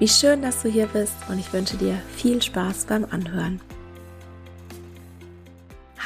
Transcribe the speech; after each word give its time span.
Wie 0.00 0.06
schön, 0.06 0.42
dass 0.42 0.62
du 0.62 0.68
hier 0.68 0.86
bist 0.86 1.16
und 1.28 1.40
ich 1.40 1.52
wünsche 1.52 1.76
dir 1.76 2.00
viel 2.14 2.40
Spaß 2.40 2.84
beim 2.84 3.04
Anhören. 3.04 3.60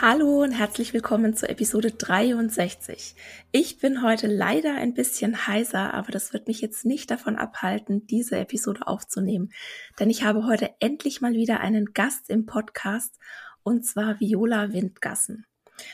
Hallo 0.00 0.42
und 0.42 0.52
herzlich 0.52 0.94
willkommen 0.94 1.36
zur 1.36 1.50
Episode 1.50 1.90
63. 1.90 3.14
Ich 3.50 3.80
bin 3.80 4.02
heute 4.02 4.28
leider 4.28 4.76
ein 4.76 4.94
bisschen 4.94 5.46
heiser, 5.46 5.92
aber 5.92 6.10
das 6.10 6.32
wird 6.32 6.48
mich 6.48 6.62
jetzt 6.62 6.86
nicht 6.86 7.10
davon 7.10 7.36
abhalten, 7.36 8.06
diese 8.06 8.38
Episode 8.38 8.86
aufzunehmen, 8.86 9.52
denn 10.00 10.08
ich 10.08 10.24
habe 10.24 10.46
heute 10.46 10.70
endlich 10.80 11.20
mal 11.20 11.34
wieder 11.34 11.60
einen 11.60 11.92
Gast 11.92 12.30
im 12.30 12.46
Podcast 12.46 13.18
und 13.62 13.84
zwar 13.84 14.20
Viola 14.20 14.72
Windgassen. 14.72 15.44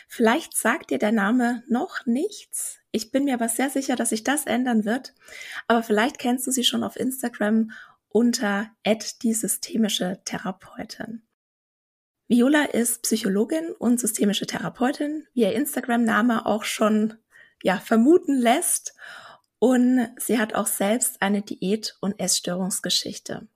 Vielleicht 0.06 0.56
sagt 0.56 0.90
dir 0.90 0.98
der 0.98 1.12
Name 1.12 1.62
noch 1.68 2.06
nichts. 2.06 2.78
Ich 2.90 3.10
bin 3.10 3.24
mir 3.24 3.34
aber 3.34 3.48
sehr 3.48 3.70
sicher, 3.70 3.96
dass 3.96 4.10
sich 4.10 4.24
das 4.24 4.46
ändern 4.46 4.84
wird. 4.84 5.14
Aber 5.66 5.82
vielleicht 5.82 6.18
kennst 6.18 6.46
du 6.46 6.50
sie 6.50 6.64
schon 6.64 6.82
auf 6.82 6.96
Instagram 6.96 7.70
unter 8.18 8.68
die 9.22 9.32
systemische 9.32 10.20
Therapeutin. 10.24 11.22
Viola 12.26 12.64
ist 12.64 13.02
Psychologin 13.02 13.70
und 13.78 14.00
systemische 14.00 14.44
Therapeutin, 14.44 15.28
wie 15.34 15.42
ihr 15.42 15.52
Instagram-Name 15.52 16.44
auch 16.44 16.64
schon 16.64 17.14
ja, 17.62 17.78
vermuten 17.78 18.36
lässt. 18.36 18.96
Und 19.60 20.08
sie 20.18 20.40
hat 20.40 20.56
auch 20.56 20.66
selbst 20.66 21.22
eine 21.22 21.42
Diät- 21.42 21.96
und 22.00 22.18
Essstörungsgeschichte. 22.18 23.46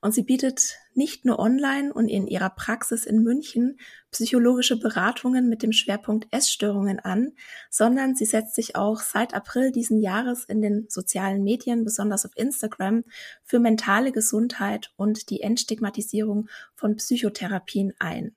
Und 0.00 0.12
sie 0.12 0.24
bietet 0.24 0.76
nicht 0.94 1.24
nur 1.24 1.38
online 1.38 1.92
und 1.92 2.08
in 2.08 2.26
ihrer 2.26 2.50
Praxis 2.50 3.06
in 3.06 3.22
München 3.22 3.78
psychologische 4.10 4.78
Beratungen 4.78 5.48
mit 5.48 5.62
dem 5.62 5.72
Schwerpunkt 5.72 6.26
Essstörungen 6.30 6.98
an, 6.98 7.32
sondern 7.70 8.14
sie 8.14 8.24
setzt 8.24 8.54
sich 8.54 8.76
auch 8.76 9.00
seit 9.00 9.34
April 9.34 9.72
diesen 9.72 10.00
Jahres 10.00 10.44
in 10.44 10.62
den 10.62 10.86
sozialen 10.88 11.42
Medien, 11.42 11.84
besonders 11.84 12.26
auf 12.26 12.32
Instagram, 12.36 13.04
für 13.44 13.60
mentale 13.60 14.12
Gesundheit 14.12 14.92
und 14.96 15.30
die 15.30 15.42
Entstigmatisierung 15.42 16.48
von 16.74 16.96
Psychotherapien 16.96 17.94
ein. 17.98 18.34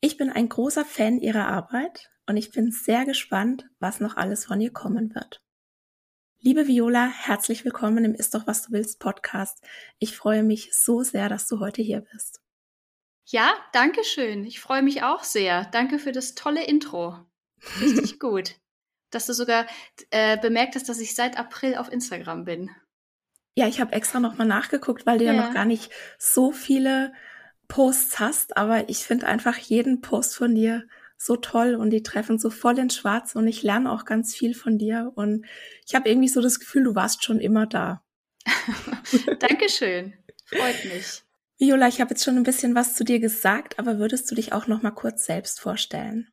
Ich 0.00 0.16
bin 0.16 0.30
ein 0.30 0.48
großer 0.48 0.84
Fan 0.84 1.18
ihrer 1.18 1.48
Arbeit 1.48 2.10
und 2.26 2.36
ich 2.36 2.52
bin 2.52 2.70
sehr 2.70 3.04
gespannt, 3.04 3.66
was 3.80 4.00
noch 4.00 4.16
alles 4.16 4.44
von 4.44 4.60
ihr 4.60 4.72
kommen 4.72 5.14
wird. 5.14 5.40
Liebe 6.40 6.68
Viola, 6.68 7.08
herzlich 7.08 7.64
willkommen 7.64 8.04
im 8.04 8.14
Ist 8.14 8.32
doch 8.32 8.46
was 8.46 8.62
du 8.62 8.70
willst 8.70 9.00
Podcast. 9.00 9.60
Ich 9.98 10.16
freue 10.16 10.44
mich 10.44 10.70
so 10.72 11.02
sehr, 11.02 11.28
dass 11.28 11.48
du 11.48 11.58
heute 11.58 11.82
hier 11.82 12.02
bist. 12.12 12.40
Ja, 13.24 13.52
danke 13.72 14.04
schön. 14.04 14.44
Ich 14.44 14.60
freue 14.60 14.82
mich 14.82 15.02
auch 15.02 15.24
sehr. 15.24 15.64
Danke 15.72 15.98
für 15.98 16.12
das 16.12 16.36
tolle 16.36 16.64
Intro. 16.64 17.18
Richtig 17.80 18.20
gut. 18.20 18.54
Dass 19.10 19.26
du 19.26 19.34
sogar 19.34 19.66
äh, 20.10 20.38
bemerkt 20.38 20.76
hast, 20.76 20.88
dass 20.88 21.00
ich 21.00 21.16
seit 21.16 21.36
April 21.36 21.74
auf 21.74 21.90
Instagram 21.90 22.44
bin. 22.44 22.70
Ja, 23.56 23.66
ich 23.66 23.80
habe 23.80 23.92
extra 23.92 24.20
nochmal 24.20 24.46
nachgeguckt, 24.46 25.06
weil 25.06 25.18
du 25.18 25.24
ja. 25.24 25.32
ja 25.32 25.44
noch 25.44 25.52
gar 25.52 25.64
nicht 25.64 25.90
so 26.18 26.52
viele 26.52 27.12
Posts 27.66 28.20
hast, 28.20 28.56
aber 28.56 28.88
ich 28.88 28.98
finde 28.98 29.26
einfach 29.26 29.56
jeden 29.58 30.02
Post 30.02 30.36
von 30.36 30.54
dir 30.54 30.86
so 31.18 31.36
toll 31.36 31.74
und 31.74 31.90
die 31.90 32.02
treffen 32.02 32.38
so 32.38 32.48
voll 32.48 32.78
ins 32.78 32.96
Schwarz 32.96 33.34
und 33.34 33.46
ich 33.48 33.62
lerne 33.62 33.92
auch 33.92 34.04
ganz 34.04 34.34
viel 34.34 34.54
von 34.54 34.78
dir 34.78 35.12
und 35.16 35.44
ich 35.86 35.94
habe 35.94 36.08
irgendwie 36.08 36.28
so 36.28 36.40
das 36.40 36.60
Gefühl, 36.60 36.84
du 36.84 36.94
warst 36.94 37.24
schon 37.24 37.40
immer 37.40 37.66
da. 37.66 38.04
Dankeschön. 39.40 40.14
Freut 40.46 40.84
mich. 40.84 41.22
Viola, 41.58 41.88
ich 41.88 42.00
habe 42.00 42.10
jetzt 42.10 42.24
schon 42.24 42.36
ein 42.36 42.44
bisschen 42.44 42.76
was 42.76 42.94
zu 42.94 43.04
dir 43.04 43.18
gesagt, 43.18 43.80
aber 43.80 43.98
würdest 43.98 44.30
du 44.30 44.36
dich 44.36 44.52
auch 44.52 44.68
noch 44.68 44.82
mal 44.82 44.92
kurz 44.92 45.26
selbst 45.26 45.60
vorstellen? 45.60 46.32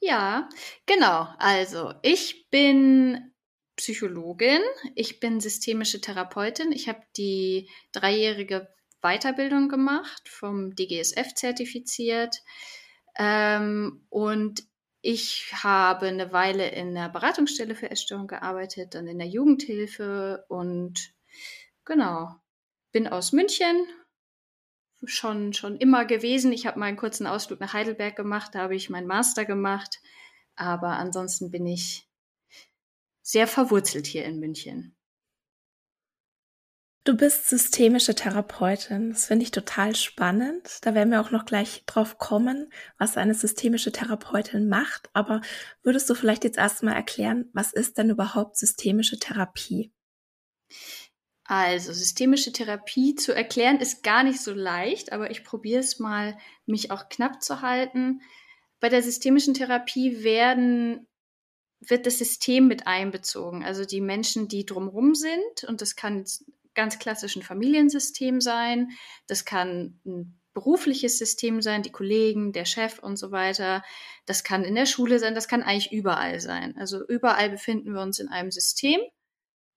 Ja, 0.00 0.48
genau. 0.86 1.28
Also, 1.38 1.92
ich 2.02 2.48
bin 2.50 3.32
Psychologin, 3.74 4.60
ich 4.94 5.18
bin 5.18 5.40
systemische 5.40 6.00
Therapeutin. 6.00 6.70
Ich 6.70 6.88
habe 6.88 7.02
die 7.16 7.68
dreijährige 7.90 8.68
Weiterbildung 9.02 9.68
gemacht, 9.68 10.28
vom 10.28 10.76
DGSF 10.76 11.34
zertifiziert. 11.34 12.36
Ähm, 13.18 14.04
und 14.10 14.64
ich 15.00 15.52
habe 15.62 16.06
eine 16.06 16.32
Weile 16.32 16.68
in 16.70 16.94
der 16.94 17.08
Beratungsstelle 17.08 17.74
für 17.74 17.90
Essstörung 17.90 18.26
gearbeitet, 18.26 18.94
dann 18.94 19.06
in 19.06 19.18
der 19.18 19.28
Jugendhilfe 19.28 20.44
und 20.48 21.14
genau, 21.84 22.34
bin 22.92 23.06
aus 23.06 23.32
München, 23.32 23.86
schon, 25.04 25.52
schon 25.52 25.76
immer 25.76 26.04
gewesen. 26.04 26.52
Ich 26.52 26.66
habe 26.66 26.80
mal 26.80 26.86
einen 26.86 26.96
kurzen 26.96 27.26
Ausflug 27.26 27.60
nach 27.60 27.72
Heidelberg 27.72 28.16
gemacht, 28.16 28.54
da 28.54 28.60
habe 28.60 28.74
ich 28.74 28.90
meinen 28.90 29.06
Master 29.06 29.44
gemacht, 29.44 30.00
aber 30.56 30.96
ansonsten 30.96 31.50
bin 31.50 31.66
ich 31.66 32.08
sehr 33.22 33.46
verwurzelt 33.46 34.06
hier 34.06 34.24
in 34.24 34.40
München. 34.40 34.95
Du 37.06 37.16
bist 37.16 37.48
systemische 37.48 38.16
Therapeutin. 38.16 39.10
Das 39.10 39.26
finde 39.26 39.44
ich 39.44 39.52
total 39.52 39.94
spannend. 39.94 40.80
Da 40.82 40.92
werden 40.92 41.12
wir 41.12 41.20
auch 41.20 41.30
noch 41.30 41.44
gleich 41.44 41.84
drauf 41.86 42.18
kommen, 42.18 42.72
was 42.98 43.16
eine 43.16 43.32
systemische 43.32 43.92
Therapeutin 43.92 44.68
macht. 44.68 45.08
Aber 45.12 45.40
würdest 45.84 46.10
du 46.10 46.16
vielleicht 46.16 46.42
jetzt 46.42 46.58
erstmal 46.58 46.96
erklären, 46.96 47.48
was 47.52 47.72
ist 47.72 47.96
denn 47.96 48.10
überhaupt 48.10 48.56
systemische 48.56 49.20
Therapie? 49.20 49.92
Also, 51.44 51.92
systemische 51.92 52.52
Therapie 52.52 53.14
zu 53.14 53.32
erklären 53.32 53.78
ist 53.78 54.02
gar 54.02 54.24
nicht 54.24 54.40
so 54.40 54.52
leicht, 54.52 55.12
aber 55.12 55.30
ich 55.30 55.44
probiere 55.44 55.78
es 55.78 56.00
mal, 56.00 56.36
mich 56.66 56.90
auch 56.90 57.08
knapp 57.08 57.40
zu 57.40 57.62
halten. 57.62 58.20
Bei 58.80 58.88
der 58.88 59.04
systemischen 59.04 59.54
Therapie 59.54 60.24
werden 60.24 61.06
wird 61.78 62.06
das 62.06 62.18
System 62.18 62.66
mit 62.66 62.88
einbezogen, 62.88 63.64
also 63.64 63.84
die 63.84 64.00
Menschen, 64.00 64.48
die 64.48 64.66
drumherum 64.66 65.14
sind. 65.14 65.62
Und 65.68 65.82
das 65.82 65.94
kann 65.94 66.24
ganz 66.76 67.00
klassischen 67.00 67.42
Familiensystem 67.42 68.40
sein. 68.40 68.90
Das 69.26 69.44
kann 69.44 70.00
ein 70.06 70.38
berufliches 70.54 71.18
System 71.18 71.60
sein, 71.60 71.82
die 71.82 71.90
Kollegen, 71.92 72.52
der 72.52 72.64
Chef 72.64 73.00
und 73.00 73.16
so 73.16 73.32
weiter. 73.32 73.82
Das 74.24 74.44
kann 74.44 74.64
in 74.64 74.74
der 74.74 74.86
Schule 74.86 75.18
sein, 75.18 75.34
das 75.34 75.48
kann 75.48 75.62
eigentlich 75.62 75.92
überall 75.92 76.40
sein. 76.40 76.76
Also 76.78 77.04
überall 77.06 77.50
befinden 77.50 77.92
wir 77.92 78.00
uns 78.00 78.20
in 78.20 78.28
einem 78.28 78.50
System. 78.50 79.00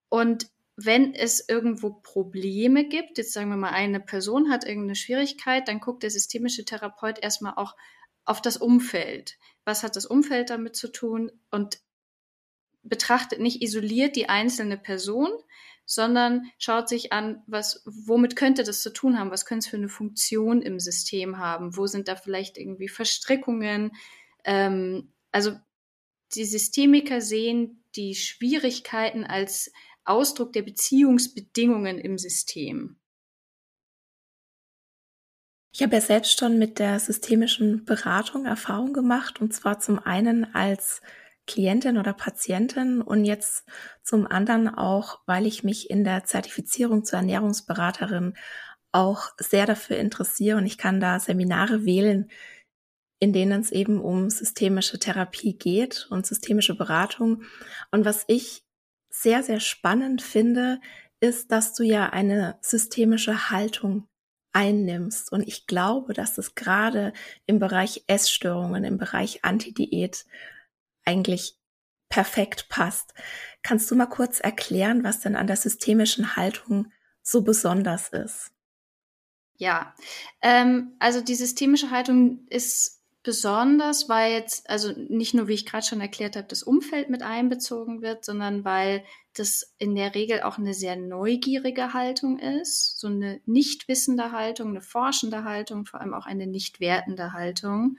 Und 0.08 0.46
wenn 0.76 1.14
es 1.14 1.46
irgendwo 1.46 1.90
Probleme 1.90 2.88
gibt, 2.88 3.18
jetzt 3.18 3.32
sagen 3.32 3.50
wir 3.50 3.56
mal, 3.56 3.70
eine 3.72 4.00
Person 4.00 4.50
hat 4.50 4.64
irgendeine 4.64 4.94
Schwierigkeit, 4.94 5.68
dann 5.68 5.80
guckt 5.80 6.02
der 6.02 6.10
systemische 6.10 6.64
Therapeut 6.64 7.18
erstmal 7.22 7.54
auch 7.56 7.76
auf 8.24 8.40
das 8.40 8.56
Umfeld. 8.56 9.36
Was 9.64 9.82
hat 9.82 9.96
das 9.96 10.06
Umfeld 10.06 10.48
damit 10.48 10.76
zu 10.76 10.88
tun? 10.88 11.30
Und 11.50 11.80
betrachtet 12.82 13.40
nicht 13.40 13.62
isoliert 13.62 14.16
die 14.16 14.30
einzelne 14.30 14.78
Person, 14.78 15.28
sondern 15.90 16.52
schaut 16.56 16.88
sich 16.88 17.12
an, 17.12 17.42
was, 17.48 17.82
womit 17.84 18.36
könnte 18.36 18.62
das 18.62 18.80
zu 18.80 18.92
tun 18.92 19.18
haben? 19.18 19.32
Was 19.32 19.44
könnte 19.44 19.64
es 19.64 19.70
für 19.70 19.76
eine 19.76 19.88
Funktion 19.88 20.62
im 20.62 20.78
System 20.78 21.38
haben? 21.38 21.76
Wo 21.76 21.88
sind 21.88 22.06
da 22.06 22.14
vielleicht 22.14 22.58
irgendwie 22.58 22.88
Verstrickungen? 22.88 23.90
Ähm, 24.44 25.12
also 25.32 25.58
die 26.36 26.44
Systemiker 26.44 27.20
sehen 27.20 27.82
die 27.96 28.14
Schwierigkeiten 28.14 29.24
als 29.24 29.72
Ausdruck 30.04 30.52
der 30.52 30.62
Beziehungsbedingungen 30.62 31.98
im 31.98 32.18
System. 32.18 33.00
Ich 35.72 35.82
habe 35.82 35.96
ja 35.96 36.00
selbst 36.00 36.38
schon 36.38 36.56
mit 36.56 36.78
der 36.78 37.00
systemischen 37.00 37.84
Beratung 37.84 38.46
Erfahrung 38.46 38.92
gemacht 38.92 39.40
und 39.40 39.52
zwar 39.52 39.80
zum 39.80 39.98
einen 39.98 40.54
als 40.54 41.02
Klientin 41.50 41.98
oder 41.98 42.12
Patientin 42.12 43.02
und 43.02 43.24
jetzt 43.24 43.64
zum 44.04 44.26
anderen 44.26 44.68
auch, 44.68 45.20
weil 45.26 45.46
ich 45.46 45.64
mich 45.64 45.90
in 45.90 46.04
der 46.04 46.24
Zertifizierung 46.24 47.04
zur 47.04 47.18
Ernährungsberaterin 47.18 48.34
auch 48.92 49.30
sehr 49.38 49.66
dafür 49.66 49.96
interessiere 49.96 50.58
und 50.58 50.66
ich 50.66 50.78
kann 50.78 51.00
da 51.00 51.18
Seminare 51.18 51.84
wählen, 51.84 52.30
in 53.18 53.32
denen 53.32 53.60
es 53.60 53.72
eben 53.72 54.00
um 54.00 54.30
systemische 54.30 54.98
Therapie 54.98 55.58
geht 55.58 56.06
und 56.10 56.24
systemische 56.24 56.76
Beratung. 56.76 57.42
Und 57.90 58.04
was 58.04 58.24
ich 58.28 58.64
sehr, 59.10 59.42
sehr 59.42 59.60
spannend 59.60 60.22
finde, 60.22 60.80
ist, 61.20 61.50
dass 61.50 61.74
du 61.74 61.82
ja 61.82 62.10
eine 62.10 62.58
systemische 62.62 63.50
Haltung 63.50 64.06
einnimmst. 64.52 65.32
Und 65.32 65.46
ich 65.46 65.66
glaube, 65.66 66.14
dass 66.14 66.38
es 66.38 66.54
gerade 66.54 67.12
im 67.46 67.58
Bereich 67.58 68.04
Essstörungen, 68.06 68.84
im 68.84 68.98
Bereich 68.98 69.44
Antidiät 69.44 70.24
eigentlich 71.10 71.56
perfekt 72.08 72.68
passt. 72.68 73.14
Kannst 73.62 73.90
du 73.90 73.96
mal 73.96 74.06
kurz 74.06 74.40
erklären, 74.40 75.04
was 75.04 75.20
denn 75.20 75.36
an 75.36 75.46
der 75.46 75.56
systemischen 75.56 76.36
Haltung 76.36 76.92
so 77.22 77.42
besonders 77.42 78.08
ist? 78.08 78.50
Ja, 79.56 79.94
ähm, 80.40 80.94
also 80.98 81.20
die 81.20 81.34
systemische 81.34 81.90
Haltung 81.90 82.46
ist 82.48 83.02
besonders, 83.22 84.08
weil 84.08 84.32
jetzt, 84.32 84.70
also 84.70 84.92
nicht 84.96 85.34
nur, 85.34 85.46
wie 85.46 85.52
ich 85.52 85.66
gerade 85.66 85.84
schon 85.84 86.00
erklärt 86.00 86.36
habe, 86.36 86.48
das 86.48 86.62
Umfeld 86.62 87.10
mit 87.10 87.22
einbezogen 87.22 88.00
wird, 88.00 88.24
sondern 88.24 88.64
weil 88.64 89.04
das 89.34 89.74
in 89.78 89.94
der 89.94 90.14
Regel 90.14 90.40
auch 90.42 90.56
eine 90.56 90.72
sehr 90.72 90.96
neugierige 90.96 91.92
Haltung 91.92 92.38
ist, 92.38 92.98
so 92.98 93.08
eine 93.08 93.40
nicht 93.44 93.88
wissende 93.88 94.32
Haltung, 94.32 94.70
eine 94.70 94.80
forschende 94.80 95.44
Haltung, 95.44 95.84
vor 95.84 96.00
allem 96.00 96.14
auch 96.14 96.24
eine 96.24 96.46
nicht 96.46 96.80
wertende 96.80 97.34
Haltung. 97.34 97.98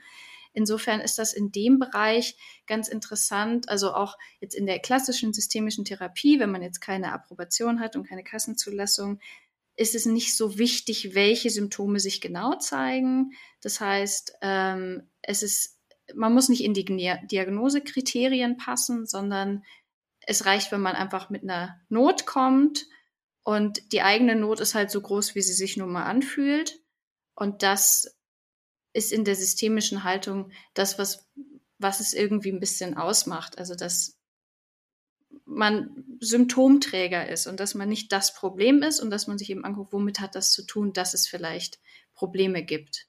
Insofern 0.52 1.00
ist 1.00 1.18
das 1.18 1.32
in 1.32 1.50
dem 1.50 1.78
Bereich 1.78 2.36
ganz 2.66 2.88
interessant, 2.88 3.68
also 3.68 3.94
auch 3.94 4.18
jetzt 4.40 4.54
in 4.54 4.66
der 4.66 4.78
klassischen 4.80 5.32
systemischen 5.32 5.84
Therapie, 5.84 6.38
wenn 6.40 6.50
man 6.50 6.62
jetzt 6.62 6.80
keine 6.80 7.12
Approbation 7.12 7.80
hat 7.80 7.96
und 7.96 8.06
keine 8.06 8.24
Kassenzulassung, 8.24 9.18
ist 9.76 9.94
es 9.94 10.04
nicht 10.04 10.36
so 10.36 10.58
wichtig, 10.58 11.14
welche 11.14 11.50
Symptome 11.50 11.98
sich 11.98 12.20
genau 12.20 12.56
zeigen. 12.56 13.32
Das 13.62 13.80
heißt, 13.80 14.34
ähm, 14.42 15.08
es 15.22 15.42
ist, 15.42 15.78
man 16.14 16.34
muss 16.34 16.48
nicht 16.48 16.62
in 16.62 16.74
die 16.74 16.84
Diagnosekriterien 16.84 18.58
passen, 18.58 19.06
sondern 19.06 19.64
es 20.26 20.44
reicht, 20.44 20.70
wenn 20.72 20.82
man 20.82 20.94
einfach 20.94 21.30
mit 21.30 21.42
einer 21.42 21.80
Not 21.88 22.26
kommt 22.26 22.86
und 23.44 23.92
die 23.92 24.02
eigene 24.02 24.36
Not 24.36 24.60
ist 24.60 24.74
halt 24.74 24.90
so 24.90 25.00
groß, 25.00 25.34
wie 25.34 25.42
sie 25.42 25.54
sich 25.54 25.76
nun 25.76 25.90
mal 25.90 26.04
anfühlt. 26.04 26.80
Und 27.34 27.62
das 27.62 28.16
ist 28.92 29.12
in 29.12 29.24
der 29.24 29.36
systemischen 29.36 30.04
Haltung 30.04 30.50
das, 30.74 30.98
was, 30.98 31.28
was 31.78 32.00
es 32.00 32.12
irgendwie 32.12 32.52
ein 32.52 32.60
bisschen 32.60 32.96
ausmacht. 32.96 33.58
Also, 33.58 33.74
dass 33.74 34.18
man 35.44 36.04
Symptomträger 36.20 37.28
ist 37.28 37.46
und 37.46 37.58
dass 37.58 37.74
man 37.74 37.88
nicht 37.88 38.12
das 38.12 38.34
Problem 38.34 38.82
ist 38.82 39.00
und 39.00 39.10
dass 39.10 39.26
man 39.26 39.38
sich 39.38 39.50
eben 39.50 39.64
anguckt, 39.64 39.92
womit 39.92 40.20
hat 40.20 40.34
das 40.34 40.52
zu 40.52 40.64
tun, 40.64 40.92
dass 40.92 41.14
es 41.14 41.26
vielleicht 41.26 41.80
Probleme 42.14 42.62
gibt. 42.62 43.08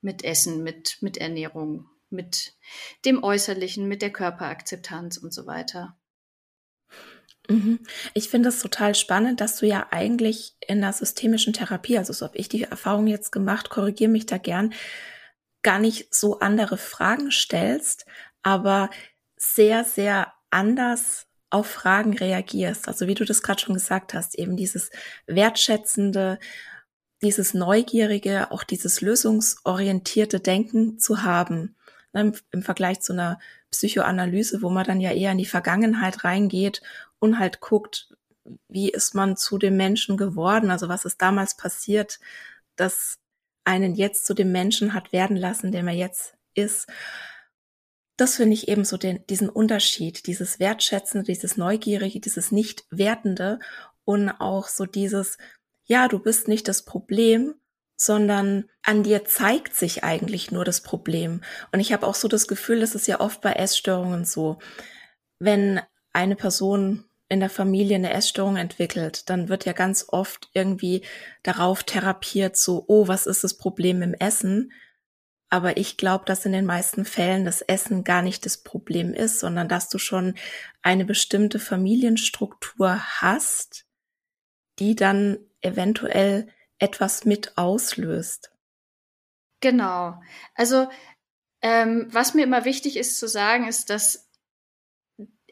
Mit 0.00 0.22
Essen, 0.24 0.62
mit, 0.62 0.98
mit 1.00 1.16
Ernährung, 1.16 1.88
mit 2.08 2.54
dem 3.04 3.22
Äußerlichen, 3.22 3.88
mit 3.88 4.00
der 4.00 4.12
Körperakzeptanz 4.12 5.16
und 5.16 5.34
so 5.34 5.46
weiter. 5.46 5.97
Mhm. 7.48 7.80
Ich 8.14 8.28
finde 8.28 8.50
es 8.50 8.60
total 8.60 8.94
spannend, 8.94 9.40
dass 9.40 9.56
du 9.56 9.66
ja 9.66 9.86
eigentlich 9.90 10.54
in 10.66 10.80
der 10.80 10.92
systemischen 10.92 11.54
Therapie, 11.54 11.98
also 11.98 12.12
so 12.12 12.26
habe 12.26 12.36
ich 12.36 12.48
die 12.48 12.64
Erfahrung 12.64 13.06
jetzt 13.06 13.32
gemacht, 13.32 13.70
korrigiere 13.70 14.10
mich 14.10 14.26
da 14.26 14.38
gern, 14.38 14.74
gar 15.62 15.78
nicht 15.78 16.14
so 16.14 16.40
andere 16.40 16.76
Fragen 16.76 17.30
stellst, 17.30 18.06
aber 18.42 18.90
sehr, 19.36 19.84
sehr 19.84 20.32
anders 20.50 21.26
auf 21.50 21.66
Fragen 21.66 22.16
reagierst. 22.16 22.86
Also 22.86 23.06
wie 23.06 23.14
du 23.14 23.24
das 23.24 23.42
gerade 23.42 23.60
schon 23.60 23.74
gesagt 23.74 24.12
hast, 24.12 24.38
eben 24.38 24.56
dieses 24.56 24.90
wertschätzende, 25.26 26.38
dieses 27.22 27.54
neugierige, 27.54 28.50
auch 28.50 28.62
dieses 28.62 29.00
lösungsorientierte 29.00 30.40
Denken 30.40 30.98
zu 30.98 31.22
haben. 31.22 31.76
Ne, 32.12 32.32
Im 32.50 32.62
Vergleich 32.62 33.00
zu 33.00 33.14
einer 33.14 33.38
Psychoanalyse, 33.70 34.62
wo 34.62 34.70
man 34.70 34.84
dann 34.84 35.00
ja 35.00 35.12
eher 35.12 35.32
in 35.32 35.38
die 35.38 35.46
Vergangenheit 35.46 36.24
reingeht 36.24 36.82
und 37.20 37.38
halt 37.38 37.60
guckt, 37.60 38.14
wie 38.68 38.90
ist 38.90 39.14
man 39.14 39.36
zu 39.36 39.58
dem 39.58 39.76
Menschen 39.76 40.16
geworden? 40.16 40.70
Also 40.70 40.88
was 40.88 41.04
ist 41.04 41.20
damals 41.20 41.56
passiert, 41.56 42.18
dass 42.76 43.18
einen 43.64 43.94
jetzt 43.94 44.24
zu 44.26 44.34
dem 44.34 44.52
Menschen 44.52 44.94
hat 44.94 45.12
werden 45.12 45.36
lassen, 45.36 45.72
der 45.72 45.82
man 45.82 45.96
jetzt 45.96 46.34
ist 46.54 46.86
das 48.18 48.34
finde 48.34 48.54
ich 48.54 48.68
eben 48.68 48.84
so 48.84 48.96
den, 48.96 49.24
diesen 49.28 49.48
Unterschied, 49.48 50.26
dieses 50.26 50.58
Wertschätzende, 50.58 51.24
dieses 51.24 51.56
Neugierige, 51.56 52.18
dieses 52.20 52.50
Nicht-Wertende 52.50 53.60
und 54.04 54.28
auch 54.28 54.66
so 54.66 54.86
dieses, 54.86 55.38
ja, 55.84 56.08
du 56.08 56.18
bist 56.18 56.48
nicht 56.48 56.66
das 56.66 56.84
Problem, 56.84 57.54
sondern 57.96 58.68
an 58.82 59.04
dir 59.04 59.24
zeigt 59.24 59.74
sich 59.76 60.02
eigentlich 60.02 60.50
nur 60.50 60.64
das 60.64 60.80
Problem. 60.80 61.42
Und 61.70 61.78
ich 61.78 61.92
habe 61.92 62.06
auch 62.06 62.16
so 62.16 62.26
das 62.26 62.48
Gefühl, 62.48 62.80
das 62.80 62.96
ist 62.96 63.06
ja 63.06 63.20
oft 63.20 63.40
bei 63.40 63.52
Essstörungen 63.52 64.24
so, 64.24 64.58
wenn 65.38 65.80
eine 66.12 66.34
Person 66.34 67.04
in 67.28 67.40
der 67.40 67.50
Familie 67.50 67.96
eine 67.96 68.12
Essstörung 68.12 68.56
entwickelt, 68.56 69.28
dann 69.28 69.48
wird 69.48 69.64
ja 69.64 69.72
ganz 69.72 70.06
oft 70.08 70.48
irgendwie 70.54 71.02
darauf 71.42 71.82
therapiert, 71.82 72.56
so, 72.56 72.84
oh, 72.88 73.06
was 73.06 73.26
ist 73.26 73.44
das 73.44 73.56
Problem 73.56 74.02
im 74.02 74.14
Essen? 74.14 74.72
Aber 75.50 75.76
ich 75.76 75.96
glaube, 75.96 76.24
dass 76.24 76.44
in 76.44 76.52
den 76.52 76.66
meisten 76.66 77.04
Fällen 77.04 77.44
das 77.44 77.62
Essen 77.62 78.04
gar 78.04 78.22
nicht 78.22 78.44
das 78.44 78.58
Problem 78.58 79.14
ist, 79.14 79.40
sondern 79.40 79.68
dass 79.68 79.88
du 79.88 79.98
schon 79.98 80.34
eine 80.82 81.04
bestimmte 81.04 81.58
Familienstruktur 81.58 82.98
hast, 83.20 83.86
die 84.78 84.94
dann 84.94 85.38
eventuell 85.60 86.48
etwas 86.78 87.24
mit 87.24 87.56
auslöst. 87.56 88.52
Genau. 89.60 90.20
Also 90.54 90.88
ähm, 91.62 92.06
was 92.10 92.34
mir 92.34 92.44
immer 92.44 92.64
wichtig 92.64 92.96
ist 92.96 93.18
zu 93.18 93.26
sagen, 93.26 93.66
ist, 93.66 93.90
dass 93.90 94.27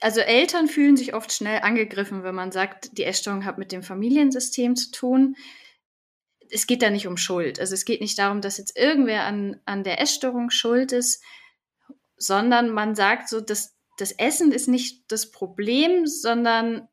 also 0.00 0.20
Eltern 0.20 0.69
fühlen 0.69 0.96
sich 0.96 1.14
oft 1.14 1.32
schnell 1.32 1.60
angegriffen, 1.60 2.22
wenn 2.22 2.34
man 2.34 2.52
sagt, 2.52 2.98
die 2.98 3.04
Essstörung 3.04 3.44
hat 3.44 3.58
mit 3.58 3.73
dem 3.73 3.82
Familiensystem 3.82 4.76
zu 4.76 4.90
tun 4.90 5.37
es 6.50 6.66
geht 6.66 6.82
da 6.82 6.90
nicht 6.90 7.06
um 7.06 7.16
Schuld. 7.16 7.61
Also 7.61 7.75
es 7.75 7.85
geht 7.85 8.00
nicht 8.00 8.18
darum, 8.18 8.40
dass 8.40 8.59
jetzt 8.59 8.76
irgendwer 8.76 9.25
an, 9.25 9.61
an 9.64 9.85
der 9.85 10.00
Essstörung 10.00 10.50
schuld 10.50 10.92
ist, 10.92 11.23
sondern 12.16 12.70
man 12.70 12.94
sagt 12.94 13.28
so, 13.28 13.40
dass 13.40 13.75
das 13.99 14.12
Essen 14.12 14.52
ist 14.52 14.68
nicht 14.68 15.11
das 15.11 15.30
Problem, 15.30 16.06
sondern 16.06 16.88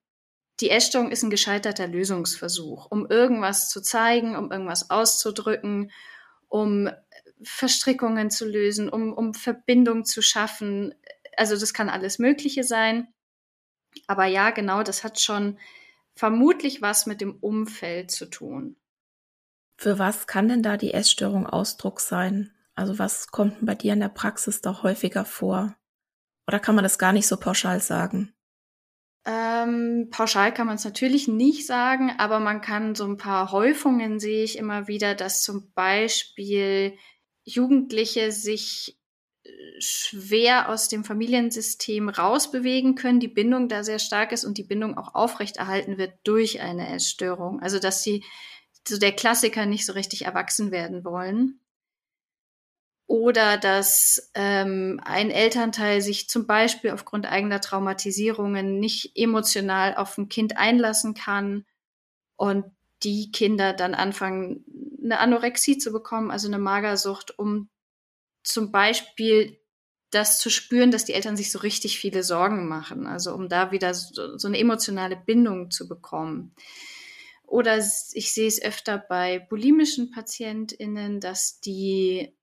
die 0.60 0.70
Essstörung 0.70 1.12
ist 1.12 1.24
ein 1.24 1.30
gescheiterter 1.30 1.88
Lösungsversuch, 1.88 2.90
um 2.90 3.08
irgendwas 3.10 3.70
zu 3.70 3.82
zeigen, 3.82 4.36
um 4.36 4.52
irgendwas 4.52 4.90
auszudrücken, 4.90 5.92
um 6.48 6.90
Verstrickungen 7.42 8.30
zu 8.30 8.46
lösen, 8.46 8.88
um, 8.88 9.12
um 9.12 9.34
Verbindung 9.34 10.06
zu 10.06 10.22
schaffen. 10.22 10.94
Also 11.38 11.58
das 11.58 11.74
kann 11.74 11.90
alles 11.90 12.20
Mögliche 12.20 12.64
sein. 12.64 13.08
Aber 14.08 14.26
ja, 14.26 14.52
genau, 14.52 14.84
das 14.84 15.04
hat 15.04 15.20
schon 15.20 15.60
vermutlich 16.16 16.82
was 16.82 17.06
mit 17.06 17.22
dem 17.22 17.36
Umfeld 17.38 18.12
zu 18.12 18.26
tun. 18.28 18.76
Für 19.78 20.00
was 20.00 20.28
kann 20.28 20.48
denn 20.48 20.64
da 20.64 20.78
die 20.78 20.94
Essstörung 20.94 21.48
Ausdruck 21.48 22.00
sein? 22.00 22.54
Also 22.76 23.00
was 23.00 23.28
kommt 23.28 23.60
denn 23.60 23.66
bei 23.66 23.76
dir 23.76 23.94
in 23.94 24.00
der 24.00 24.10
Praxis 24.10 24.62
da 24.62 24.84
häufiger 24.84 25.26
vor? 25.26 25.76
Oder 26.48 26.60
kann 26.60 26.76
man 26.76 26.84
das 26.84 26.98
gar 26.98 27.14
nicht 27.14 27.28
so 27.28 27.38
pauschal 27.38 27.80
sagen? 27.80 28.34
Ähm, 29.26 30.10
pauschal 30.12 30.54
kann 30.54 30.68
man 30.68 30.76
es 30.76 30.84
natürlich 30.84 31.28
nicht 31.28 31.66
sagen, 31.66 32.12
aber 32.18 32.40
man 32.40 32.60
kann 32.60 32.94
so 32.94 33.06
ein 33.06 33.18
paar 33.18 33.52
Häufungen 33.52 34.20
sehe 34.20 34.44
ich 34.44 34.58
immer 34.58 34.88
wieder, 34.88 35.16
dass 35.16 35.42
zum 35.44 35.72
Beispiel 35.74 36.98
Jugendliche 37.46 38.32
sich 38.34 39.00
schwer 39.80 40.70
aus 40.70 40.88
dem 40.88 41.04
Familiensystem 41.04 42.10
rausbewegen 42.10 42.96
können, 42.96 43.20
die 43.20 43.28
Bindung 43.28 43.68
da 43.68 43.84
sehr 43.84 44.00
stark 44.00 44.32
ist 44.32 44.46
und 44.46 44.58
die 44.58 44.64
Bindung 44.64 44.98
auch 44.98 45.16
aufrechterhalten 45.16 45.98
wird 45.98 46.14
durch 46.24 46.62
eine 46.62 46.94
Essstörung. 46.94 47.62
Also 47.62 47.80
dass 47.80 48.04
sie 48.04 48.24
so 48.88 48.98
der 48.98 49.12
Klassiker 49.14 49.66
nicht 49.66 49.86
so 49.86 49.94
richtig 49.94 50.26
erwachsen 50.26 50.72
werden 50.72 51.04
wollen. 51.04 51.60
Oder 53.06 53.58
dass 53.58 54.32
ähm, 54.34 55.00
ein 55.04 55.30
Elternteil 55.30 56.02
sich 56.02 56.30
zum 56.30 56.48
Beispiel 56.48 56.92
aufgrund 56.92 57.26
eigener 57.26 57.60
Traumatisierungen 57.60 58.80
nicht 58.80 59.12
emotional 59.16 59.96
auf 59.96 60.18
ein 60.18 60.30
Kind 60.30 60.58
einlassen 60.58 61.14
kann 61.14 61.66
und 62.38 62.66
die 63.04 63.32
Kinder 63.32 63.74
dann 63.74 63.94
anfangen, 63.94 64.64
eine 65.04 65.20
Anorexie 65.20 65.78
zu 65.78 65.92
bekommen, 65.92 66.32
also 66.32 66.48
eine 66.48 66.60
Magersucht, 66.60 67.38
um 67.38 67.70
zum 68.44 68.72
Beispiel 68.72 69.60
das 70.12 70.38
zu 70.38 70.50
spüren, 70.50 70.92
dass 70.92 71.06
die 71.06 71.14
Eltern 71.14 71.36
sich 71.36 71.52
so 71.52 71.60
richtig 71.60 71.98
viele 71.98 72.24
Sorgen 72.24 72.68
machen, 72.68 73.08
also 73.08 73.34
um 73.34 73.50
da 73.50 73.72
wieder 73.72 73.94
so, 73.94 74.38
so 74.38 74.48
eine 74.48 74.60
emotionale 74.60 75.16
Bindung 75.16 75.72
zu 75.72 75.88
bekommen. 75.88 76.54
Oder 77.46 77.78
ich 77.78 78.34
sehe 78.34 78.48
es 78.48 78.62
öfter 78.62 78.98
bei 78.98 79.40
bulimischen 79.40 80.12
PatientInnen, 80.12 81.20
dass 81.20 81.60
die 81.60 82.34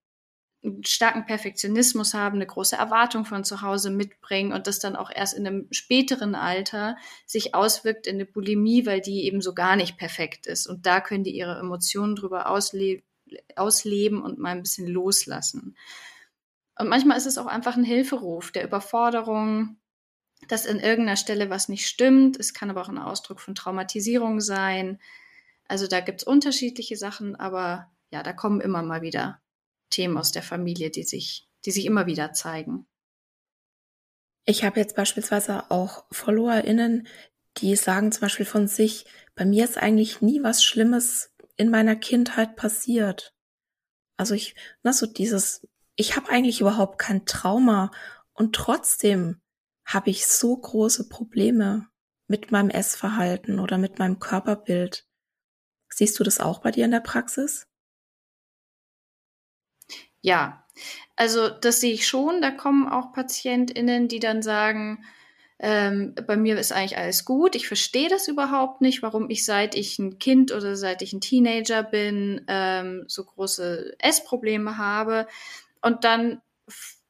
einen 0.63 0.83
starken 0.83 1.25
Perfektionismus 1.25 2.13
haben, 2.13 2.35
eine 2.35 2.45
große 2.45 2.75
Erwartung 2.75 3.25
von 3.25 3.43
zu 3.43 3.61
Hause 3.61 3.89
mitbringen 3.89 4.53
und 4.53 4.67
das 4.67 4.79
dann 4.79 4.95
auch 4.95 5.09
erst 5.13 5.33
in 5.33 5.47
einem 5.47 5.67
späteren 5.71 6.35
Alter 6.35 6.97
sich 7.25 7.55
auswirkt 7.55 8.05
in 8.05 8.15
eine 8.15 8.25
Bulimie, 8.25 8.85
weil 8.85 9.01
die 9.01 9.25
eben 9.25 9.41
so 9.41 9.53
gar 9.55 9.75
nicht 9.75 9.97
perfekt 9.97 10.45
ist. 10.45 10.67
Und 10.67 10.85
da 10.85 11.01
können 11.01 11.23
die 11.23 11.35
ihre 11.35 11.57
Emotionen 11.57 12.15
drüber 12.15 12.47
ausle 12.49 13.01
ausleben 13.55 14.21
und 14.21 14.39
mal 14.39 14.49
ein 14.49 14.63
bisschen 14.63 14.87
loslassen. 14.87 15.75
Und 16.77 16.87
manchmal 16.87 17.17
ist 17.17 17.27
es 17.27 17.37
auch 17.37 17.45
einfach 17.45 17.77
ein 17.77 17.83
Hilferuf 17.83 18.51
der 18.51 18.63
Überforderung, 18.63 19.77
dass 20.47 20.65
in 20.65 20.79
irgendeiner 20.79 21.17
Stelle 21.17 21.49
was 21.49 21.69
nicht 21.69 21.87
stimmt. 21.87 22.39
Es 22.39 22.53
kann 22.53 22.69
aber 22.69 22.81
auch 22.81 22.89
ein 22.89 22.97
Ausdruck 22.97 23.39
von 23.39 23.55
Traumatisierung 23.55 24.41
sein. 24.41 24.99
Also 25.67 25.87
da 25.87 25.99
gibt 25.99 26.21
es 26.21 26.27
unterschiedliche 26.27 26.97
Sachen, 26.97 27.35
aber 27.35 27.91
ja, 28.11 28.23
da 28.23 28.33
kommen 28.33 28.61
immer 28.61 28.81
mal 28.81 29.01
wieder 29.01 29.41
Themen 29.89 30.17
aus 30.17 30.31
der 30.31 30.43
Familie, 30.43 30.89
die 30.89 31.03
sich, 31.03 31.47
die 31.65 31.71
sich 31.71 31.85
immer 31.85 32.07
wieder 32.07 32.33
zeigen. 32.33 32.87
Ich 34.45 34.63
habe 34.63 34.79
jetzt 34.79 34.95
beispielsweise 34.95 35.69
auch 35.69 36.05
FollowerInnen, 36.11 37.07
die 37.57 37.75
sagen 37.75 38.11
zum 38.11 38.21
Beispiel 38.21 38.45
von 38.45 38.67
sich, 38.67 39.05
bei 39.35 39.45
mir 39.45 39.63
ist 39.63 39.77
eigentlich 39.77 40.21
nie 40.21 40.41
was 40.41 40.63
Schlimmes 40.63 41.30
in 41.57 41.69
meiner 41.69 41.95
Kindheit 41.95 42.55
passiert. 42.55 43.33
Also 44.17 44.33
ich, 44.35 44.55
na, 44.83 44.93
so 44.93 45.05
dieses, 45.05 45.67
ich 45.95 46.15
habe 46.15 46.29
eigentlich 46.29 46.61
überhaupt 46.61 46.99
kein 46.99 47.25
Trauma 47.25 47.91
und 48.33 48.55
trotzdem 48.55 49.41
habe 49.85 50.09
ich 50.09 50.27
so 50.27 50.55
große 50.55 51.09
Probleme 51.09 51.87
mit 52.27 52.51
meinem 52.51 52.69
Essverhalten 52.69 53.59
oder 53.59 53.77
mit 53.77 53.99
meinem 53.99 54.19
Körperbild. 54.19 55.05
Siehst 55.89 56.19
du 56.19 56.23
das 56.23 56.39
auch 56.39 56.59
bei 56.59 56.71
dir 56.71 56.85
in 56.85 56.91
der 56.91 57.01
Praxis? 57.01 57.67
Ja, 60.21 60.65
also 61.15 61.49
das 61.49 61.81
sehe 61.81 61.93
ich 61.93 62.07
schon. 62.07 62.41
Da 62.41 62.51
kommen 62.51 62.87
auch 62.87 63.11
PatientInnen, 63.11 64.07
die 64.07 64.19
dann 64.19 64.41
sagen, 64.41 65.03
ähm, 65.63 66.15
bei 66.25 66.37
mir 66.37 66.57
ist 66.57 66.71
eigentlich 66.71 66.97
alles 66.97 67.23
gut. 67.23 67.55
Ich 67.55 67.67
verstehe 67.67 68.09
das 68.09 68.27
überhaupt 68.27 68.81
nicht, 68.81 69.03
warum 69.03 69.29
ich 69.29 69.45
seit 69.45 69.75
ich 69.75 69.99
ein 69.99 70.17
Kind 70.17 70.51
oder 70.51 70.75
seit 70.75 71.03
ich 71.03 71.13
ein 71.13 71.21
Teenager 71.21 71.83
bin, 71.83 72.43
ähm, 72.47 73.05
so 73.07 73.23
große 73.23 73.93
Essprobleme 73.99 74.79
habe. 74.79 75.27
Und 75.83 76.03
dann 76.03 76.41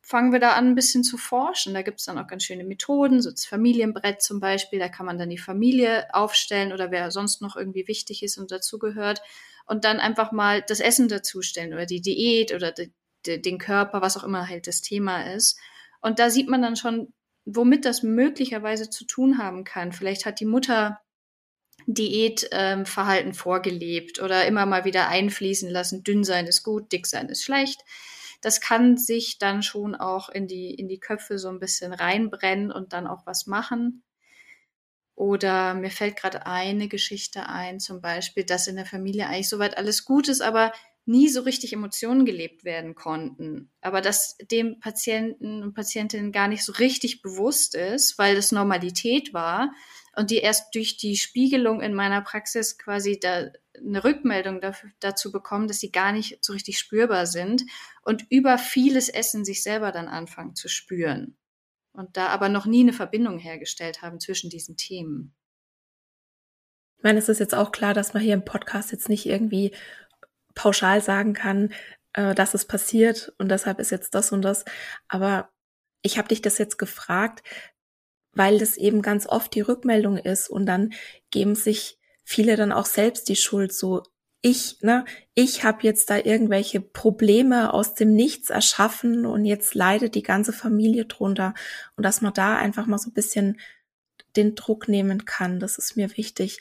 fangen 0.02 0.34
wir 0.34 0.42
da 0.42 0.52
an, 0.52 0.68
ein 0.68 0.76
bisschen 0.76 1.06
zu 1.06 1.18
forschen. 1.18 1.74
Da 1.74 1.82
gibt 1.82 2.02
es 2.02 2.08
dann 2.08 2.18
auch 2.18 2.28
ganz 2.28 2.44
schöne 2.44 2.66
Methoden, 2.66 3.22
so 3.22 3.32
das 3.32 3.46
Familienbrett 3.46 4.22
zum 4.22 4.42
Beispiel. 4.42 4.80
Da 4.80 4.90
kann 4.90 5.06
man 5.06 5.18
dann 5.18 5.30
die 5.30 5.38
Familie 5.38 6.14
aufstellen 6.14 6.74
oder 6.74 6.92
wer 6.92 7.10
sonst 7.10 7.42
noch 7.42 7.56
irgendwie 7.56 7.88
wichtig 7.88 8.22
ist 8.22 8.38
und 8.38 8.52
dazugehört. 8.52 9.22
Und 9.66 9.86
dann 9.86 10.02
einfach 10.02 10.34
mal 10.34 10.62
das 10.62 10.82
Essen 10.82 11.08
dazustellen 11.08 11.74
oder 11.74 11.86
die 11.86 12.02
Diät 12.02 12.54
oder 12.54 12.74
die, 12.74 12.92
den 13.26 13.60
Körper, 13.60 14.02
was 14.02 14.18
auch 14.18 14.26
immer 14.26 14.50
halt 14.50 14.68
das 14.68 14.82
Thema 14.82 15.34
ist. 15.34 15.58
Und 16.02 16.20
da 16.20 16.30
sieht 16.30 16.50
man 16.50 16.62
dann 16.62 16.76
schon, 16.76 17.14
womit 17.46 17.86
das 17.86 18.04
möglicherweise 18.04 18.90
zu 18.90 19.06
tun 19.06 19.38
haben 19.38 19.64
kann. 19.64 19.92
Vielleicht 19.92 20.26
hat 20.26 20.40
die 20.40 20.46
Mutter 20.46 21.02
Diätverhalten 21.88 23.30
ähm, 23.30 23.36
vorgelebt 23.36 24.22
oder 24.22 24.46
immer 24.46 24.66
mal 24.66 24.86
wieder 24.86 25.08
einfließen 25.08 25.70
lassen, 25.70 26.04
dünn 26.04 26.24
sein 26.24 26.46
ist 26.48 26.64
gut, 26.64 26.92
dick 26.92 27.08
sein 27.08 27.30
ist 27.30 27.44
schlecht. 27.44 27.82
Das 28.42 28.60
kann 28.60 28.98
sich 28.98 29.38
dann 29.38 29.62
schon 29.64 29.96
auch 29.96 30.30
in 30.30 30.48
die, 30.48 30.74
in 30.74 30.88
die 30.88 31.00
Köpfe 31.00 31.38
so 31.38 31.50
ein 31.50 31.60
bisschen 31.60 31.94
reinbrennen 31.94 32.72
und 32.72 32.94
dann 32.94 33.08
auch 33.08 33.26
was 33.26 33.46
machen. 33.46 34.04
Oder 35.16 35.76
mir 35.76 35.92
fällt 35.92 36.18
gerade 36.18 36.48
eine 36.48 36.88
Geschichte 36.88 37.48
ein, 37.48 37.80
zum 37.80 38.02
Beispiel, 38.02 38.44
dass 38.44 38.68
in 38.68 38.76
der 38.76 38.88
Familie 38.88 39.28
eigentlich 39.28 39.50
soweit 39.50 39.78
alles 39.78 40.06
gut 40.06 40.28
ist, 40.28 40.42
aber 40.42 40.72
nie 41.06 41.30
so 41.30 41.42
richtig 41.42 41.74
Emotionen 41.74 42.26
gelebt 42.26 42.64
werden 42.64 42.96
konnten. 42.96 43.72
Aber 43.82 44.02
dass 44.02 44.38
dem 44.52 44.80
Patienten 44.80 45.64
und 45.64 45.74
Patientinnen 45.74 46.32
gar 46.32 46.48
nicht 46.48 46.64
so 46.64 46.74
richtig 46.74 47.22
bewusst 47.22 47.76
ist, 47.76 48.18
weil 48.18 48.36
das 48.36 48.52
Normalität 48.52 49.34
war 49.34 49.74
und 50.16 50.30
die 50.30 50.38
erst 50.38 50.76
durch 50.76 50.98
die 50.98 51.18
Spiegelung 51.18 51.82
in 51.82 51.94
meiner 51.94 52.22
Praxis 52.22 52.78
quasi 52.78 53.20
da 53.20 53.50
eine 53.78 54.04
Rückmeldung 54.04 54.62
dafür, 54.62 54.92
dazu 55.00 55.32
bekommen, 55.32 55.68
dass 55.68 55.80
sie 55.80 55.92
gar 55.92 56.12
nicht 56.12 56.44
so 56.44 56.54
richtig 56.54 56.78
spürbar 56.78 57.26
sind 57.26 57.64
und 58.04 58.26
über 58.30 58.58
vieles 58.58 59.10
Essen 59.10 59.46
sich 59.46 59.64
selber 59.64 59.92
dann 59.92 60.08
anfangen 60.08 60.56
zu 60.56 60.68
spüren. 60.68 61.38
Und 61.94 62.16
da 62.16 62.28
aber 62.28 62.48
noch 62.48 62.66
nie 62.66 62.82
eine 62.82 62.94
Verbindung 62.94 63.38
hergestellt 63.38 64.02
haben 64.02 64.20
zwischen 64.20 64.50
diesen 64.50 64.78
Themen. 64.78 65.34
Ich 66.98 67.04
meine, 67.04 67.18
es 67.18 67.30
ist 67.30 67.40
jetzt 67.40 67.56
auch 67.56 67.72
klar, 67.72 67.94
dass 67.96 68.14
man 68.14 68.22
hier 68.22 68.36
im 68.36 68.46
Podcast 68.46 68.92
jetzt 68.92 69.10
nicht 69.10 69.26
irgendwie 69.26 69.74
pauschal 70.56 71.02
sagen 71.02 71.34
kann, 71.34 71.74
äh, 72.14 72.36
dass 72.36 72.54
es 72.54 72.66
passiert 72.66 73.34
und 73.38 73.50
deshalb 73.50 73.80
ist 73.80 73.92
jetzt 73.92 74.16
das 74.16 74.32
und 74.32 74.42
das. 74.42 74.66
Aber 75.08 75.50
ich 76.02 76.18
habe 76.18 76.28
dich 76.30 76.42
das 76.42 76.58
jetzt 76.58 76.78
gefragt, 76.78 77.44
weil 78.34 78.60
das 78.60 78.78
eben 78.78 79.02
ganz 79.02 79.28
oft 79.28 79.54
die 79.56 79.62
Rückmeldung 79.62 80.18
ist 80.18 80.50
und 80.50 80.66
dann 80.66 80.94
geben 81.32 81.56
sich 81.56 82.00
viele 82.24 82.56
dann 82.56 82.72
auch 82.72 82.86
selbst 82.86 83.30
die 83.30 83.36
Schuld 83.36 83.74
so 83.74 84.04
ich, 84.42 84.82
ne, 84.82 85.06
ich 85.36 85.64
habe 85.64 85.84
jetzt 85.84 86.10
da 86.10 86.18
irgendwelche 86.18 86.82
Probleme 86.82 87.74
aus 87.74 87.94
dem 87.94 88.14
Nichts 88.14 88.50
erschaffen 88.50 89.26
und 89.26 89.46
jetzt 89.46 89.76
leidet 89.76 90.16
die 90.16 90.24
ganze 90.24 90.52
Familie 90.52 91.06
drunter 91.06 91.54
und 91.96 92.04
dass 92.04 92.22
man 92.22 92.34
da 92.34 92.58
einfach 92.58 92.88
mal 92.88 92.98
so 92.98 93.12
ein 93.12 93.14
bisschen 93.14 93.60
den 94.36 94.56
Druck 94.56 94.88
nehmen 94.88 95.26
kann, 95.26 95.60
das 95.60 95.78
ist 95.78 95.96
mir 95.96 96.18
wichtig, 96.18 96.60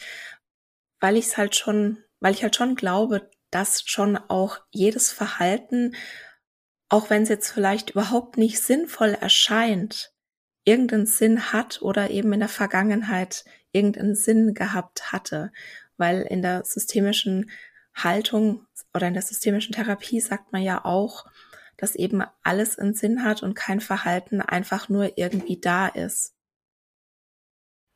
weil 1.01 1.17
ich 1.17 1.27
es 1.27 1.37
halt 1.39 1.57
schon, 1.57 1.99
weil 2.21 2.35
ich 2.35 2.43
halt 2.43 2.57
schon 2.57 2.75
glaube, 2.75 3.31
dass 3.51 3.83
schon 3.85 4.17
auch 4.17 4.59
jedes 4.71 5.13
Verhalten, 5.13 5.95
auch 6.89 7.11
wenn 7.11 7.23
es 7.23 7.29
jetzt 7.29 7.51
vielleicht 7.51 7.91
überhaupt 7.91 8.37
nicht 8.37 8.61
sinnvoll 8.61 9.11
erscheint, 9.11 10.13
irgendeinen 10.65 11.07
Sinn 11.07 11.53
hat 11.53 11.83
oder 11.83 12.11
eben 12.11 12.33
in 12.33 12.41
der 12.41 12.49
Vergangenheit 12.49 13.45
irgendeinen 13.73 14.15
Sinn 14.15 14.55
gehabt 14.55 15.13
hatte. 15.13 15.53
Weil 15.97 16.23
in 16.23 16.43
der 16.43 16.65
systemischen 16.65 17.51
Haltung 17.95 18.67
oder 18.95 19.09
in 19.09 19.15
der 19.15 19.23
systemischen 19.23 19.75
Therapie 19.75 20.21
sagt 20.21 20.53
man 20.53 20.63
ja 20.63 20.85
auch, 20.85 21.27
dass 21.77 21.95
eben 21.95 22.23
alles 22.43 22.79
einen 22.79 22.95
Sinn 22.95 23.25
hat 23.25 23.43
und 23.43 23.55
kein 23.55 23.81
Verhalten 23.81 24.41
einfach 24.41 24.89
nur 24.89 25.17
irgendwie 25.17 25.61
da 25.61 25.89
ist. 25.89 26.35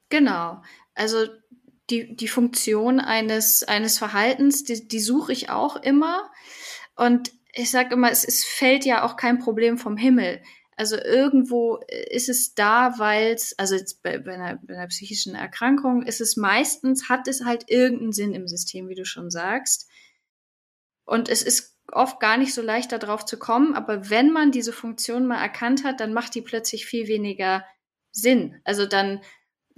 Genau. 0.09 0.63
Also 0.95 1.27
die, 1.91 2.17
die 2.17 2.29
Funktion 2.29 3.01
eines, 3.01 3.63
eines 3.63 3.99
Verhaltens, 3.99 4.65
die, 4.65 4.89
die 4.89 5.01
suche 5.01 5.33
ich 5.33 5.51
auch 5.51 5.77
immer. 5.77 6.31
Und 6.97 7.33
ich 7.53 7.71
sage 7.71 7.95
immer, 7.95 8.11
es, 8.11 8.25
es 8.25 8.45
fällt 8.45 8.85
ja 8.85 9.05
auch 9.05 9.17
kein 9.17 9.39
Problem 9.39 9.79
vom 9.79 9.97
Himmel. 9.97 10.43
Also 10.77 10.97
irgendwo 10.97 11.79
ist 12.11 12.29
es 12.29 12.55
da, 12.55 12.99
weil 12.99 13.33
es, 13.33 13.57
also 13.59 13.77
bei, 14.03 14.19
bei, 14.19 14.35
einer, 14.35 14.59
bei 14.63 14.75
einer 14.75 14.89
psychischen 14.89 15.35
Erkrankung 15.35 16.03
ist 16.03 16.21
es 16.21 16.37
meistens, 16.37 17.09
hat 17.09 17.29
es 17.29 17.45
halt 17.45 17.71
irgendeinen 17.71 18.13
Sinn 18.13 18.35
im 18.35 18.49
System, 18.49 18.89
wie 18.89 18.97
du 18.97 19.05
schon 19.05 19.31
sagst. 19.31 19.89
Und 21.05 21.29
es 21.29 21.43
ist 21.43 21.79
oft 21.93 22.19
gar 22.19 22.39
nicht 22.39 22.55
so 22.55 22.63
leicht 22.63 22.91
darauf 22.91 23.25
zu 23.25 23.39
kommen, 23.39 23.75
aber 23.75 24.11
wenn 24.11 24.33
man 24.33 24.51
diese 24.51 24.73
Funktion 24.73 25.27
mal 25.27 25.41
erkannt 25.41 25.85
hat, 25.85 26.01
dann 26.01 26.13
macht 26.13 26.35
die 26.35 26.43
plötzlich 26.43 26.87
viel 26.87 27.07
weniger 27.07 27.65
Sinn. 28.11 28.61
Also 28.65 28.87
dann 28.87 29.21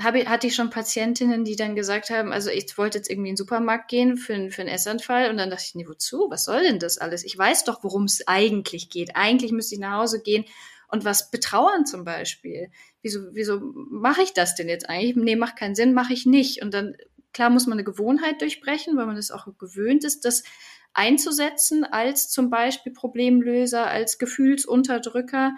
habe, 0.01 0.29
hatte 0.29 0.47
ich 0.47 0.55
schon 0.55 0.71
Patientinnen, 0.71 1.45
die 1.45 1.57
dann 1.57 1.75
gesagt 1.75 2.11
haben, 2.11 2.33
also 2.33 2.51
ich 2.51 2.77
wollte 2.77 2.99
jetzt 2.99 3.11
irgendwie 3.11 3.31
in 3.31 3.33
den 3.33 3.39
Supermarkt 3.39 3.89
gehen 3.89 4.17
für, 4.17 4.51
für 4.51 4.63
einen 4.63 4.71
Essanfall 4.71 5.31
und 5.31 5.39
dann 5.39 5.51
dachte 5.51 5.65
ich, 5.67 5.75
nee, 5.75 5.89
wozu? 5.89 6.27
Was 6.29 6.45
soll 6.45 6.63
denn 6.63 6.79
das 6.79 6.99
alles? 6.99 7.25
Ich 7.25 7.37
weiß 7.37 7.65
doch, 7.65 7.83
worum 7.83 8.05
es 8.05 8.27
eigentlich 8.27 8.91
geht. 8.91 9.17
Eigentlich 9.17 9.53
müsste 9.53 9.75
ich 9.75 9.81
nach 9.81 9.99
Hause 9.99 10.23
gehen 10.23 10.45
und 10.89 11.05
was 11.05 11.31
betrauern 11.31 11.87
zum 11.87 12.05
Beispiel. 12.05 12.71
Wieso, 13.01 13.21
wieso 13.33 13.61
mache 13.75 14.23
ich 14.23 14.33
das 14.35 14.55
denn 14.55 14.69
jetzt 14.69 14.89
eigentlich? 14.89 15.17
Nee, 15.17 15.37
macht 15.37 15.57
keinen 15.57 15.75
Sinn, 15.75 15.95
mache 15.95 16.13
ich 16.13 16.27
nicht. 16.27 16.63
Und 16.63 16.75
dann, 16.75 16.97
klar 17.33 17.49
muss 17.49 17.67
man 17.67 17.79
eine 17.79 17.85
Gewohnheit 17.85 18.43
durchbrechen, 18.43 18.97
weil 18.97 19.07
man 19.07 19.17
es 19.17 19.31
auch 19.31 19.47
gewöhnt 19.59 20.05
ist, 20.05 20.25
das 20.25 20.45
einzusetzen 20.93 21.85
als 21.85 22.31
zum 22.31 22.51
Beispiel 22.51 22.93
Problemlöser, 22.93 23.87
als 23.87 24.19
Gefühlsunterdrücker. 24.19 25.55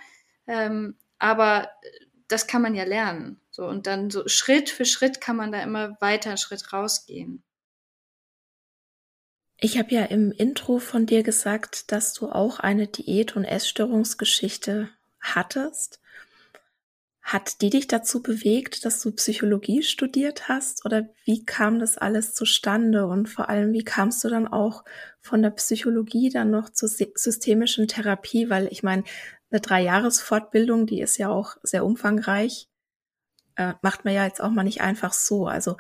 Ähm, 0.47 0.97
aber 1.19 1.71
das 2.29 2.47
kann 2.47 2.63
man 2.63 2.75
ja 2.75 2.85
lernen. 2.85 3.41
So, 3.51 3.67
und 3.67 3.87
dann 3.87 4.11
so 4.11 4.29
Schritt 4.29 4.71
für 4.71 4.85
Schritt 4.85 5.21
kann 5.21 5.37
man 5.37 5.51
da 5.51 5.63
immer 5.63 5.97
weiter 6.01 6.31
einen 6.31 6.39
Schritt 6.39 6.73
rausgehen. 6.73 7.43
Ich 9.61 9.77
habe 9.77 9.93
ja 9.93 10.05
im 10.05 10.31
Intro 10.31 10.79
von 10.79 11.07
dir 11.07 11.25
gesagt, 11.25 11.91
dass 11.91 12.15
du 12.15 12.29
auch 12.29 12.61
eine 12.61 12.87
Diät- 12.87 13.35
und 13.35 13.45
Essstörungsgeschichte 13.45 14.89
hattest. 15.19 16.01
Hat 17.21 17.61
die 17.61 17.69
dich 17.69 17.89
dazu 17.89 18.23
bewegt, 18.23 18.85
dass 18.85 19.03
du 19.03 19.11
Psychologie 19.11 19.83
studiert 19.83 20.49
hast? 20.49 20.85
Oder 20.87 21.09
wie 21.25 21.45
kam 21.45 21.81
das 21.81 21.99
alles 21.99 22.35
zustande? 22.35 23.07
Und 23.07 23.29
vor 23.29 23.49
allem, 23.49 23.73
wie 23.73 23.85
kamst 23.85 24.23
du 24.23 24.29
dann 24.29 24.47
auch 24.47 24.85
von 25.21 25.43
der 25.43 25.51
Psychologie 25.51 26.31
dann 26.31 26.51
noch 26.53 26.71
zur 26.71 26.89
systemischen 26.89 27.89
Therapie? 27.89 28.49
Weil 28.49 28.69
ich 28.69 28.85
meine, 28.85 29.03
eine 29.51 29.61
Dreijahresfortbildung, 29.61 30.87
die 30.87 31.01
ist 31.01 31.19
ja 31.19 31.29
auch 31.29 31.57
sehr 31.63 31.85
umfangreich 31.85 32.69
äh, 33.59 33.75
macht 33.83 34.05
man 34.05 34.15
ja 34.15 34.25
jetzt 34.25 34.41
auch 34.41 34.51
mal 34.51 34.63
nicht 34.63 34.81
einfach 34.81 35.13
so. 35.13 35.47
Also 35.47 35.77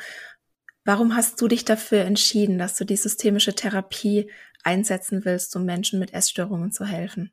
warum 0.84 1.16
hast 1.16 1.40
du 1.40 1.48
dich 1.48 1.64
dafür 1.64 2.00
entschieden, 2.00 2.58
dass 2.58 2.76
du 2.76 2.84
die 2.84 2.96
systemische 2.96 3.54
Therapie 3.54 4.30
einsetzen 4.64 5.24
willst, 5.24 5.54
um 5.56 5.64
Menschen 5.64 5.98
mit 5.98 6.12
Essstörungen 6.12 6.72
zu 6.72 6.84
helfen? 6.84 7.32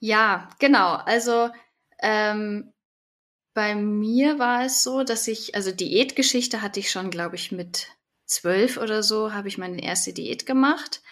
Ja, 0.00 0.48
genau. 0.58 0.94
Also 0.94 1.50
ähm, 2.00 2.72
bei 3.54 3.74
mir 3.74 4.38
war 4.38 4.64
es 4.64 4.82
so, 4.82 5.04
dass 5.04 5.26
ich, 5.28 5.54
also 5.54 5.72
Diätgeschichte 5.72 6.60
hatte 6.60 6.80
ich 6.80 6.90
schon, 6.90 7.10
glaube 7.10 7.36
ich, 7.36 7.52
mit 7.52 7.88
zwölf 8.26 8.76
oder 8.76 9.02
so, 9.02 9.32
habe 9.32 9.48
ich 9.48 9.58
meine 9.58 9.82
erste 9.82 10.12
Diät 10.12 10.44
gemacht. 10.44 11.02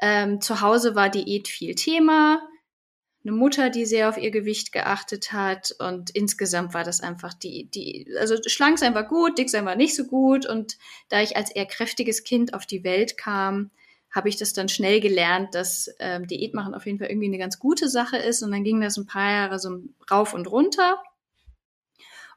Ähm, 0.00 0.40
zu 0.40 0.60
Hause 0.60 0.94
war 0.94 1.08
Diät 1.08 1.48
viel 1.48 1.74
Thema. 1.74 2.40
Eine 3.26 3.36
Mutter, 3.36 3.70
die 3.70 3.86
sehr 3.86 4.08
auf 4.08 4.18
ihr 4.18 4.30
Gewicht 4.30 4.70
geachtet 4.70 5.32
hat 5.32 5.74
und 5.80 6.10
insgesamt 6.10 6.74
war 6.74 6.84
das 6.84 7.00
einfach 7.00 7.34
die, 7.34 7.68
die, 7.70 8.14
also 8.20 8.36
schlank 8.46 8.78
sein 8.78 8.94
war 8.94 9.02
gut, 9.02 9.36
dick 9.36 9.50
sein 9.50 9.66
war 9.66 9.74
nicht 9.74 9.96
so 9.96 10.04
gut 10.04 10.46
und 10.46 10.78
da 11.08 11.20
ich 11.22 11.36
als 11.36 11.50
eher 11.50 11.66
kräftiges 11.66 12.22
Kind 12.22 12.54
auf 12.54 12.66
die 12.66 12.84
Welt 12.84 13.18
kam, 13.18 13.70
habe 14.16 14.30
ich 14.30 14.36
das 14.36 14.54
dann 14.54 14.68
schnell 14.68 15.00
gelernt, 15.00 15.54
dass 15.54 15.94
ähm, 15.98 16.26
Diät 16.26 16.54
machen 16.54 16.74
auf 16.74 16.86
jeden 16.86 16.98
Fall 16.98 17.08
irgendwie 17.08 17.26
eine 17.26 17.38
ganz 17.38 17.58
gute 17.58 17.88
Sache 17.88 18.16
ist. 18.16 18.42
Und 18.42 18.50
dann 18.50 18.64
ging 18.64 18.80
das 18.80 18.96
ein 18.96 19.06
paar 19.06 19.30
Jahre 19.30 19.58
so 19.58 19.82
rauf 20.10 20.32
und 20.32 20.50
runter. 20.50 21.02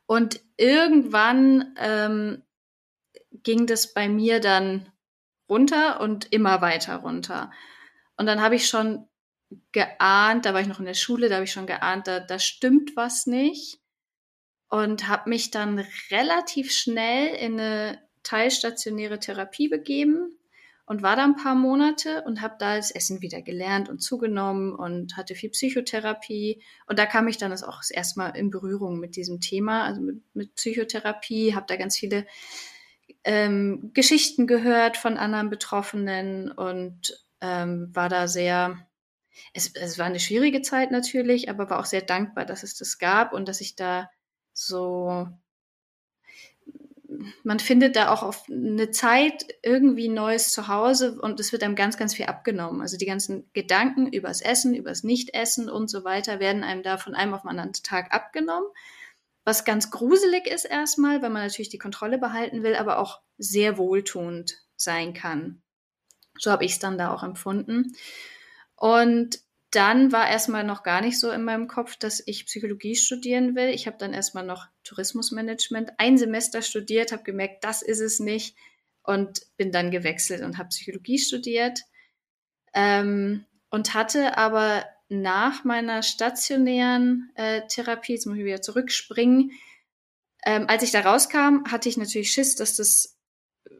Und 0.06 0.42
irgendwann 0.58 1.74
ähm, 1.78 2.44
ging 3.32 3.66
das 3.66 3.94
bei 3.94 4.10
mir 4.10 4.42
dann 4.42 4.92
runter 5.48 6.02
und 6.02 6.34
immer 6.34 6.62
weiter 6.62 6.98
runter. 6.98 7.52
Und 8.18 8.26
dann 8.26 8.42
habe 8.42 8.56
ich 8.56 8.68
schon 8.68 9.08
geahnt, 9.72 10.46
da 10.46 10.54
war 10.54 10.62
ich 10.62 10.68
noch 10.68 10.80
in 10.80 10.86
der 10.86 10.94
Schule, 10.94 11.30
da 11.30 11.36
habe 11.36 11.46
ich 11.46 11.52
schon 11.52 11.68
geahnt, 11.68 12.08
da, 12.08 12.20
da 12.20 12.40
stimmt 12.40 12.96
was 12.96 13.26
nicht. 13.28 13.80
Und 14.72 15.08
habe 15.08 15.32
mich 15.32 15.50
dann 15.50 15.84
relativ 16.12 16.72
schnell 16.72 17.36
in 17.36 17.60
eine 17.60 18.00
teilstationäre 18.22 19.20
Therapie 19.20 19.68
begeben 19.68 20.38
und 20.86 21.04
war 21.04 21.16
da 21.16 21.24
ein 21.24 21.36
paar 21.36 21.56
Monate 21.56 22.24
und 22.24 22.42
habe 22.42 22.56
da 22.58 22.76
das 22.76 22.90
Essen 22.90 23.22
wieder 23.22 23.44
gelernt 23.44 23.90
und 23.90 24.00
zugenommen 24.00 24.74
und 24.74 25.18
hatte 25.18 25.36
viel 25.36 25.52
Psychotherapie. 25.52 26.64
Und 26.88 26.98
da 26.98 27.06
kam 27.06 27.28
ich 27.28 27.38
dann 27.38 27.52
das 27.52 27.64
auch 27.64 27.82
erstmal 27.92 28.36
in 28.36 28.50
Berührung 28.50 29.00
mit 29.00 29.16
diesem 29.16 29.40
Thema, 29.40 29.86
also 29.86 30.02
mit, 30.02 30.24
mit 30.34 30.56
Psychotherapie, 30.56 31.54
habe 31.54 31.68
da 31.68 31.76
ganz 31.76 31.96
viele 31.96 32.26
ähm, 33.24 33.92
Geschichten 33.94 34.48
gehört 34.48 34.98
von 34.98 35.18
anderen 35.18 35.52
Betroffenen 35.52 36.52
und 36.52 37.24
ähm, 37.42 37.92
war 37.94 38.10
da 38.10 38.28
sehr, 38.28 38.89
es, 39.54 39.74
es 39.76 39.98
war 39.98 40.06
eine 40.06 40.20
schwierige 40.20 40.62
Zeit 40.62 40.92
natürlich, 40.92 41.50
aber 41.50 41.70
war 41.70 41.80
auch 41.80 41.86
sehr 41.86 42.02
dankbar, 42.02 42.46
dass 42.46 42.64
es 42.64 42.76
das 42.76 42.98
gab 42.98 43.34
und 43.34 43.48
dass 43.48 43.62
ich 43.62 43.76
da 43.76 44.10
so 44.54 45.28
man 47.44 47.60
findet 47.60 47.96
da 47.96 48.14
auch 48.14 48.24
auf 48.24 48.46
eine 48.50 48.92
Zeit 48.92 49.46
irgendwie 49.64 50.10
neues 50.10 50.52
Zuhause 50.52 51.20
und 51.20 51.40
es 51.40 51.52
wird 51.52 51.64
einem 51.64 51.76
ganz, 51.76 51.98
ganz 51.98 52.14
viel 52.14 52.26
abgenommen. 52.26 52.82
Also 52.82 52.98
die 52.98 53.06
ganzen 53.06 53.50
Gedanken 53.54 54.08
übers 54.08 54.42
Essen, 54.42 54.74
übers 54.74 55.04
Nichtessen 55.04 55.70
und 55.70 55.90
so 55.90 56.04
weiter 56.04 56.40
werden 56.40 56.64
einem 56.64 56.84
da 56.84 56.98
von 56.98 57.16
einem 57.16 57.34
auf 57.34 57.42
den 57.42 57.50
anderen 57.50 57.74
Tag 57.74 58.14
abgenommen. 58.14 58.70
Was 59.44 59.66
ganz 59.66 59.92
gruselig 59.92 60.48
ist 60.48 60.66
erstmal, 60.66 61.22
weil 61.22 61.30
man 61.30 61.44
natürlich 61.44 61.70
die 61.70 61.78
Kontrolle 61.78 62.20
behalten 62.20 62.64
will, 62.64 62.76
aber 62.76 63.00
auch 63.00 63.22
sehr 63.38 63.78
wohltuend 63.78 64.62
sein 64.76 65.14
kann. 65.14 65.62
So 66.38 66.52
habe 66.52 66.66
ich 66.66 66.74
es 66.74 66.80
dann 66.80 66.98
da 66.98 67.14
auch 67.14 67.24
empfunden. 67.24 67.96
Und 68.80 69.40
dann 69.72 70.12
war 70.12 70.30
erstmal 70.30 70.64
noch 70.64 70.84
gar 70.84 71.02
nicht 71.02 71.20
so 71.20 71.30
in 71.32 71.44
meinem 71.44 71.68
Kopf, 71.68 71.98
dass 71.98 72.24
ich 72.26 72.46
Psychologie 72.46 72.96
studieren 72.96 73.56
will. 73.56 73.68
Ich 73.70 73.86
habe 73.88 73.98
dann 73.98 74.14
erstmal 74.14 74.46
noch 74.46 74.68
Tourismusmanagement 74.84 75.92
ein 75.98 76.18
Semester 76.18 76.62
studiert, 76.62 77.12
habe 77.12 77.24
gemerkt, 77.24 77.64
das 77.64 77.82
ist 77.82 78.00
es 78.00 78.20
nicht 78.20 78.56
und 79.04 79.42
bin 79.58 79.72
dann 79.72 79.92
gewechselt 79.92 80.44
und 80.44 80.58
habe 80.58 80.70
Psychologie 80.70 81.20
studiert 81.20 81.82
ähm, 82.74 83.46
und 83.70 83.94
hatte 83.94 84.38
aber 84.38 84.86
nach 85.10 85.66
meiner 85.66 86.02
stationären 86.04 87.32
äh, 87.36 87.62
Therapie, 87.68 88.14
jetzt 88.14 88.26
muss 88.26 88.38
ich 88.38 88.46
wieder 88.46 88.62
zurückspringen, 88.62 89.52
ähm, 90.46 90.66
als 90.68 90.84
ich 90.84 90.92
da 90.92 91.02
rauskam, 91.02 91.66
hatte 91.70 91.90
ich 91.90 91.98
natürlich 91.98 92.32
Schiss, 92.32 92.56
dass 92.56 92.76
das 92.76 93.19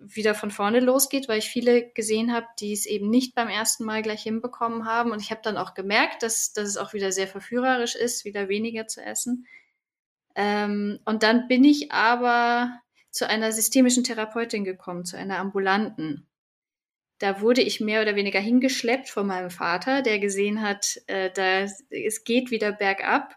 wieder 0.02 0.36
von 0.36 0.52
vorne 0.52 0.80
losgeht, 0.80 1.28
weil 1.28 1.40
ich 1.40 1.50
viele 1.50 1.90
gesehen 1.92 2.34
habe, 2.34 2.48
die 2.60 2.74
es 2.74 2.86
eben 2.86 3.10
nicht 3.10 3.36
beim 3.36 3.50
ersten 3.50 3.86
Mal 3.86 4.02
gleich 4.02 4.24
hinbekommen 4.24 4.86
haben. 4.86 5.12
Und 5.12 5.22
ich 5.22 5.32
habe 5.32 5.42
dann 5.44 5.58
auch 5.58 5.74
gemerkt, 5.74 6.24
dass, 6.24 6.54
dass 6.54 6.68
es 6.68 6.78
auch 6.78 6.94
wieder 6.94 7.12
sehr 7.12 7.28
verführerisch 7.28 7.96
ist, 7.96 8.26
wieder 8.26 8.50
weniger 8.50 8.88
zu 8.88 9.02
essen. 9.02 9.46
Ähm, 10.36 11.00
und 11.06 11.24
dann 11.24 11.48
bin 11.48 11.64
ich 11.64 11.92
aber 11.92 12.80
zu 13.12 13.28
einer 13.28 13.52
systemischen 13.52 14.04
Therapeutin 14.04 14.64
gekommen, 14.64 15.06
zu 15.06 15.18
einer 15.18 15.40
ambulanten. 15.40 16.28
Da 17.18 17.42
wurde 17.42 17.62
ich 17.62 17.82
mehr 17.82 18.02
oder 18.02 18.16
weniger 18.16 18.40
hingeschleppt 18.40 19.10
von 19.10 19.28
meinem 19.28 19.50
Vater, 19.50 20.02
der 20.02 20.20
gesehen 20.20 20.62
hat, 20.62 21.02
äh, 21.08 21.30
da, 21.32 21.68
es 21.90 22.24
geht 22.24 22.52
wieder 22.52 22.72
bergab. 22.72 23.36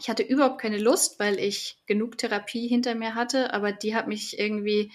Ich 0.00 0.08
hatte 0.08 0.22
überhaupt 0.22 0.60
keine 0.60 0.78
Lust, 0.78 1.20
weil 1.20 1.38
ich 1.38 1.78
genug 1.86 2.18
Therapie 2.18 2.66
hinter 2.66 2.94
mir 2.94 3.14
hatte, 3.14 3.52
aber 3.52 3.70
die 3.70 3.94
hat 3.94 4.08
mich 4.08 4.38
irgendwie 4.38 4.90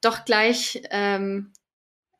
doch 0.00 0.24
gleich 0.24 0.82
ähm, 0.90 1.52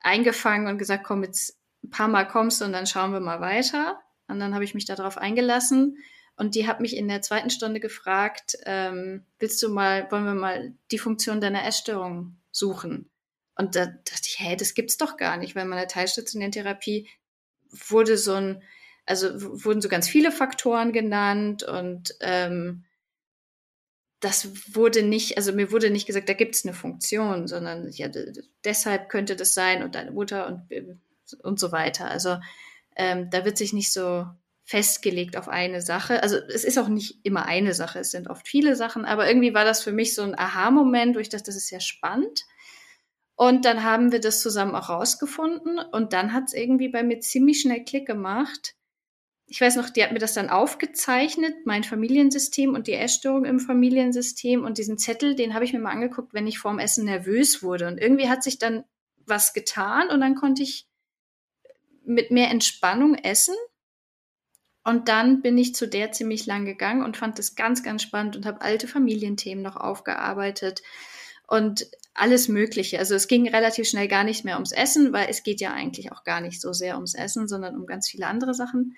eingefangen 0.00 0.68
und 0.68 0.78
gesagt, 0.78 1.04
komm, 1.04 1.24
jetzt 1.24 1.58
ein 1.84 1.90
paar 1.90 2.08
Mal 2.08 2.26
kommst 2.26 2.60
du 2.60 2.64
und 2.64 2.72
dann 2.72 2.86
schauen 2.86 3.12
wir 3.12 3.20
mal 3.20 3.40
weiter. 3.40 4.00
Und 4.28 4.40
dann 4.40 4.54
habe 4.54 4.64
ich 4.64 4.74
mich 4.74 4.84
darauf 4.84 5.18
eingelassen. 5.18 5.98
Und 6.36 6.54
die 6.54 6.66
hat 6.66 6.80
mich 6.80 6.96
in 6.96 7.08
der 7.08 7.22
zweiten 7.22 7.50
Stunde 7.50 7.80
gefragt, 7.80 8.58
ähm, 8.66 9.24
willst 9.38 9.62
du 9.62 9.70
mal, 9.70 10.10
wollen 10.10 10.24
wir 10.24 10.34
mal 10.34 10.74
die 10.90 10.98
Funktion 10.98 11.40
deiner 11.40 11.64
Essstörung 11.64 12.36
suchen? 12.50 13.08
Und 13.54 13.74
da 13.74 13.86
dachte 13.86 14.22
ich, 14.26 14.38
hä, 14.38 14.54
das 14.54 14.74
gibt's 14.74 14.98
doch 14.98 15.16
gar 15.16 15.38
nicht, 15.38 15.56
weil 15.56 15.62
in 15.62 15.70
meiner 15.70 15.88
teilstationären 15.88 16.52
Therapie 16.52 17.08
wurde 17.88 18.18
so 18.18 18.34
ein, 18.34 18.62
also 19.06 19.28
wurden 19.64 19.80
so 19.80 19.88
ganz 19.88 20.08
viele 20.08 20.30
Faktoren 20.30 20.92
genannt 20.92 21.62
und 21.62 22.14
ähm, 22.20 22.84
das 24.20 24.74
wurde 24.74 25.02
nicht, 25.02 25.36
also 25.36 25.52
mir 25.52 25.70
wurde 25.70 25.90
nicht 25.90 26.06
gesagt, 26.06 26.28
da 26.28 26.32
gibt 26.32 26.54
es 26.54 26.64
eine 26.64 26.74
Funktion, 26.74 27.46
sondern 27.46 27.90
ja, 27.90 28.08
deshalb 28.64 29.08
könnte 29.08 29.36
das 29.36 29.54
sein 29.54 29.82
und 29.82 29.94
deine 29.94 30.10
Mutter 30.10 30.46
und, 30.46 30.68
und 31.42 31.60
so 31.60 31.70
weiter. 31.70 32.10
Also 32.10 32.38
ähm, 32.96 33.28
da 33.30 33.44
wird 33.44 33.58
sich 33.58 33.72
nicht 33.72 33.92
so 33.92 34.26
festgelegt 34.64 35.36
auf 35.36 35.48
eine 35.48 35.82
Sache. 35.82 36.22
Also 36.22 36.36
es 36.36 36.64
ist 36.64 36.78
auch 36.78 36.88
nicht 36.88 37.20
immer 37.24 37.46
eine 37.46 37.74
Sache, 37.74 38.00
es 38.00 38.10
sind 38.10 38.28
oft 38.28 38.48
viele 38.48 38.74
Sachen, 38.74 39.04
aber 39.04 39.28
irgendwie 39.28 39.54
war 39.54 39.64
das 39.64 39.82
für 39.82 39.92
mich 39.92 40.14
so 40.14 40.22
ein 40.22 40.38
Aha-Moment, 40.38 41.14
wo 41.14 41.20
ich 41.20 41.28
dachte, 41.28 41.44
das 41.44 41.56
ist 41.56 41.70
ja 41.70 41.80
spannend. 41.80 42.42
Und 43.36 43.66
dann 43.66 43.84
haben 43.84 44.12
wir 44.12 44.20
das 44.20 44.40
zusammen 44.40 44.74
auch 44.74 44.88
rausgefunden 44.88 45.78
und 45.78 46.14
dann 46.14 46.32
hat 46.32 46.44
es 46.46 46.54
irgendwie 46.54 46.88
bei 46.88 47.02
mir 47.02 47.20
ziemlich 47.20 47.60
schnell 47.60 47.84
Klick 47.84 48.06
gemacht, 48.06 48.75
ich 49.48 49.60
weiß 49.60 49.76
noch, 49.76 49.90
die 49.90 50.02
hat 50.02 50.12
mir 50.12 50.18
das 50.18 50.34
dann 50.34 50.50
aufgezeichnet, 50.50 51.66
mein 51.66 51.84
Familiensystem 51.84 52.74
und 52.74 52.88
die 52.88 52.94
Essstörung 52.94 53.44
im 53.44 53.60
Familiensystem 53.60 54.64
und 54.64 54.78
diesen 54.78 54.98
Zettel, 54.98 55.36
den 55.36 55.54
habe 55.54 55.64
ich 55.64 55.72
mir 55.72 55.78
mal 55.78 55.92
angeguckt, 55.92 56.34
wenn 56.34 56.48
ich 56.48 56.58
vorm 56.58 56.80
Essen 56.80 57.04
nervös 57.04 57.62
wurde. 57.62 57.86
Und 57.86 57.98
irgendwie 57.98 58.28
hat 58.28 58.42
sich 58.42 58.58
dann 58.58 58.84
was 59.24 59.52
getan 59.52 60.08
und 60.08 60.20
dann 60.20 60.34
konnte 60.34 60.62
ich 60.62 60.88
mit 62.04 62.30
mehr 62.30 62.50
Entspannung 62.50 63.14
essen. 63.14 63.54
Und 64.82 65.08
dann 65.08 65.42
bin 65.42 65.58
ich 65.58 65.74
zu 65.74 65.86
der 65.86 66.12
ziemlich 66.12 66.46
lang 66.46 66.64
gegangen 66.64 67.02
und 67.02 67.16
fand 67.16 67.38
das 67.38 67.56
ganz, 67.56 67.82
ganz 67.82 68.02
spannend 68.02 68.36
und 68.36 68.46
habe 68.46 68.60
alte 68.60 68.86
Familienthemen 68.88 69.62
noch 69.62 69.76
aufgearbeitet 69.76 70.82
und 71.46 71.86
alles 72.14 72.48
Mögliche. 72.48 72.98
Also 72.98 73.14
es 73.14 73.28
ging 73.28 73.48
relativ 73.48 73.88
schnell 73.88 74.08
gar 74.08 74.24
nicht 74.24 74.44
mehr 74.44 74.54
ums 74.54 74.72
Essen, 74.72 75.12
weil 75.12 75.28
es 75.28 75.42
geht 75.42 75.60
ja 75.60 75.72
eigentlich 75.72 76.12
auch 76.12 76.24
gar 76.24 76.40
nicht 76.40 76.60
so 76.60 76.72
sehr 76.72 76.94
ums 76.94 77.14
Essen, 77.14 77.46
sondern 77.48 77.76
um 77.76 77.86
ganz 77.86 78.08
viele 78.08 78.26
andere 78.26 78.54
Sachen. 78.54 78.96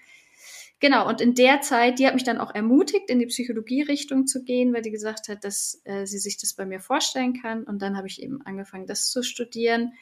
Genau, 0.80 1.08
und 1.08 1.20
in 1.20 1.34
der 1.34 1.60
Zeit, 1.60 1.98
die 1.98 2.06
hat 2.06 2.14
mich 2.14 2.22
dann 2.22 2.38
auch 2.38 2.54
ermutigt, 2.54 3.10
in 3.10 3.18
die 3.18 3.26
Psychologie-Richtung 3.26 4.28
zu 4.28 4.44
gehen, 4.44 4.72
weil 4.72 4.82
die 4.82 4.92
gesagt 4.92 5.28
hat, 5.28 5.42
dass 5.42 5.80
äh, 5.84 6.06
sie 6.06 6.18
sich 6.18 6.38
das 6.38 6.54
bei 6.54 6.66
mir 6.66 6.80
vorstellen 6.80 7.34
kann. 7.40 7.64
Und 7.64 7.82
dann 7.82 7.96
habe 7.96 8.06
ich 8.06 8.22
eben 8.22 8.42
angefangen, 8.42 8.86
das 8.86 9.10
zu 9.10 9.24
studieren 9.24 9.92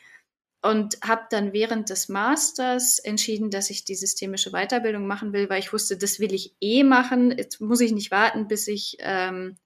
und 0.61 0.99
habe 1.03 1.23
dann 1.31 1.55
während 1.55 1.89
des 1.89 2.11
Masters 2.11 2.99
entschieden, 2.99 3.51
dass 3.51 3.71
ich 3.71 3.85
die 3.85 3.95
systemische 3.95 4.51
Weiterbildung 4.51 5.07
machen 5.07 5.33
will, 5.33 5.49
weil 5.49 5.61
ich 5.61 5.73
wusste, 5.73 5.97
das 5.97 6.21
will 6.21 6.35
ich 6.35 6.55
eh 6.61 6.85
machen. 6.85 7.31
Jetzt 7.37 7.61
muss 7.61 7.81
ich 7.81 7.93
nicht 7.93 8.11
warten, 8.11 8.47
bis 8.47 8.69
ich 8.69 8.99
ähm, 9.01 9.57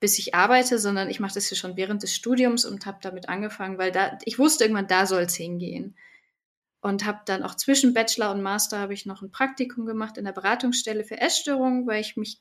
bis 0.00 0.18
ich 0.18 0.34
arbeite, 0.34 0.78
sondern 0.78 1.08
ich 1.08 1.20
mache 1.20 1.34
das 1.34 1.48
ja 1.48 1.56
schon 1.56 1.76
während 1.78 2.02
des 2.02 2.14
Studiums 2.14 2.66
und 2.66 2.84
habe 2.84 2.98
damit 3.00 3.30
angefangen, 3.30 3.78
weil 3.78 3.92
da 3.92 4.18
ich 4.24 4.38
wusste 4.38 4.64
irgendwann, 4.64 4.88
da 4.88 5.06
soll 5.06 5.22
es 5.22 5.34
hingehen 5.34 5.96
und 6.86 7.04
habe 7.04 7.22
dann 7.24 7.42
auch 7.42 7.56
zwischen 7.56 7.94
Bachelor 7.94 8.30
und 8.30 8.42
Master 8.42 8.78
habe 8.78 8.94
ich 8.94 9.06
noch 9.06 9.20
ein 9.20 9.32
Praktikum 9.32 9.86
gemacht 9.86 10.18
in 10.18 10.24
der 10.24 10.30
Beratungsstelle 10.30 11.02
für 11.02 11.20
Essstörungen, 11.20 11.84
weil 11.84 12.00
ich 12.00 12.16
mich 12.16 12.40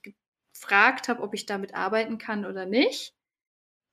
gefragt 0.53 1.07
habe, 1.07 1.23
ob 1.23 1.33
ich 1.33 1.47
damit 1.47 1.73
arbeiten 1.73 2.19
kann 2.19 2.45
oder 2.45 2.67
nicht. 2.67 3.15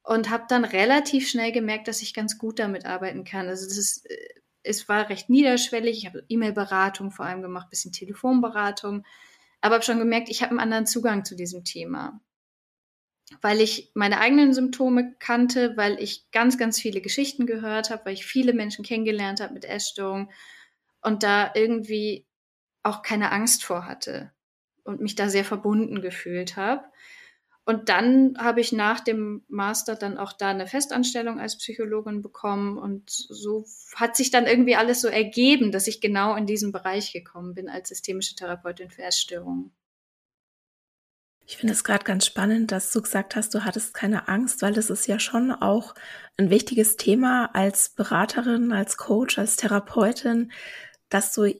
Und 0.03 0.29
habe 0.29 0.45
dann 0.49 0.67
relativ 0.67 1.27
schnell 1.27 1.53
gemerkt, 1.53 1.89
dass 1.89 2.03
ich 2.03 2.13
ganz 2.13 2.37
gut 2.37 2.59
damit 2.59 2.85
arbeiten 2.85 3.25
kann. 3.25 3.49
Also 3.49 3.67
das 3.67 3.79
ist, 3.79 4.05
äh, 4.11 4.29
es 4.63 4.91
war 4.91 5.09
recht 5.09 5.31
niederschwellig. 5.31 5.97
Ich 5.97 6.07
habe 6.07 6.23
E-Mail-Beratung 6.29 7.13
vor 7.13 7.25
allem 7.25 7.41
gemacht, 7.41 7.71
bisschen 7.71 7.93
Telefonberatung, 7.93 9.07
aber 9.63 9.77
habe 9.77 9.85
schon 9.85 10.01
gemerkt, 10.01 10.29
ich 10.29 10.43
habe 10.43 10.51
einen 10.51 10.61
anderen 10.61 10.87
Zugang 10.87 11.25
zu 11.25 11.35
diesem 11.35 11.65
Thema 11.65 12.21
weil 13.41 13.61
ich 13.61 13.91
meine 13.95 14.19
eigenen 14.19 14.53
Symptome 14.53 15.15
kannte, 15.19 15.77
weil 15.77 16.01
ich 16.01 16.31
ganz, 16.31 16.59
ganz 16.59 16.81
viele 16.81 17.01
Geschichten 17.01 17.47
gehört 17.47 17.91
habe, 17.91 18.05
weil 18.07 18.15
ich 18.15 18.27
viele 18.27 18.53
Menschen 18.53 18.85
kennengelernt 18.85 19.41
habe 19.41 19.55
mit 19.55 19.65
Essstörungen 19.65 20.31
und 21.01 21.23
da 21.23 21.53
irgendwie 21.55 22.27
auch 22.83 23.03
keine 23.03 23.33
Angst 23.33 23.65
vor 23.65 23.87
hatte 23.87 24.33
und 24.85 25.01
mich 25.01 25.15
da 25.15 25.29
sehr 25.29 25.45
verbunden 25.45 26.03
gefühlt 26.03 26.57
habe. 26.57 26.85
Und 27.65 27.89
dann 27.89 28.37
habe 28.39 28.61
ich 28.61 28.73
nach 28.73 28.99
dem 28.99 29.45
Master 29.47 29.95
dann 29.95 30.19
auch 30.19 30.33
da 30.33 30.49
eine 30.49 30.67
Festanstellung 30.67 31.39
als 31.39 31.59
Psychologin 31.59 32.21
bekommen. 32.21 32.77
Und 32.77 33.09
so 33.09 33.65
hat 33.95 34.17
sich 34.17 34.33
dann 34.33 34.49
irgendwie 34.49 34.75
alles 34.75 35.01
so 35.01 35.07
ergeben, 35.07 35.71
dass 35.71 35.87
ich 35.87 36.01
genau 36.01 36.35
in 36.35 36.47
diesen 36.47 36.73
Bereich 36.73 37.13
gekommen 37.13 37.55
bin 37.55 37.69
als 37.69 37.91
systemische 37.91 38.35
Therapeutin 38.35 38.91
für 38.91 39.03
Essstörungen. 39.03 39.71
Ich 41.53 41.59
finde 41.59 41.75
es 41.75 41.85
gerade 41.85 42.03
ganz 42.03 42.25
spannend, 42.25 42.73
dass 42.73 42.91
du 42.93 43.03
gesagt 43.03 43.37
hast, 43.37 43.53
du 43.55 43.63
hattest 43.63 43.93
keine 43.93 44.27
Angst, 44.27 44.63
weil 44.63 44.73
das 44.73 44.89
ist 44.89 45.07
ja 45.07 45.19
schon 45.19 45.53
auch 45.53 45.95
ein 46.39 46.49
wichtiges 46.49 46.97
Thema 46.97 47.51
als 47.53 47.91
Beraterin, 47.91 48.73
als 48.73 48.97
Coach, 48.97 49.39
als 49.39 49.57
Therapeutin, 49.57 50.51
dass 51.11 51.35
du 51.35 51.55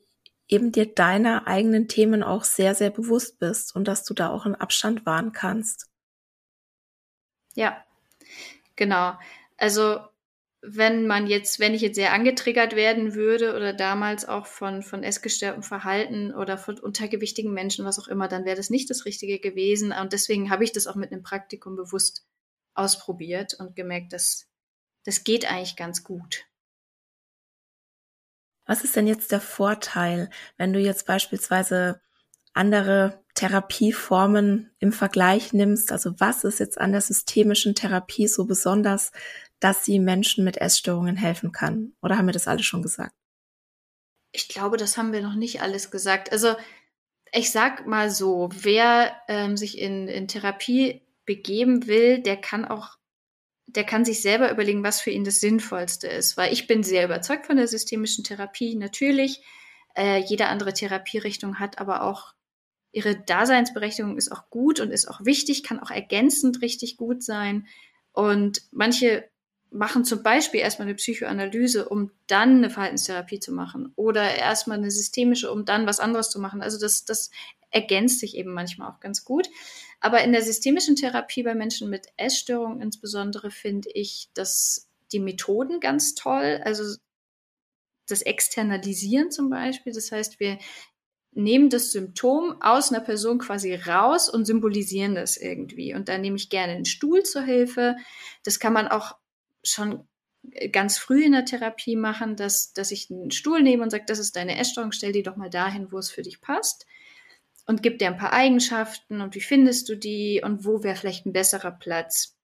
eben 0.49 0.73
dir 0.73 0.87
deiner 0.87 1.47
eigenen 1.47 1.89
Themen 1.89 2.23
auch 2.23 2.45
sehr, 2.45 2.75
sehr 2.75 2.89
bewusst 2.89 3.39
bist 3.39 3.77
und 3.77 3.87
dass 3.87 4.03
du 4.03 4.15
da 4.15 4.31
auch 4.31 4.47
einen 4.47 4.55
Abstand 4.55 5.05
wahren 5.05 5.33
kannst. 5.33 5.91
Ja, 7.55 7.85
genau. 8.77 9.19
Also 9.59 10.01
wenn 10.65 11.09
man 11.09 11.27
jetzt, 11.27 11.59
wenn 11.59 11.75
ich 11.75 11.83
jetzt 11.83 11.97
sehr 11.97 12.13
angetriggert 12.13 12.77
werden 12.77 13.15
würde 13.15 13.57
oder 13.57 13.73
damals 13.73 14.25
auch 14.25 14.47
von, 14.47 14.83
von 14.83 15.03
essgestörtem 15.03 15.65
Verhalten 15.65 16.33
oder 16.33 16.57
von 16.57 16.79
untergewichtigen 16.79 17.53
Menschen, 17.53 17.85
was 17.85 17.99
auch 17.99 18.07
immer, 18.07 18.29
dann 18.29 18.45
wäre 18.45 18.57
das 18.57 18.71
nicht 18.71 18.89
das 18.89 19.05
Richtige 19.05 19.41
gewesen. 19.41 19.93
Und 19.93 20.13
deswegen 20.13 20.51
habe 20.51 20.63
ich 20.63 20.71
das 20.71 20.87
auch 20.87 20.95
mit 20.95 21.11
einem 21.11 21.25
Praktikum 21.25 21.75
bewusst 21.75 22.25
ausprobiert 22.75 23.55
und 23.55 23.75
gemerkt, 23.75 24.13
dass 24.13 24.47
das 25.05 25.25
geht 25.25 25.51
eigentlich 25.51 25.75
ganz 25.75 26.05
gut. 26.05 26.45
Was 28.65 28.85
ist 28.85 28.95
denn 28.95 29.09
jetzt 29.09 29.33
der 29.33 29.41
Vorteil, 29.41 30.31
wenn 30.57 30.73
du 30.73 30.79
jetzt 30.79 31.07
beispielsweise 31.07 32.01
andere 32.53 33.21
Therapieformen 33.35 34.71
im 34.79 34.93
Vergleich 34.93 35.53
nimmst? 35.53 35.91
Also 35.91 36.13
was 36.19 36.45
ist 36.45 36.61
jetzt 36.61 36.81
an 36.81 36.93
der 36.93 37.01
systemischen 37.01 37.75
Therapie 37.75 38.29
so 38.29 38.45
besonders, 38.45 39.11
dass 39.63 39.85
sie 39.85 39.99
Menschen 39.99 40.45
mit 40.45 40.57
Essstörungen 40.57 41.17
helfen 41.17 41.53
kann? 41.53 41.93
Oder 42.03 42.19
haben 42.19 42.27
wir 42.27 42.33
das 42.33 42.49
alles 42.49 42.67
schon 42.67 42.83
gesagt? 42.83 43.15
Ich 44.33 44.49
glaube, 44.49 44.77
das 44.77 44.97
haben 44.97 45.13
wir 45.13 45.23
noch 45.23 45.35
nicht 45.35 45.63
alles 45.63 45.91
gesagt. 45.91 46.33
Also 46.33 46.57
ich 47.33 47.51
sag 47.51 47.87
mal 47.87 48.11
so, 48.11 48.51
wer 48.53 49.15
ähm, 49.29 49.57
sich 49.57 49.79
in, 49.79 50.09
in 50.09 50.27
Therapie 50.27 51.03
begeben 51.25 51.87
will, 51.87 52.19
der 52.21 52.37
kann 52.37 52.65
auch, 52.65 52.97
der 53.67 53.85
kann 53.85 54.05
sich 54.05 54.21
selber 54.21 54.51
überlegen, 54.51 54.83
was 54.83 55.01
für 55.01 55.11
ihn 55.11 55.25
das 55.25 55.41
Sinnvollste 55.41 56.09
ist. 56.09 56.37
Weil 56.37 56.53
ich 56.53 56.67
bin 56.67 56.83
sehr 56.83 57.05
überzeugt 57.05 57.47
von 57.47 57.57
der 57.57 57.69
systemischen 57.69 58.25
Therapie, 58.25 58.75
natürlich. 58.75 59.43
Äh, 59.95 60.25
jede 60.27 60.47
andere 60.47 60.73
Therapierichtung 60.73 61.59
hat 61.59 61.79
aber 61.79 62.03
auch 62.03 62.35
ihre 62.91 63.17
Daseinsberechtigung 63.17 64.19
ist 64.19 64.31
auch 64.31 64.51
gut 64.51 64.81
und 64.81 64.91
ist 64.91 65.09
auch 65.09 65.25
wichtig, 65.25 65.63
kann 65.63 65.81
auch 65.81 65.91
ergänzend 65.91 66.61
richtig 66.61 66.97
gut 66.97 67.23
sein. 67.23 67.67
Und 68.13 68.63
manche 68.71 69.31
machen 69.73 70.05
zum 70.05 70.23
Beispiel 70.23 70.61
erstmal 70.61 70.87
eine 70.87 70.97
Psychoanalyse, 70.97 71.89
um 71.89 72.11
dann 72.27 72.59
eine 72.59 72.71
Verhaltenstherapie 72.71 73.41
zu 73.41 73.53
machen 73.53 73.93
oder 73.97 74.35
erstmal 74.35 74.79
eine 74.79 74.91
systemische, 74.91 75.51
um 75.51 75.65
dann 75.65 75.87
was 75.87 76.01
anderes 76.01 76.31
zu 76.31 76.39
machen. 76.39 76.63
Also 76.63 76.79
das, 76.79 77.05
das 77.05 77.31
ergänzt 77.71 78.21
sich 78.21 78.37
eben 78.37 78.53
manchmal 78.53 78.91
auch 78.91 79.01
ganz 79.01 79.25
gut. 79.25 79.49
Aber 80.01 80.23
in 80.23 80.33
der 80.33 80.43
systemischen 80.43 80.97
Therapie 80.97 81.43
bei 81.43 81.55
Menschen 81.55 81.89
mit 81.89 82.09
Essstörungen 82.17 82.83
insbesondere 82.83 83.51
finde 83.51 83.91
ich, 83.95 84.29
dass 84.35 84.89
die 85.13 85.21
Methoden 85.21 85.81
ganz 85.81 86.15
toll, 86.15 86.61
also 86.65 86.97
das 88.09 88.23
Externalisieren 88.23 89.31
zum 89.31 89.49
Beispiel. 89.49 89.93
Das 89.93 90.13
heißt, 90.13 90.39
wir 90.39 90.59
nehmen 91.35 91.71
das 91.71 91.93
Symptom 91.93 92.61
aus 92.61 92.93
einer 92.93 93.01
Person 93.01 93.39
quasi 93.39 93.75
raus 93.75 94.29
und 94.29 94.45
symbolisieren 94.45 95.15
das 95.15 95.37
irgendwie. 95.37 95.95
Und 95.95 96.09
da 96.09 96.19
nehme 96.19 96.37
ich 96.37 96.51
gerne 96.51 96.73
einen 96.73 96.85
Stuhl 96.85 97.23
zur 97.23 97.43
Hilfe. 97.43 97.97
Das 98.45 98.59
kann 98.59 98.75
man 98.75 98.89
auch 98.89 99.17
schon 99.63 100.09
ganz 100.73 100.99
früh 100.99 101.25
in 101.25 101.33
der 101.33 101.45
Therapie 101.45 101.97
machen, 101.97 102.37
dass, 102.37 102.73
dass 102.73 102.91
ich 102.91 103.11
einen 103.11 103.31
Stuhl 103.31 103.63
nehme 103.63 103.83
und 103.83 103.91
sage, 103.91 104.05
das 104.07 104.19
ist 104.19 104.35
deine 104.35 104.59
Essstörung, 104.59 104.93
stell 104.93 105.13
die 105.13 105.23
doch 105.23 105.37
mal 105.37 105.51
dahin, 105.51 105.93
wo 105.93 105.99
es 105.99 106.11
für 106.11 106.23
dich 106.23 106.41
passt. 106.41 106.87
Und 107.65 107.83
gib 107.83 107.99
dir 107.99 108.09
ein 108.09 108.17
paar 108.17 108.33
Eigenschaften 108.33 109.21
und 109.21 109.37
wie 109.37 109.41
findest 109.41 109.89
du 109.89 109.95
die 109.97 110.43
und 110.45 110.65
wo 110.65 110.83
wäre 110.83 110.97
vielleicht 110.97 111.27
ein 111.27 111.33
besserer 111.33 111.71
Platz. 111.71 112.37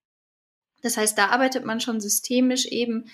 Das 0.80 0.96
heißt, 0.96 1.18
da 1.18 1.30
arbeitet 1.30 1.64
man 1.64 1.80
schon 1.80 2.00
systemisch 2.00 2.66
eben 2.66 3.10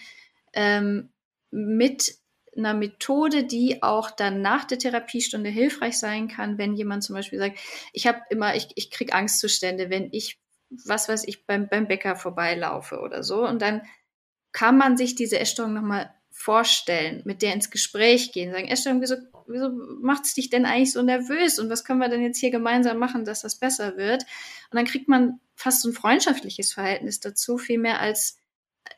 ähm, 0.53 1.11
mit 1.51 2.19
einer 2.57 2.75
Methode, 2.75 3.45
die 3.45 3.83
auch 3.83 4.11
dann 4.11 4.43
nach 4.43 4.65
der 4.65 4.79
Therapiestunde 4.79 5.51
hilfreich 5.51 5.99
sein 5.99 6.29
kann, 6.29 6.59
wenn 6.59 6.75
jemand 6.75 7.03
zum 7.03 7.15
Beispiel 7.15 7.39
sagt, 7.39 7.59
ich 7.93 8.07
habe 8.07 8.21
immer, 8.31 8.55
ich, 8.55 8.69
ich 8.75 8.91
kriege 8.91 9.15
Angstzustände, 9.15 9.91
wenn 9.91 10.09
ich, 10.13 10.39
was 10.71 11.09
weiß 11.09 11.25
ich, 11.27 11.47
beim, 11.47 11.69
beim 11.69 11.87
Bäcker 11.87 12.17
vorbeilaufe 12.17 13.01
oder 13.01 13.23
so. 13.23 13.47
Und 13.47 13.63
dann 13.63 13.83
kann 14.53 14.77
man 14.77 14.97
sich 14.97 15.15
diese 15.15 15.39
Essstörung 15.39 15.75
nochmal 15.75 16.15
vorstellen, 16.31 17.23
mit 17.25 17.43
der 17.43 17.55
ins 17.55 17.71
Gespräch 17.71 18.33
gehen, 18.33 18.53
sagen, 18.53 18.67
Essstörung, 18.67 19.01
wieso, 19.01 19.17
wieso 19.47 19.71
macht 20.01 20.25
es 20.25 20.35
dich 20.35 20.51
denn 20.51 20.67
eigentlich 20.67 20.93
so 20.93 21.03
nervös 21.03 21.59
und 21.59 21.71
was 21.71 21.85
können 21.85 22.01
wir 22.01 22.09
denn 22.09 22.23
jetzt 22.23 22.39
hier 22.39 22.51
gemeinsam 22.51 22.99
machen, 22.99 23.25
dass 23.25 23.43
das 23.43 23.59
besser 23.59 23.97
wird? 23.97 24.25
Und 24.71 24.77
dann 24.77 24.85
kriegt 24.85 25.09
man 25.09 25.41
fast 25.55 25.83
so 25.83 25.89
ein 25.89 25.95
freundschaftliches 25.95 26.73
Verhältnis 26.73 27.21
dazu, 27.21 27.57
viel 27.57 27.79
mehr 27.79 28.01
als 28.01 28.39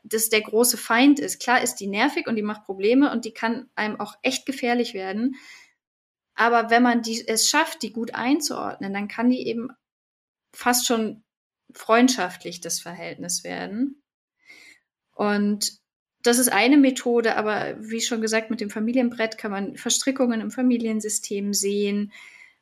das 0.03 0.29
der 0.29 0.41
große 0.41 0.77
Feind 0.77 1.19
ist. 1.19 1.39
Klar 1.39 1.61
ist 1.61 1.75
die 1.75 1.87
nervig 1.87 2.27
und 2.27 2.35
die 2.35 2.41
macht 2.41 2.65
Probleme 2.65 3.11
und 3.11 3.25
die 3.25 3.33
kann 3.33 3.69
einem 3.75 3.99
auch 3.99 4.15
echt 4.21 4.45
gefährlich 4.45 4.93
werden. 4.93 5.35
Aber 6.35 6.69
wenn 6.69 6.83
man 6.83 7.01
die, 7.01 7.27
es 7.27 7.49
schafft, 7.49 7.81
die 7.81 7.91
gut 7.91 8.13
einzuordnen, 8.13 8.93
dann 8.93 9.07
kann 9.07 9.29
die 9.29 9.47
eben 9.47 9.69
fast 10.53 10.85
schon 10.85 11.23
freundschaftlich 11.73 12.61
das 12.61 12.79
Verhältnis 12.79 13.43
werden. 13.43 14.01
Und 15.13 15.73
das 16.23 16.39
ist 16.39 16.51
eine 16.51 16.77
Methode, 16.77 17.35
aber 17.35 17.75
wie 17.79 18.01
schon 18.01 18.21
gesagt, 18.21 18.49
mit 18.49 18.61
dem 18.61 18.69
Familienbrett 18.69 19.37
kann 19.37 19.51
man 19.51 19.75
Verstrickungen 19.77 20.41
im 20.41 20.51
Familiensystem 20.51 21.53
sehen, 21.53 22.11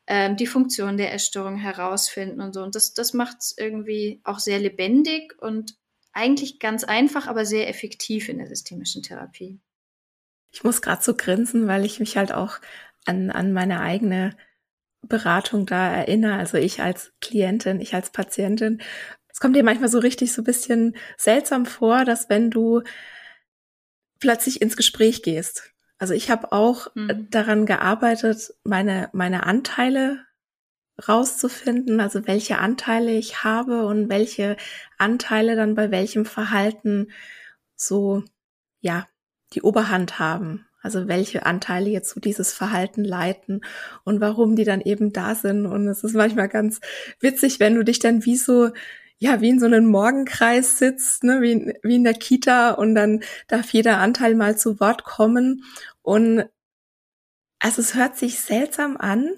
ähm, 0.08 0.38
die 0.38 0.48
Funktion 0.48 0.98
der 0.98 1.14
Essstörung 1.14 1.58
herausfinden 1.58 2.42
und 2.42 2.54
so. 2.54 2.62
Und 2.62 2.76
das, 2.76 2.94
das 2.94 3.14
macht 3.14 3.38
es 3.40 3.56
irgendwie 3.58 4.22
auch 4.24 4.40
sehr 4.40 4.60
lebendig 4.60 5.34
und 5.40 5.76
eigentlich 6.14 6.60
ganz 6.60 6.84
einfach, 6.84 7.28
aber 7.28 7.46
sehr 7.46 7.68
effektiv 7.68 8.30
in 8.30 8.38
der 8.38 8.48
systemischen 8.48 9.04
Therapie. 9.04 9.60
Ich 10.52 10.64
muss 10.64 10.82
gerade 10.82 11.04
so 11.04 11.16
grinsen, 11.16 11.68
weil 11.68 11.86
ich 11.86 12.00
mich 12.00 12.18
halt 12.18 12.32
auch 12.32 12.60
an, 13.06 13.32
an 13.32 13.52
meine 13.52 13.82
eigene 13.82 14.38
Beratung 15.08 15.66
da 15.66 15.94
erinnere. 15.94 16.38
Also 16.38 16.58
ich 16.58 16.82
als 16.82 17.14
Klientin, 17.22 17.80
ich 17.80 17.94
als 17.94 18.12
Patientin. 18.12 18.82
Es 19.28 19.40
kommt 19.40 19.56
dir 19.56 19.64
manchmal 19.64 19.90
so 19.90 20.00
richtig 20.00 20.32
so 20.34 20.42
ein 20.42 20.46
bisschen 20.46 20.96
seltsam 21.18 21.66
vor, 21.66 22.06
dass 22.06 22.30
wenn 22.30 22.52
du 22.52 22.82
plötzlich 24.20 24.62
ins 24.62 24.78
Gespräch 24.78 25.24
gehst. 25.24 25.72
Also 25.98 26.14
ich 26.14 26.30
habe 26.30 26.52
auch 26.52 26.88
mhm. 26.96 27.28
daran 27.30 27.66
gearbeitet, 27.66 28.54
meine, 28.64 29.10
meine 29.14 29.46
Anteile 29.46 30.26
rauszufinden, 31.08 32.00
also 32.00 32.26
welche 32.28 32.60
Anteile 32.60 33.12
ich 33.12 33.44
habe 33.44 33.86
und 33.86 34.10
welche 34.10 34.56
Anteile 34.98 35.56
dann 35.56 35.76
bei 35.76 35.92
welchem 35.92 36.26
Verhalten 36.26 37.12
so, 37.76 38.24
ja, 38.80 39.06
die 39.54 39.62
Oberhand 39.62 40.20
haben. 40.20 40.66
Also 40.86 41.08
welche 41.08 41.48
Anteile 41.48 41.90
jetzt 41.90 42.12
so 42.12 42.20
dieses 42.20 42.54
Verhalten 42.54 43.04
leiten 43.04 43.62
und 44.04 44.22
warum 44.22 44.56
die 44.56 44.66
dann 44.66 44.82
eben 44.82 45.12
da 45.12 45.34
sind. 45.34 45.66
Und 45.66 45.88
es 45.88 46.04
ist 46.04 46.14
manchmal 46.14 46.48
ganz 46.48 46.80
witzig, 47.20 47.60
wenn 47.60 47.74
du 47.74 47.84
dich 47.84 47.98
dann 47.98 48.24
wie 48.24 48.38
so, 48.38 48.70
ja, 49.18 49.42
wie 49.42 49.50
in 49.50 49.60
so 49.60 49.66
einem 49.66 49.88
Morgenkreis 49.88 50.78
sitzt, 50.78 51.24
ne, 51.24 51.42
wie, 51.42 51.54
in, 51.54 51.74
wie 51.82 51.96
in 51.96 52.04
der 52.04 52.14
Kita 52.14 52.70
und 52.72 52.94
dann 52.94 53.24
darf 53.48 53.72
jeder 53.72 53.98
Anteil 53.98 54.36
mal 54.36 54.58
zu 54.60 54.80
Wort 54.80 55.04
kommen. 55.06 55.64
Und 56.04 56.46
also 57.58 57.82
es 57.82 57.96
hört 57.96 58.16
sich 58.16 58.40
seltsam 58.40 58.96
an, 58.96 59.32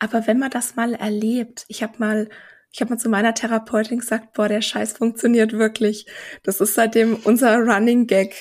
aber 0.00 0.26
wenn 0.26 0.40
man 0.40 0.50
das 0.50 0.74
mal 0.74 0.92
erlebt, 0.94 1.66
ich 1.68 1.84
habe 1.84 1.98
mal, 1.98 2.28
ich 2.72 2.80
habe 2.80 2.90
mal 2.90 2.98
zu 2.98 3.08
meiner 3.08 3.32
Therapeutin 3.34 4.00
gesagt, 4.00 4.32
boah, 4.32 4.48
der 4.48 4.60
Scheiß 4.60 4.94
funktioniert 4.94 5.52
wirklich. 5.52 6.06
Das 6.42 6.60
ist 6.60 6.74
seitdem 6.74 7.14
unser 7.22 7.58
Running 7.58 8.08
Gag, 8.08 8.34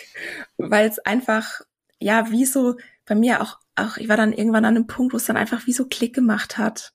weil 0.58 0.90
es 0.90 0.98
einfach, 0.98 1.62
ja, 2.00 2.32
wie 2.32 2.46
so 2.46 2.76
bei 3.06 3.16
mir 3.16 3.42
auch, 3.42 3.60
auch, 3.76 3.98
ich 3.98 4.10
war 4.10 4.18
dann 4.18 4.34
irgendwann 4.34 4.66
an 4.66 4.76
einem 4.76 4.88
Punkt, 4.88 5.14
wo 5.14 5.18
es 5.18 5.26
dann 5.26 5.38
einfach 5.38 5.68
wie 5.68 5.74
so 5.74 5.86
Klick 5.86 6.14
gemacht 6.14 6.58
hat. 6.58 6.94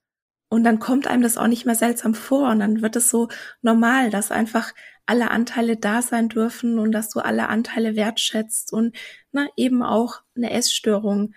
Und 0.48 0.64
dann 0.64 0.78
kommt 0.78 1.06
einem 1.06 1.22
das 1.22 1.38
auch 1.38 1.46
nicht 1.46 1.64
mehr 1.64 1.74
seltsam 1.74 2.14
vor 2.14 2.50
und 2.50 2.60
dann 2.60 2.82
wird 2.82 2.96
es 2.96 3.08
so 3.08 3.28
normal, 3.62 4.10
dass 4.10 4.30
einfach 4.30 4.74
alle 5.06 5.30
Anteile 5.30 5.76
da 5.78 6.02
sein 6.02 6.28
dürfen 6.28 6.78
und 6.78 6.92
dass 6.92 7.08
du 7.08 7.20
alle 7.20 7.48
Anteile 7.48 7.96
wertschätzt 7.96 8.72
und 8.72 8.94
na, 9.32 9.48
eben 9.56 9.82
auch 9.82 10.22
eine 10.36 10.50
Essstörung 10.50 11.34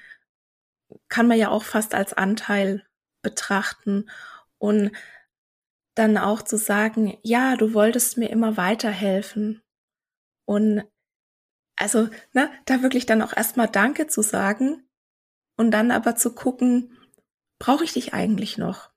kann 1.08 1.28
man 1.28 1.38
ja 1.38 1.50
auch 1.50 1.64
fast 1.64 1.96
als 1.96 2.14
Anteil 2.14 2.86
betrachten 3.22 4.10
und 4.58 4.92
dann 5.96 6.18
auch 6.18 6.42
zu 6.42 6.58
sagen, 6.58 7.18
ja, 7.24 7.56
du 7.56 7.74
wolltest 7.74 8.18
mir 8.18 8.30
immer 8.30 8.58
weiterhelfen. 8.58 9.62
Und 10.46 10.84
also, 11.76 12.10
ne, 12.34 12.50
da 12.66 12.82
wirklich 12.82 13.06
dann 13.06 13.22
auch 13.22 13.36
erstmal 13.36 13.68
Danke 13.68 14.08
zu 14.08 14.22
sagen 14.22 14.84
und 15.58 15.72
dann 15.72 15.92
aber 15.92 16.16
zu 16.16 16.34
gucken, 16.34 16.98
brauche 17.60 17.84
ich 17.84 17.94
dich 17.94 18.14
eigentlich 18.14 18.58
noch? 18.58 18.92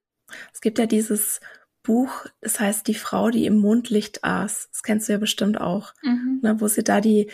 Es 0.52 0.60
gibt 0.60 0.78
ja 0.78 0.86
dieses 0.86 1.40
Buch, 1.82 2.26
das 2.40 2.60
heißt 2.60 2.86
Die 2.86 2.94
Frau, 2.94 3.30
die 3.30 3.46
im 3.46 3.58
Mondlicht 3.58 4.24
aß. 4.24 4.68
Das 4.70 4.82
kennst 4.82 5.08
du 5.08 5.12
ja 5.12 5.18
bestimmt 5.18 5.60
auch. 5.60 5.94
Mhm. 6.02 6.40
Ne, 6.42 6.60
wo 6.60 6.68
sie 6.68 6.84
da 6.84 7.00
die, 7.00 7.30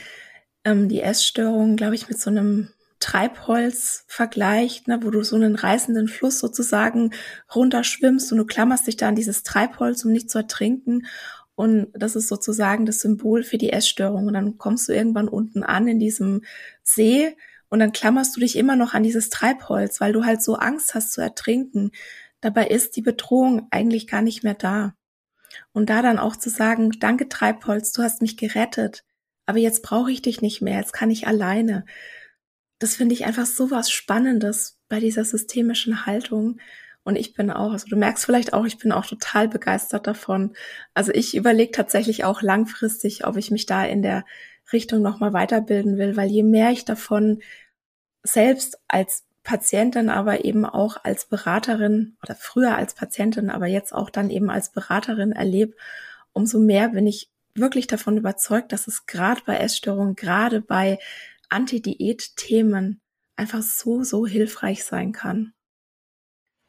ähm, 0.65 0.89
die 0.89 1.01
Essstörung, 1.01 1.77
glaube 1.77 1.95
ich, 1.95 2.09
mit 2.09 2.21
so 2.21 2.31
einem 2.31 2.71
Treibholz 3.01 4.05
vergleicht, 4.07 4.89
ne, 4.89 5.01
wo 5.03 5.11
du 5.11 5.23
so 5.25 5.37
einen 5.37 5.57
reißenden 5.57 6.09
Fluss 6.09 6.39
sozusagen 6.39 7.11
runterschwimmst 7.55 8.33
und 8.33 8.39
du 8.39 8.47
klammerst 8.47 8.87
dich 8.87 8.97
da 8.97 9.09
an 9.09 9.17
dieses 9.17 9.43
Treibholz, 9.43 10.05
um 10.05 10.13
nicht 10.13 10.31
zu 10.31 10.39
ertrinken. 10.39 11.07
Und 11.55 11.88
das 11.93 12.17
ist 12.17 12.29
sozusagen 12.29 12.87
das 12.87 13.01
Symbol 13.01 13.45
für 13.45 13.59
die 13.59 13.73
Essstörung. 13.73 14.27
Und 14.27 14.35
dann 14.35 14.59
kommst 14.59 14.88
du 14.88 14.93
irgendwann 14.93 15.29
unten 15.29 15.62
an 15.62 15.87
in 15.87 16.01
diesem 16.01 16.43
See 16.83 17.37
und 17.69 17.81
dann 17.81 17.93
klammerst 17.93 18.37
du 18.37 18.40
dich 18.40 18.57
immer 18.57 18.77
noch 18.77 18.95
an 18.95 19.03
dieses 19.03 19.31
Treibholz, 19.31 20.01
weil 20.01 20.12
du 20.12 20.25
halt 20.25 20.43
so 20.43 20.55
Angst 20.55 20.95
hast 20.95 21.12
zu 21.12 21.21
ertrinken. 21.21 21.90
Dabei 22.40 22.69
ist 22.69 22.97
die 22.97 23.03
Bedrohung 23.03 23.67
eigentlich 23.71 24.07
gar 24.07 24.23
nicht 24.23 24.45
mehr 24.45 24.55
da. 24.55 24.95
Und 25.73 25.90
da 25.90 26.03
dann 26.03 26.19
auch 26.19 26.37
zu 26.37 26.51
sagen, 26.51 26.93
danke 27.01 27.29
Treibholz, 27.29 27.93
du 27.93 28.03
hast 28.03 28.23
mich 28.23 28.37
gerettet, 28.37 29.05
aber 29.47 29.59
jetzt 29.59 29.83
brauche 29.83 30.11
ich 30.11 30.23
dich 30.23 30.40
nicht 30.40 30.62
mehr, 30.62 30.79
jetzt 30.79 30.93
kann 30.93 31.11
ich 31.11 31.27
alleine. 31.27 31.85
Das 32.79 32.97
finde 32.97 33.14
ich 33.14 33.25
einfach 33.25 33.47
so 33.47 33.71
was 33.71 33.90
Spannendes 33.90 34.79
bei 34.88 35.01
dieser 35.01 35.25
systemischen 35.25 36.07
Haltung. 36.07 36.61
Und 37.05 37.17
ich 37.17 37.35
bin 37.35 37.51
auch, 37.51 37.73
also 37.73 37.87
du 37.87 37.97
merkst 37.97 38.25
vielleicht 38.25 38.55
auch, 38.55 38.64
ich 38.64 38.79
bin 38.79 38.90
auch 38.90 39.07
total 39.07 39.49
begeistert 39.49 40.07
davon. 40.07 40.55
Also 40.95 41.12
ich 41.12 41.37
überlege 41.37 41.71
tatsächlich 41.71 42.25
auch 42.25 42.43
langfristig, 42.43 43.27
ob 43.27 43.37
ich 43.37 43.51
mich 43.51 43.67
da 43.67 43.85
in 43.85 44.03
der 44.03 44.25
Richtung 44.73 45.03
nochmal 45.03 45.33
weiterbilden 45.33 45.99
will, 45.99 46.17
weil 46.17 46.31
je 46.31 46.43
mehr 46.43 46.71
ich 46.71 46.85
davon 46.85 47.43
selbst 48.23 48.81
als 48.88 49.25
Patientin, 49.43 50.09
aber 50.09 50.45
eben 50.47 50.64
auch 50.64 51.05
als 51.05 51.27
Beraterin 51.27 52.17
oder 52.23 52.35
früher 52.35 52.77
als 52.77 52.95
Patientin, 52.95 53.51
aber 53.51 53.67
jetzt 53.67 53.95
auch 53.95 54.11
dann 54.11 54.31
eben 54.31 54.51
als 54.51 54.73
Beraterin 54.73 55.33
erlebe, 55.33 55.77
umso 56.33 56.59
mehr 56.59 56.88
bin 56.88 57.07
ich 57.07 57.31
wirklich 57.55 57.87
davon 57.87 58.17
überzeugt, 58.17 58.73
dass 58.73 58.88
es 58.88 59.07
gerade 59.07 59.43
bei 59.47 59.59
Essstörungen, 59.59 60.17
gerade 60.17 60.61
bei 60.61 60.99
Anti-Diät-Themen 61.51 63.01
einfach 63.37 63.62
so, 63.62 64.03
so 64.03 64.27
hilfreich 64.27 64.85
sein 64.85 65.12
kann. 65.12 65.54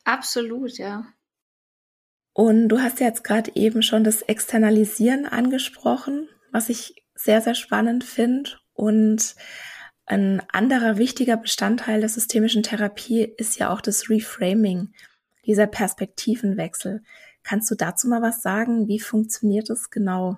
Absolut, 0.06 0.78
ja. 0.78 1.06
Und 2.34 2.70
du 2.70 2.80
hast 2.80 3.00
ja 3.00 3.08
jetzt 3.08 3.24
gerade 3.24 3.52
eben 3.56 3.82
schon 3.82 4.04
das 4.04 4.22
Externalisieren 4.22 5.26
angesprochen, 5.26 6.30
was 6.52 6.70
ich 6.70 7.06
sehr, 7.16 7.42
sehr 7.42 7.56
spannend 7.56 8.04
finde. 8.04 8.52
Und 8.74 9.36
ein 10.06 10.42
anderer 10.50 10.98
wichtiger 10.98 11.38
Bestandteil 11.38 12.00
der 12.00 12.10
systemischen 12.10 12.62
Therapie 12.62 13.24
ist 13.24 13.58
ja 13.58 13.74
auch 13.74 13.82
das 13.82 14.10
Reframing, 14.10 14.94
dieser 15.46 15.66
Perspektivenwechsel. 15.66 17.04
Kannst 17.44 17.72
du 17.72 17.76
dazu 17.76 18.08
mal 18.08 18.22
was 18.22 18.42
sagen? 18.42 18.88
Wie 18.88 19.00
funktioniert 19.00 19.70
es 19.70 19.90
genau? 19.90 20.38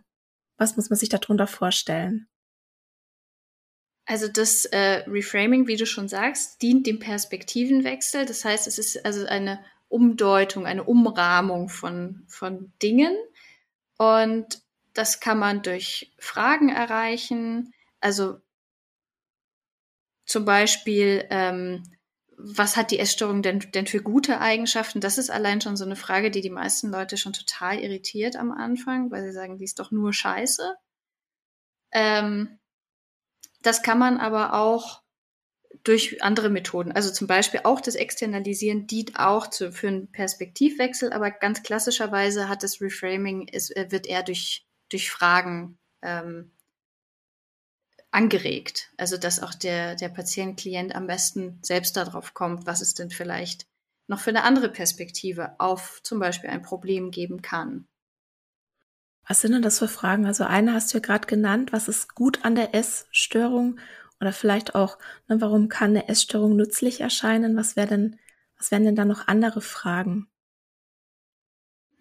Was 0.57 0.75
muss 0.75 0.89
man 0.89 0.97
sich 0.97 1.09
darunter 1.09 1.47
vorstellen? 1.47 2.27
Also 4.07 4.29
das 4.29 4.63
äh, 4.63 5.03
Reframing, 5.05 5.67
wie 5.67 5.75
du 5.75 5.85
schon 5.85 6.07
sagst, 6.07 6.61
dient 6.61 6.87
dem 6.87 6.97
Perspektivenwechsel. 6.97 8.25
Das 8.25 8.45
heißt, 8.45 8.65
es 8.65 8.79
ist 8.79 9.05
also 9.05 9.25
eine 9.25 9.59
Umdeutung, 9.89 10.65
eine 10.65 10.85
Umrahmung 10.85 11.67
von, 11.67 12.23
von 12.29 12.71
Dingen. 12.81 13.13
Und 13.97 14.61
das 14.93 15.19
kann 15.19 15.37
man 15.37 15.61
durch 15.61 16.13
Fragen 16.17 16.69
erreichen. 16.69 17.73
Also 17.99 18.39
zum 20.25 20.45
Beispiel, 20.45 21.25
ähm, 21.29 21.83
was 22.37 22.77
hat 22.77 22.91
die 22.91 22.99
Essstörung 22.99 23.41
denn, 23.41 23.59
denn 23.73 23.87
für 23.87 24.01
gute 24.01 24.39
Eigenschaften? 24.39 25.01
Das 25.01 25.17
ist 25.17 25.29
allein 25.29 25.59
schon 25.59 25.75
so 25.75 25.83
eine 25.83 25.97
Frage, 25.97 26.31
die 26.31 26.41
die 26.41 26.49
meisten 26.49 26.91
Leute 26.91 27.17
schon 27.17 27.33
total 27.33 27.79
irritiert 27.79 28.37
am 28.37 28.51
Anfang, 28.51 29.11
weil 29.11 29.23
sie 29.23 29.33
sagen, 29.33 29.57
die 29.57 29.65
ist 29.65 29.79
doch 29.79 29.91
nur 29.91 30.13
Scheiße. 30.13 30.75
Ähm, 31.91 32.57
das 33.67 33.83
kann 33.83 33.99
man 33.99 34.17
aber 34.17 34.53
auch 34.53 35.03
durch 35.83 36.23
andere 36.23 36.49
Methoden. 36.49 36.91
Also 36.91 37.11
zum 37.11 37.27
Beispiel 37.27 37.61
auch 37.63 37.81
das 37.81 37.95
Externalisieren 37.95 38.87
dient 38.87 39.19
auch 39.19 39.47
zu, 39.47 39.71
für 39.71 39.89
einen 39.89 40.11
Perspektivwechsel, 40.11 41.11
aber 41.11 41.31
ganz 41.31 41.63
klassischerweise 41.63 42.49
hat 42.49 42.63
das 42.63 42.81
Reframing, 42.81 43.47
ist, 43.47 43.75
äh, 43.75 43.91
wird 43.91 44.07
eher 44.07 44.23
durch, 44.23 44.65
durch 44.89 45.11
Fragen 45.11 45.77
ähm, 46.01 46.51
angeregt. 48.11 48.91
Also 48.97 49.17
dass 49.17 49.43
auch 49.43 49.53
der, 49.53 49.95
der 49.95 50.09
Patient, 50.09 50.57
Klient 50.57 50.95
am 50.95 51.05
besten 51.05 51.59
selbst 51.61 51.97
darauf 51.97 52.33
kommt, 52.33 52.65
was 52.65 52.81
es 52.81 52.93
denn 52.93 53.09
vielleicht 53.09 53.67
noch 54.07 54.21
für 54.21 54.29
eine 54.29 54.43
andere 54.43 54.69
Perspektive 54.69 55.59
auf 55.59 55.99
zum 56.03 56.19
Beispiel 56.19 56.49
ein 56.49 56.61
Problem 56.61 57.11
geben 57.11 57.41
kann. 57.41 57.85
Was 59.27 59.41
sind 59.41 59.51
denn 59.51 59.61
das 59.61 59.79
für 59.79 59.87
Fragen? 59.87 60.25
Also 60.25 60.43
eine 60.45 60.73
hast 60.73 60.93
du 60.93 60.97
ja 60.97 61.01
gerade 61.01 61.27
genannt, 61.27 61.73
was 61.73 61.87
ist 61.87 62.15
gut 62.15 62.45
an 62.45 62.55
der 62.55 62.73
Essstörung? 62.73 63.79
Oder 64.19 64.33
vielleicht 64.33 64.73
auch, 64.73 64.97
ne, 65.27 65.41
warum 65.41 65.69
kann 65.69 65.91
eine 65.91 66.07
Essstörung 66.07 66.55
nützlich 66.55 67.01
erscheinen? 67.01 67.55
Was 67.55 67.75
wäre 67.75 67.87
denn, 67.87 68.19
was 68.57 68.71
wären 68.71 68.85
denn 68.85 68.95
da 68.95 69.05
noch 69.05 69.27
andere 69.27 69.61
Fragen? 69.61 70.27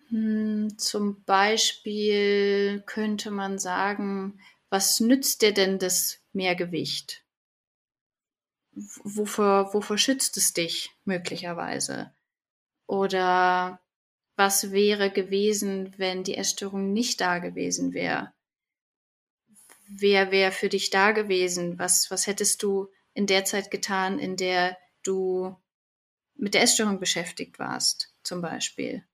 Hm, 0.09 0.79
zum 0.79 1.25
Beispiel 1.25 2.83
könnte 2.87 3.31
man 3.31 3.59
sagen, 3.59 4.41
was 4.71 5.01
nützt 5.01 5.43
dir 5.43 5.53
denn 5.53 5.79
das 5.79 6.21
Mehrgewicht? 6.33 7.25
Wofür, 9.05 9.71
wofür 9.73 9.99
schützt 9.99 10.37
es 10.37 10.53
dich 10.53 10.91
möglicherweise? 11.05 12.13
Oder 12.87 13.81
was 14.37 14.71
wäre 14.71 15.11
gewesen, 15.11 15.95
wenn 15.97 16.23
die 16.23 16.37
Essstörung 16.37 16.93
nicht 16.93 17.21
da 17.21 17.39
gewesen 17.39 17.93
wäre? 17.93 18.33
Wer 19.89 20.31
wäre 20.31 20.53
für 20.53 20.69
dich 20.69 20.91
da 20.91 21.13
gewesen? 21.13 21.79
Was, 21.79 22.11
was 22.11 22.27
hättest 22.27 22.63
du 22.63 22.89
in 23.15 23.27
der 23.27 23.45
Zeit 23.45 23.71
getan, 23.71 24.19
in 24.19 24.37
der 24.37 24.77
du 25.03 25.57
mit 26.35 26.55
der 26.55 26.63
Essstörung 26.63 27.01
beschäftigt 27.01 27.59
warst, 27.59 28.15
zum 28.23 28.43
Beispiel? 28.43 29.05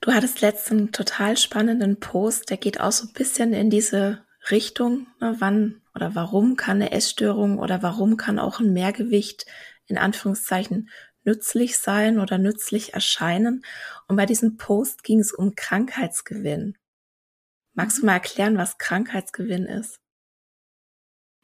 Du 0.00 0.12
hattest 0.12 0.40
letzten 0.40 0.92
total 0.92 1.36
spannenden 1.36 1.98
Post, 1.98 2.48
der 2.48 2.56
geht 2.56 2.80
auch 2.80 2.92
so 2.92 3.08
ein 3.08 3.12
bisschen 3.12 3.52
in 3.52 3.70
diese 3.70 4.24
Richtung, 4.50 5.08
ne, 5.20 5.34
wann 5.40 5.82
oder 5.94 6.14
warum 6.14 6.56
kann 6.56 6.76
eine 6.76 6.92
Essstörung 6.92 7.58
oder 7.58 7.82
warum 7.82 8.16
kann 8.16 8.38
auch 8.38 8.60
ein 8.60 8.72
Mehrgewicht 8.72 9.46
in 9.86 9.98
Anführungszeichen 9.98 10.90
nützlich 11.26 11.78
sein 11.78 12.18
oder 12.18 12.38
nützlich 12.38 12.94
erscheinen. 12.94 13.64
Und 14.08 14.16
bei 14.16 14.26
diesem 14.26 14.56
Post 14.56 15.02
ging 15.02 15.20
es 15.20 15.32
um 15.32 15.54
Krankheitsgewinn. 15.54 16.76
Magst 17.74 17.98
du 17.98 18.02
mhm. 18.02 18.06
mal 18.06 18.12
erklären, 18.14 18.56
was 18.56 18.78
Krankheitsgewinn 18.78 19.66
ist? 19.66 20.00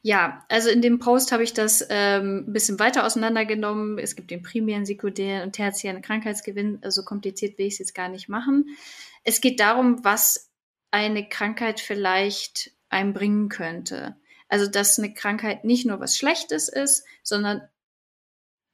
Ja, 0.05 0.45
also 0.49 0.69
in 0.69 0.81
dem 0.81 0.99
Post 0.99 1.31
habe 1.31 1.43
ich 1.43 1.53
das 1.53 1.85
ähm, 1.89 2.45
ein 2.47 2.53
bisschen 2.53 2.77
weiter 2.77 3.05
auseinandergenommen. 3.05 3.97
Es 3.99 4.17
gibt 4.17 4.31
den 4.31 4.41
primären, 4.41 4.85
sekundären 4.85 5.43
und 5.43 5.53
tertiären 5.53 6.01
Krankheitsgewinn. 6.01 6.79
So 6.81 6.85
also 6.85 7.03
kompliziert 7.05 7.57
will 7.57 7.67
ich 7.67 7.73
es 7.73 7.79
jetzt 7.79 7.95
gar 7.95 8.09
nicht 8.09 8.27
machen. 8.27 8.65
Es 9.23 9.39
geht 9.39 9.61
darum, 9.61 10.03
was 10.03 10.51
eine 10.91 11.27
Krankheit 11.29 11.79
vielleicht 11.79 12.71
einem 12.89 13.13
bringen 13.13 13.47
könnte. 13.47 14.17
Also, 14.49 14.67
dass 14.67 14.99
eine 14.99 15.13
Krankheit 15.13 15.63
nicht 15.63 15.85
nur 15.85 15.99
was 15.99 16.17
Schlechtes 16.17 16.67
ist, 16.67 17.05
sondern 17.23 17.61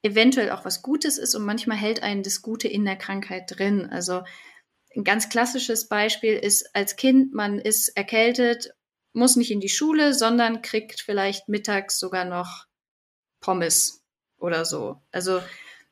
eventuell 0.02 0.52
auch 0.52 0.66
was 0.66 0.82
Gutes 0.82 1.18
ist 1.18 1.36
und 1.36 1.46
manchmal 1.46 1.78
hält 1.78 2.04
einen 2.04 2.24
das 2.24 2.42
Gute 2.42 2.68
in 2.68 2.86
der 2.86 2.96
Krankheit 2.96 3.44
drin. 3.48 3.88
Also 3.92 4.24
ein 4.96 5.04
ganz 5.04 5.30
klassisches 5.30 5.88
Beispiel 5.88 6.34
ist 6.34 6.76
als 6.76 6.96
Kind, 6.96 7.34
man 7.34 7.60
ist 7.60 7.90
erkältet 7.90 8.74
muss 9.14 9.36
nicht 9.36 9.52
in 9.52 9.60
die 9.60 9.70
Schule, 9.70 10.14
sondern 10.14 10.62
kriegt 10.62 11.02
vielleicht 11.02 11.50
mittags 11.50 12.00
sogar 12.00 12.26
noch 12.26 12.66
Pommes 13.42 14.04
oder 14.38 14.66
so. 14.66 15.02
Also 15.12 15.42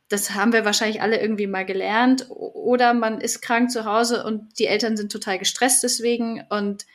das 0.10 0.32
haben 0.32 0.54
wir 0.54 0.66
wahrscheinlich 0.66 1.02
alle 1.02 1.20
irgendwie 1.20 1.48
mal 1.48 1.66
gelernt. 1.66 2.28
Oder 2.30 2.94
man 2.94 3.20
ist 3.20 3.42
krank 3.42 3.72
zu 3.72 3.86
Hause 3.86 4.24
und 4.24 4.58
die 4.60 4.68
Eltern 4.68 4.98
sind 4.98 5.12
total 5.12 5.40
gestresst 5.40 5.84
deswegen 5.84 6.44
und 6.50 6.86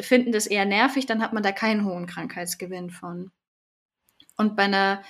finden 0.00 0.30
das 0.30 0.46
eher 0.46 0.66
nervig, 0.66 1.06
dann 1.06 1.20
hat 1.20 1.32
man 1.32 1.42
da 1.42 1.50
keinen 1.50 1.84
hohen 1.84 2.06
Krankheitsgewinn 2.06 2.90
von. 2.90 3.32
Und 4.36 4.56
bei 4.56 4.64
einer 4.64 5.02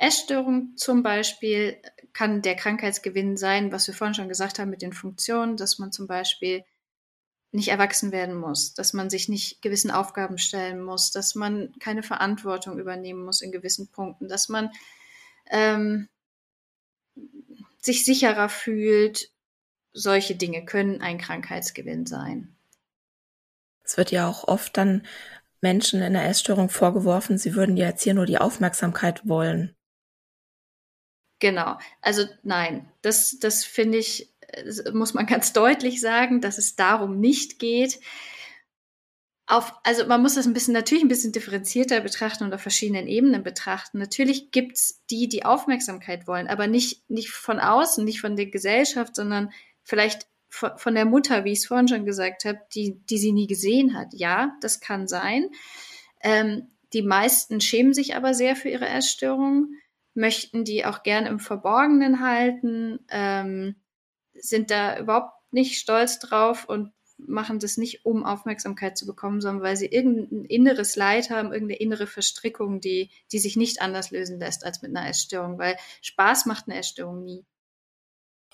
Essstörung 0.00 0.76
zum 0.76 1.02
Beispiel 1.02 1.76
kann 2.14 2.40
der 2.40 2.56
Krankheitsgewinn 2.56 3.36
sein, 3.36 3.70
was 3.70 3.86
wir 3.86 3.94
vorhin 3.94 4.14
schon 4.14 4.28
gesagt 4.30 4.58
haben 4.58 4.70
mit 4.70 4.80
den 4.80 4.94
Funktionen, 4.94 5.58
dass 5.58 5.78
man 5.78 5.92
zum 5.92 6.06
Beispiel 6.06 6.64
nicht 7.52 7.68
erwachsen 7.68 8.10
werden 8.10 8.34
muss, 8.34 8.72
dass 8.72 8.94
man 8.94 9.10
sich 9.10 9.28
nicht 9.28 9.60
gewissen 9.60 9.90
Aufgaben 9.90 10.38
stellen 10.38 10.80
muss, 10.82 11.10
dass 11.10 11.34
man 11.34 11.74
keine 11.80 12.02
Verantwortung 12.02 12.78
übernehmen 12.78 13.24
muss 13.24 13.42
in 13.42 13.52
gewissen 13.52 13.88
Punkten, 13.88 14.28
dass 14.28 14.48
man 14.48 14.70
ähm, 15.50 16.08
sich 17.78 18.04
sicherer 18.04 18.48
fühlt. 18.48 19.30
Solche 19.92 20.34
Dinge 20.34 20.64
können 20.64 21.02
ein 21.02 21.18
Krankheitsgewinn 21.18 22.06
sein. 22.06 22.56
Es 23.84 23.98
wird 23.98 24.12
ja 24.12 24.28
auch 24.28 24.48
oft 24.48 24.78
dann 24.78 25.04
Menschen 25.60 26.00
in 26.00 26.14
der 26.14 26.26
Essstörung 26.26 26.70
vorgeworfen, 26.70 27.36
sie 27.36 27.54
würden 27.54 27.76
ja 27.76 27.88
jetzt 27.88 28.02
hier 28.02 28.14
nur 28.14 28.24
die 28.24 28.38
Aufmerksamkeit 28.38 29.28
wollen. 29.28 29.76
Genau. 31.40 31.78
Also 32.02 32.24
nein, 32.42 32.88
das, 33.02 33.38
das 33.40 33.64
finde 33.64 33.98
ich, 33.98 34.32
muss 34.92 35.14
man 35.14 35.26
ganz 35.26 35.52
deutlich 35.52 36.00
sagen, 36.00 36.40
dass 36.40 36.58
es 36.58 36.76
darum 36.76 37.18
nicht 37.18 37.58
geht. 37.58 37.98
Auf, 39.46 39.74
also 39.82 40.06
man 40.06 40.22
muss 40.22 40.36
das 40.36 40.46
ein 40.46 40.52
bisschen 40.52 40.74
natürlich 40.74 41.02
ein 41.02 41.08
bisschen 41.08 41.32
differenzierter 41.32 42.00
betrachten 42.00 42.44
und 42.44 42.54
auf 42.54 42.60
verschiedenen 42.60 43.08
Ebenen 43.08 43.42
betrachten. 43.42 43.98
Natürlich 43.98 44.52
gibt's 44.52 45.02
die, 45.10 45.28
die 45.28 45.44
Aufmerksamkeit 45.44 46.28
wollen, 46.28 46.46
aber 46.46 46.68
nicht, 46.68 47.10
nicht 47.10 47.30
von 47.30 47.58
außen, 47.58 48.04
nicht 48.04 48.20
von 48.20 48.36
der 48.36 48.46
Gesellschaft, 48.46 49.16
sondern 49.16 49.50
vielleicht 49.82 50.28
von, 50.48 50.70
von 50.76 50.94
der 50.94 51.04
Mutter, 51.04 51.44
wie 51.44 51.52
ich 51.52 51.60
es 51.60 51.66
vorhin 51.66 51.88
schon 51.88 52.04
gesagt 52.04 52.44
habe, 52.44 52.60
die, 52.74 53.00
die 53.06 53.18
sie 53.18 53.32
nie 53.32 53.48
gesehen 53.48 53.98
hat. 53.98 54.08
Ja, 54.12 54.56
das 54.60 54.78
kann 54.80 55.08
sein. 55.08 55.48
Ähm, 56.22 56.68
die 56.92 57.02
meisten 57.02 57.60
schämen 57.60 57.94
sich 57.94 58.14
aber 58.14 58.34
sehr 58.34 58.54
für 58.54 58.68
ihre 58.68 58.88
Essstörungen 58.88 59.79
möchten 60.14 60.64
die 60.64 60.84
auch 60.84 61.02
gern 61.02 61.26
im 61.26 61.38
Verborgenen 61.38 62.20
halten, 62.20 63.00
ähm, 63.10 63.76
sind 64.34 64.70
da 64.70 64.98
überhaupt 64.98 65.34
nicht 65.52 65.78
stolz 65.78 66.18
drauf 66.18 66.68
und 66.68 66.92
machen 67.18 67.58
das 67.58 67.76
nicht, 67.76 68.04
um 68.04 68.24
Aufmerksamkeit 68.24 68.96
zu 68.96 69.06
bekommen, 69.06 69.40
sondern 69.40 69.62
weil 69.62 69.76
sie 69.76 69.86
irgendein 69.86 70.44
inneres 70.44 70.96
Leid 70.96 71.30
haben, 71.30 71.52
irgendeine 71.52 71.80
innere 71.80 72.06
Verstrickung, 72.06 72.80
die, 72.80 73.10
die 73.32 73.38
sich 73.38 73.56
nicht 73.56 73.82
anders 73.82 74.10
lösen 74.10 74.38
lässt 74.38 74.64
als 74.64 74.82
mit 74.82 74.96
einer 74.96 75.08
Essstörung, 75.08 75.58
weil 75.58 75.76
Spaß 76.02 76.46
macht 76.46 76.66
eine 76.66 76.78
Essstörung 76.78 77.24
nie. 77.24 77.44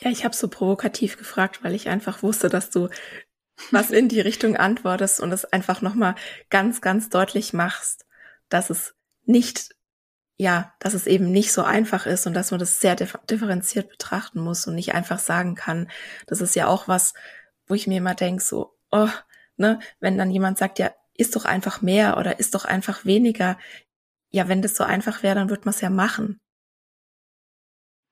Ja, 0.01 0.11
ich 0.11 0.25
habe 0.25 0.35
so 0.35 0.49
provokativ 0.49 1.17
gefragt, 1.17 1.65
weil 1.65 1.75
ich 1.75 1.89
einfach 1.89 2.23
wusste, 2.23 2.49
dass 2.49 2.71
du 2.71 2.89
was 3.71 3.91
in 3.91 4.09
die 4.09 4.21
Richtung 4.21 4.57
antwortest 4.57 5.21
und 5.21 5.33
es 5.33 5.47
einfach 5.47 5.81
nochmal 5.81 6.15
ganz, 6.51 6.81
ganz 6.83 7.09
deutlich 7.09 7.53
machst, 7.53 8.05
dass 8.49 8.69
es 8.69 8.95
nicht 9.25 9.75
ja, 10.37 10.75
dass 10.81 10.95
es 10.95 11.07
eben 11.07 11.31
nicht 11.31 11.53
so 11.53 11.63
einfach 11.63 12.07
ist 12.07 12.27
und 12.27 12.35
dass 12.35 12.51
man 12.51 12.61
das 12.61 12.81
sehr 12.81 12.95
differenziert 12.95 13.89
betrachten 13.89 14.41
muss 14.41 14.67
und 14.67 14.75
nicht 14.75 14.95
einfach 14.95 15.19
sagen 15.19 15.55
kann. 15.55 15.91
Das 16.27 16.41
ist 16.41 16.55
ja 16.55 16.67
auch 16.67 16.89
was, 16.89 17.15
wo 17.67 17.75
ich 17.75 17.87
mir 17.87 17.99
immer 17.99 18.15
denke, 18.15 18.43
so, 18.43 18.77
oh, 18.91 19.09
ne, 19.57 19.79
wenn 20.01 20.19
dann 20.19 20.31
jemand 20.31 20.59
sagt, 20.59 20.79
ja, 20.79 20.93
ist 21.15 21.37
doch 21.37 21.47
einfach 21.47 21.81
mehr 21.81 22.19
oder 22.19 22.39
ist 22.39 22.55
doch 22.55 22.67
einfach 22.67 23.07
weniger. 23.07 23.59
Ja, 24.31 24.49
wenn 24.49 24.61
das 24.61 24.77
so 24.77 24.85
einfach 24.85 25.23
wäre, 25.23 25.37
dann 25.37 25.49
wird 25.49 25.65
man 25.65 25.75
es 25.75 25.81
ja 25.81 25.89
machen. 25.89 26.39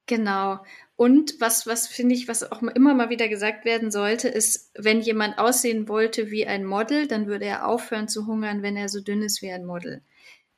Genau. 0.06 0.62
Und 0.96 1.40
was, 1.40 1.66
was 1.66 1.88
finde 1.88 2.14
ich, 2.14 2.28
was 2.28 2.50
auch 2.50 2.62
immer 2.62 2.94
mal 2.94 3.10
wieder 3.10 3.28
gesagt 3.28 3.64
werden 3.64 3.90
sollte, 3.90 4.28
ist, 4.28 4.70
wenn 4.78 5.00
jemand 5.00 5.38
aussehen 5.38 5.88
wollte 5.88 6.30
wie 6.30 6.46
ein 6.46 6.64
Model, 6.64 7.06
dann 7.08 7.26
würde 7.26 7.46
er 7.46 7.66
aufhören 7.66 8.08
zu 8.08 8.26
hungern, 8.26 8.62
wenn 8.62 8.76
er 8.76 8.88
so 8.88 9.00
dünn 9.00 9.22
ist 9.22 9.42
wie 9.42 9.50
ein 9.50 9.64
Model. 9.64 10.02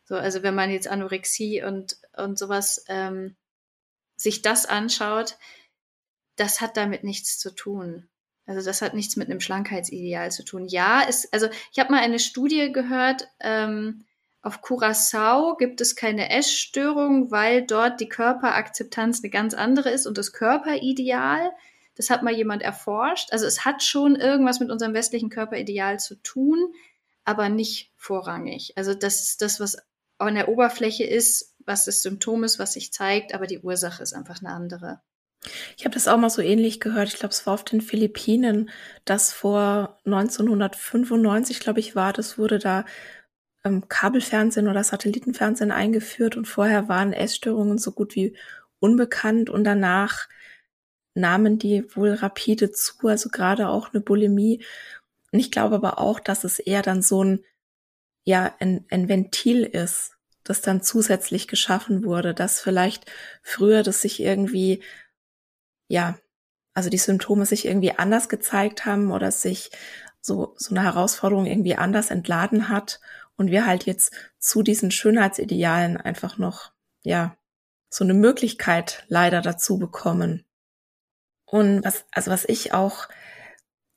So, 0.06 0.14
also 0.14 0.42
wenn 0.42 0.54
man 0.54 0.70
jetzt 0.70 0.88
Anorexie 0.88 1.62
und, 1.62 1.98
und 2.16 2.38
sowas 2.38 2.84
ähm, 2.88 3.36
sich 4.16 4.40
das 4.40 4.64
anschaut, 4.64 5.36
das 6.36 6.60
hat 6.60 6.76
damit 6.76 7.04
nichts 7.04 7.38
zu 7.38 7.50
tun. 7.54 8.08
Also 8.46 8.64
das 8.64 8.80
hat 8.80 8.94
nichts 8.94 9.16
mit 9.16 9.28
einem 9.28 9.40
Schlankheitsideal 9.40 10.30
zu 10.30 10.44
tun. 10.44 10.66
Ja, 10.68 11.02
ist, 11.02 11.32
also 11.34 11.48
ich 11.72 11.80
habe 11.80 11.90
mal 11.90 12.00
eine 12.00 12.20
Studie 12.20 12.72
gehört, 12.72 13.28
ähm, 13.40 14.04
auf 14.42 14.62
Curacao 14.62 15.56
gibt 15.56 15.80
es 15.80 15.96
keine 15.96 16.30
Essstörung, 16.30 17.32
weil 17.32 17.66
dort 17.66 18.00
die 18.00 18.08
Körperakzeptanz 18.08 19.24
eine 19.24 19.30
ganz 19.30 19.54
andere 19.54 19.90
ist 19.90 20.06
und 20.06 20.18
das 20.18 20.32
Körperideal, 20.32 21.50
das 21.96 22.10
hat 22.10 22.22
mal 22.22 22.32
jemand 22.32 22.62
erforscht. 22.62 23.32
Also 23.32 23.44
es 23.44 23.64
hat 23.64 23.82
schon 23.82 24.14
irgendwas 24.14 24.60
mit 24.60 24.70
unserem 24.70 24.94
westlichen 24.94 25.30
Körperideal 25.30 25.98
zu 25.98 26.14
tun, 26.22 26.72
aber 27.24 27.48
nicht 27.48 27.90
vorrangig. 27.96 28.74
Also 28.76 28.94
das 28.94 29.22
ist 29.22 29.42
das, 29.42 29.58
was 29.58 29.78
an 30.18 30.34
der 30.34 30.48
Oberfläche 30.48 31.04
ist, 31.04 31.54
was 31.64 31.84
das 31.84 32.02
Symptom 32.02 32.44
ist, 32.44 32.58
was 32.58 32.72
sich 32.72 32.92
zeigt, 32.92 33.34
aber 33.34 33.46
die 33.46 33.60
Ursache 33.60 34.02
ist 34.02 34.14
einfach 34.14 34.40
eine 34.40 34.50
andere. 34.50 35.00
Ich 35.76 35.84
habe 35.84 35.94
das 35.94 36.08
auch 36.08 36.16
mal 36.16 36.30
so 36.30 36.42
ähnlich 36.42 36.80
gehört. 36.80 37.08
Ich 37.08 37.18
glaube, 37.18 37.32
es 37.32 37.46
war 37.46 37.54
auf 37.54 37.64
den 37.64 37.80
Philippinen, 37.80 38.70
dass 39.04 39.32
vor 39.32 39.98
1995, 40.04 41.60
glaube 41.60 41.80
ich, 41.80 41.94
war, 41.94 42.12
das 42.12 42.38
wurde 42.38 42.58
da 42.58 42.84
ähm, 43.64 43.88
Kabelfernsehen 43.88 44.68
oder 44.68 44.82
Satellitenfernsehen 44.82 45.70
eingeführt 45.70 46.36
und 46.36 46.46
vorher 46.46 46.88
waren 46.88 47.12
Essstörungen 47.12 47.78
so 47.78 47.92
gut 47.92 48.14
wie 48.14 48.36
unbekannt 48.78 49.50
und 49.50 49.64
danach 49.64 50.28
nahmen 51.14 51.58
die 51.58 51.84
wohl 51.94 52.12
rapide 52.12 52.70
zu, 52.72 53.08
also 53.08 53.28
gerade 53.30 53.68
auch 53.68 53.92
eine 53.92 54.00
Bulimie. 54.00 54.64
Und 55.32 55.40
ich 55.40 55.50
glaube 55.50 55.76
aber 55.76 55.98
auch, 55.98 56.20
dass 56.20 56.44
es 56.44 56.58
eher 56.58 56.82
dann 56.82 57.02
so 57.02 57.24
ein 57.24 57.44
ja 58.26 58.54
ein, 58.58 58.84
ein 58.90 59.08
Ventil 59.08 59.62
ist, 59.62 60.16
das 60.44 60.60
dann 60.60 60.82
zusätzlich 60.82 61.48
geschaffen 61.48 62.04
wurde, 62.04 62.34
dass 62.34 62.60
vielleicht 62.60 63.10
früher 63.42 63.82
das 63.82 64.02
sich 64.02 64.20
irgendwie, 64.20 64.82
ja, 65.88 66.18
also 66.74 66.90
die 66.90 66.98
Symptome 66.98 67.46
sich 67.46 67.64
irgendwie 67.64 67.92
anders 67.92 68.28
gezeigt 68.28 68.84
haben 68.84 69.12
oder 69.12 69.30
sich 69.30 69.70
so, 70.20 70.54
so 70.56 70.74
eine 70.74 70.82
Herausforderung 70.82 71.46
irgendwie 71.46 71.76
anders 71.76 72.10
entladen 72.10 72.68
hat 72.68 73.00
und 73.36 73.50
wir 73.50 73.64
halt 73.64 73.86
jetzt 73.86 74.12
zu 74.38 74.62
diesen 74.62 74.90
Schönheitsidealen 74.90 75.96
einfach 75.96 76.36
noch, 76.36 76.72
ja, 77.02 77.36
so 77.88 78.04
eine 78.04 78.14
Möglichkeit 78.14 79.04
leider 79.08 79.40
dazu 79.40 79.78
bekommen. 79.78 80.44
Und 81.44 81.84
was, 81.84 82.04
also 82.10 82.32
was 82.32 82.44
ich 82.44 82.74
auch 82.74 83.08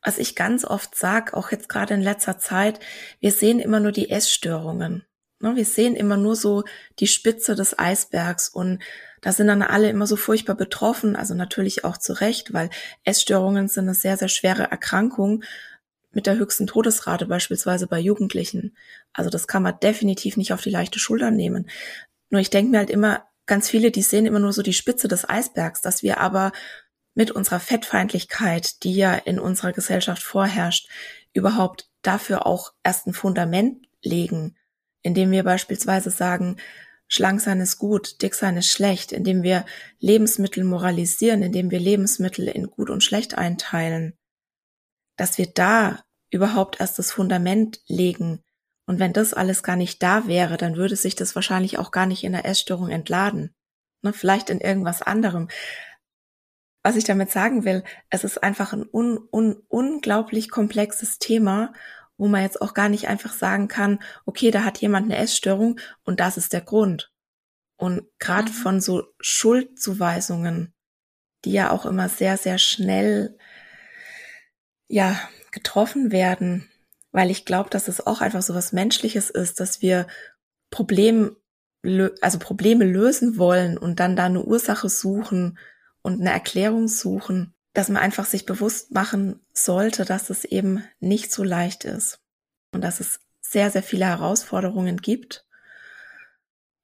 was 0.09 0.17
ich 0.17 0.35
ganz 0.35 0.65
oft 0.65 0.95
sag, 0.95 1.35
auch 1.35 1.51
jetzt 1.51 1.69
gerade 1.69 1.93
in 1.93 2.01
letzter 2.01 2.39
Zeit, 2.39 2.79
wir 3.19 3.31
sehen 3.31 3.59
immer 3.59 3.79
nur 3.79 3.91
die 3.91 4.09
Essstörungen. 4.09 5.05
Ne? 5.39 5.55
Wir 5.55 5.65
sehen 5.65 5.95
immer 5.95 6.17
nur 6.17 6.35
so 6.35 6.63
die 6.97 7.05
Spitze 7.05 7.53
des 7.53 7.77
Eisbergs 7.77 8.49
und 8.49 8.81
da 9.21 9.31
sind 9.33 9.45
dann 9.45 9.61
alle 9.61 9.87
immer 9.87 10.07
so 10.07 10.15
furchtbar 10.15 10.55
betroffen, 10.55 11.15
also 11.15 11.35
natürlich 11.35 11.85
auch 11.85 11.95
zu 11.95 12.13
Recht, 12.13 12.53
weil 12.53 12.71
Essstörungen 13.03 13.67
sind 13.67 13.83
eine 13.83 13.93
sehr, 13.93 14.17
sehr 14.17 14.29
schwere 14.29 14.63
Erkrankung 14.63 15.43
mit 16.11 16.25
der 16.25 16.37
höchsten 16.37 16.65
Todesrate 16.65 17.27
beispielsweise 17.27 17.85
bei 17.85 17.99
Jugendlichen. 17.99 18.75
Also 19.13 19.29
das 19.29 19.47
kann 19.47 19.61
man 19.61 19.79
definitiv 19.79 20.37
nicht 20.37 20.53
auf 20.53 20.61
die 20.61 20.71
leichte 20.71 20.97
Schulter 20.97 21.29
nehmen. 21.29 21.69
Nur 22.31 22.41
ich 22.41 22.49
denke 22.49 22.71
mir 22.71 22.79
halt 22.79 22.89
immer, 22.89 23.27
ganz 23.45 23.69
viele, 23.69 23.91
die 23.91 24.01
sehen 24.01 24.25
immer 24.25 24.39
nur 24.39 24.53
so 24.53 24.63
die 24.63 24.73
Spitze 24.73 25.07
des 25.07 25.29
Eisbergs, 25.29 25.81
dass 25.81 26.01
wir 26.01 26.19
aber 26.19 26.51
mit 27.19 27.31
unserer 27.31 27.59
Fettfeindlichkeit, 27.59 28.81
die 28.83 28.95
ja 28.95 29.13
in 29.13 29.39
unserer 29.39 29.73
Gesellschaft 29.73 30.23
vorherrscht, 30.23 30.87
überhaupt 31.33 31.89
dafür 32.01 32.45
auch 32.45 32.71
erst 32.81 33.07
ein 33.07 33.13
Fundament 33.13 33.85
legen, 34.01 34.55
indem 35.01 35.29
wir 35.31 35.43
beispielsweise 35.43 36.11
sagen, 36.11 36.55
schlank 37.09 37.41
sein 37.41 37.59
ist 37.59 37.77
gut, 37.77 38.21
dick 38.21 38.35
sein 38.35 38.55
ist 38.55 38.71
schlecht, 38.71 39.11
indem 39.11 39.43
wir 39.43 39.65
Lebensmittel 39.99 40.63
moralisieren, 40.63 41.43
indem 41.43 41.71
wir 41.71 41.81
Lebensmittel 41.81 42.47
in 42.47 42.67
gut 42.67 42.89
und 42.89 43.03
schlecht 43.03 43.37
einteilen, 43.37 44.13
dass 45.17 45.37
wir 45.37 45.47
da 45.47 46.01
überhaupt 46.29 46.79
erst 46.79 46.99
das 46.99 47.11
Fundament 47.11 47.81
legen. 47.85 48.45
Und 48.85 48.99
wenn 48.99 49.11
das 49.11 49.33
alles 49.33 49.61
gar 49.61 49.75
nicht 49.75 50.01
da 50.01 50.25
wäre, 50.25 50.55
dann 50.55 50.77
würde 50.77 50.95
sich 50.95 51.17
das 51.17 51.35
wahrscheinlich 51.35 51.79
auch 51.79 51.91
gar 51.91 52.05
nicht 52.05 52.23
in 52.23 52.31
der 52.31 52.45
Essstörung 52.45 52.87
entladen. 52.87 53.53
Ne, 54.03 54.13
vielleicht 54.13 54.49
in 54.49 54.61
irgendwas 54.61 55.01
anderem 55.01 55.49
was 56.89 56.95
ich 56.95 57.03
damit 57.03 57.29
sagen 57.29 57.65
will, 57.65 57.83
es 58.09 58.23
ist 58.23 58.41
einfach 58.41 58.73
ein 58.73 58.83
un, 58.91 59.19
un, 59.31 59.61
unglaublich 59.67 60.49
komplexes 60.49 61.19
Thema, 61.19 61.71
wo 62.17 62.27
man 62.27 62.41
jetzt 62.41 62.63
auch 62.63 62.73
gar 62.73 62.89
nicht 62.89 63.07
einfach 63.07 63.31
sagen 63.31 63.67
kann, 63.67 63.99
okay, 64.25 64.49
da 64.49 64.63
hat 64.63 64.79
jemand 64.79 65.05
eine 65.05 65.17
Essstörung 65.17 65.79
und 66.03 66.19
das 66.19 66.35
ist 66.35 66.51
der 66.51 66.61
Grund. 66.61 67.13
Und 67.77 68.07
gerade 68.17 68.49
mhm. 68.49 68.55
von 68.55 68.81
so 68.81 69.03
Schuldzuweisungen, 69.19 70.73
die 71.45 71.51
ja 71.51 71.69
auch 71.69 71.85
immer 71.85 72.09
sehr, 72.09 72.37
sehr 72.37 72.57
schnell 72.57 73.37
ja 74.87 75.15
getroffen 75.51 76.11
werden, 76.11 76.71
weil 77.11 77.29
ich 77.29 77.45
glaube, 77.45 77.69
dass 77.69 77.87
es 77.87 78.05
auch 78.05 78.21
einfach 78.21 78.41
so 78.41 78.55
was 78.55 78.73
Menschliches 78.73 79.29
ist, 79.29 79.59
dass 79.59 79.83
wir 79.83 80.07
Problem, 80.71 81.35
also 82.21 82.39
Probleme 82.39 82.85
lösen 82.85 83.37
wollen 83.37 83.77
und 83.77 83.99
dann 83.99 84.15
da 84.15 84.25
eine 84.25 84.41
Ursache 84.41 84.89
suchen 84.89 85.59
und 86.01 86.21
eine 86.21 86.31
Erklärung 86.31 86.87
suchen, 86.87 87.53
dass 87.73 87.89
man 87.89 88.01
einfach 88.01 88.25
sich 88.25 88.45
bewusst 88.45 88.91
machen 88.91 89.39
sollte, 89.53 90.05
dass 90.05 90.29
es 90.29 90.43
eben 90.43 90.83
nicht 90.99 91.31
so 91.31 91.43
leicht 91.43 91.85
ist 91.85 92.19
und 92.73 92.81
dass 92.81 92.99
es 92.99 93.19
sehr, 93.41 93.71
sehr 93.71 93.83
viele 93.83 94.05
Herausforderungen 94.05 94.97
gibt. 94.97 95.45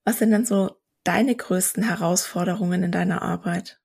Was 0.04 0.20
sind 0.20 0.32
denn 0.32 0.46
so 0.46 0.80
deine 1.04 1.36
größten 1.36 1.84
Herausforderungen 1.84 2.84
in 2.84 2.92
deiner 2.92 3.22
Arbeit? 3.22 3.80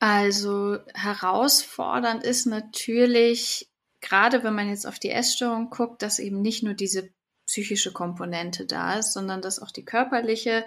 Also 0.00 0.78
herausfordernd 0.92 2.24
ist 2.24 2.46
natürlich, 2.46 3.70
gerade 4.00 4.44
wenn 4.44 4.54
man 4.54 4.68
jetzt 4.68 4.86
auf 4.86 4.98
die 4.98 5.10
Essstörung 5.10 5.70
guckt, 5.70 6.02
dass 6.02 6.18
eben 6.18 6.42
nicht 6.42 6.62
nur 6.62 6.74
diese 6.74 7.08
psychische 7.46 7.92
Komponente 7.92 8.66
da 8.66 8.98
ist, 8.98 9.12
sondern 9.12 9.40
dass 9.40 9.60
auch 9.60 9.70
die 9.70 9.84
körperliche 9.84 10.64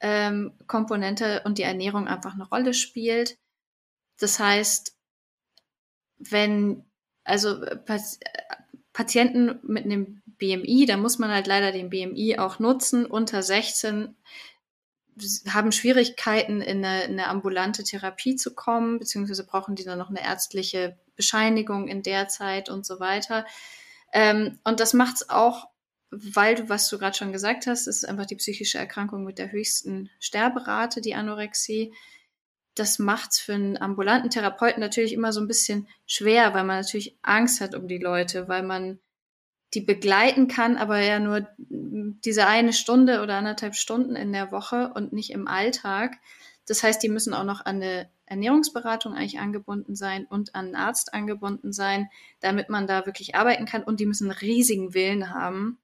ähm, 0.00 0.52
Komponente 0.66 1.42
und 1.44 1.58
die 1.58 1.62
Ernährung 1.62 2.08
einfach 2.08 2.34
eine 2.34 2.48
Rolle 2.48 2.74
spielt. 2.74 3.38
Das 4.18 4.38
heißt, 4.38 4.96
wenn 6.18 6.84
also 7.24 7.60
Patienten 8.92 9.58
mit 9.62 9.84
einem 9.84 10.22
BMI, 10.38 10.86
da 10.86 10.96
muss 10.96 11.18
man 11.18 11.30
halt 11.30 11.46
leider 11.46 11.72
den 11.72 11.90
BMI 11.90 12.38
auch 12.38 12.58
nutzen, 12.58 13.04
unter 13.04 13.42
16 13.42 14.16
haben 15.48 15.72
Schwierigkeiten, 15.72 16.60
in 16.60 16.84
eine, 16.84 17.04
in 17.04 17.12
eine 17.12 17.28
ambulante 17.28 17.84
Therapie 17.84 18.36
zu 18.36 18.54
kommen, 18.54 18.98
beziehungsweise 18.98 19.46
brauchen 19.46 19.74
die 19.74 19.84
dann 19.84 19.98
noch 19.98 20.10
eine 20.10 20.22
ärztliche 20.22 20.98
Bescheinigung 21.16 21.88
in 21.88 22.02
der 22.02 22.28
Zeit 22.28 22.68
und 22.68 22.84
so 22.84 23.00
weiter. 23.00 23.46
Ähm, 24.12 24.58
und 24.64 24.78
das 24.78 24.92
macht 24.92 25.16
es 25.16 25.30
auch, 25.30 25.68
weil 26.10 26.54
du, 26.54 26.68
was 26.68 26.88
du 26.88 26.98
gerade 26.98 27.16
schon 27.16 27.32
gesagt 27.32 27.66
hast, 27.66 27.86
ist 27.86 28.08
einfach 28.08 28.26
die 28.26 28.36
psychische 28.36 28.78
Erkrankung 28.78 29.24
mit 29.24 29.38
der 29.38 29.52
höchsten 29.52 30.10
Sterberate, 30.20 31.00
die 31.00 31.14
Anorexie. 31.14 31.92
Das 32.74 32.98
macht 32.98 33.32
es 33.32 33.38
für 33.40 33.54
einen 33.54 33.76
ambulanten 33.76 34.30
Therapeuten 34.30 34.80
natürlich 34.80 35.12
immer 35.12 35.32
so 35.32 35.40
ein 35.40 35.48
bisschen 35.48 35.88
schwer, 36.06 36.54
weil 36.54 36.64
man 36.64 36.80
natürlich 36.80 37.16
Angst 37.22 37.60
hat 37.60 37.74
um 37.74 37.88
die 37.88 37.98
Leute, 37.98 38.48
weil 38.48 38.62
man 38.62 38.98
die 39.74 39.80
begleiten 39.80 40.46
kann, 40.46 40.76
aber 40.76 41.00
ja 41.00 41.18
nur 41.18 41.48
diese 41.58 42.46
eine 42.46 42.72
Stunde 42.72 43.22
oder 43.22 43.34
anderthalb 43.34 43.74
Stunden 43.74 44.14
in 44.14 44.32
der 44.32 44.52
Woche 44.52 44.92
und 44.94 45.12
nicht 45.12 45.30
im 45.30 45.48
Alltag. 45.48 46.16
Das 46.66 46.82
heißt, 46.82 47.02
die 47.02 47.08
müssen 47.08 47.34
auch 47.34 47.44
noch 47.44 47.64
an 47.64 47.76
eine 47.76 48.08
Ernährungsberatung 48.26 49.14
eigentlich 49.14 49.38
angebunden 49.38 49.94
sein 49.94 50.26
und 50.26 50.54
an 50.54 50.66
einen 50.66 50.76
Arzt 50.76 51.14
angebunden 51.14 51.72
sein, 51.72 52.08
damit 52.40 52.68
man 52.68 52.86
da 52.86 53.06
wirklich 53.06 53.34
arbeiten 53.34 53.66
kann 53.66 53.82
und 53.82 54.00
die 54.00 54.06
müssen 54.06 54.30
einen 54.30 54.38
riesigen 54.38 54.94
Willen 54.94 55.30
haben. 55.30 55.78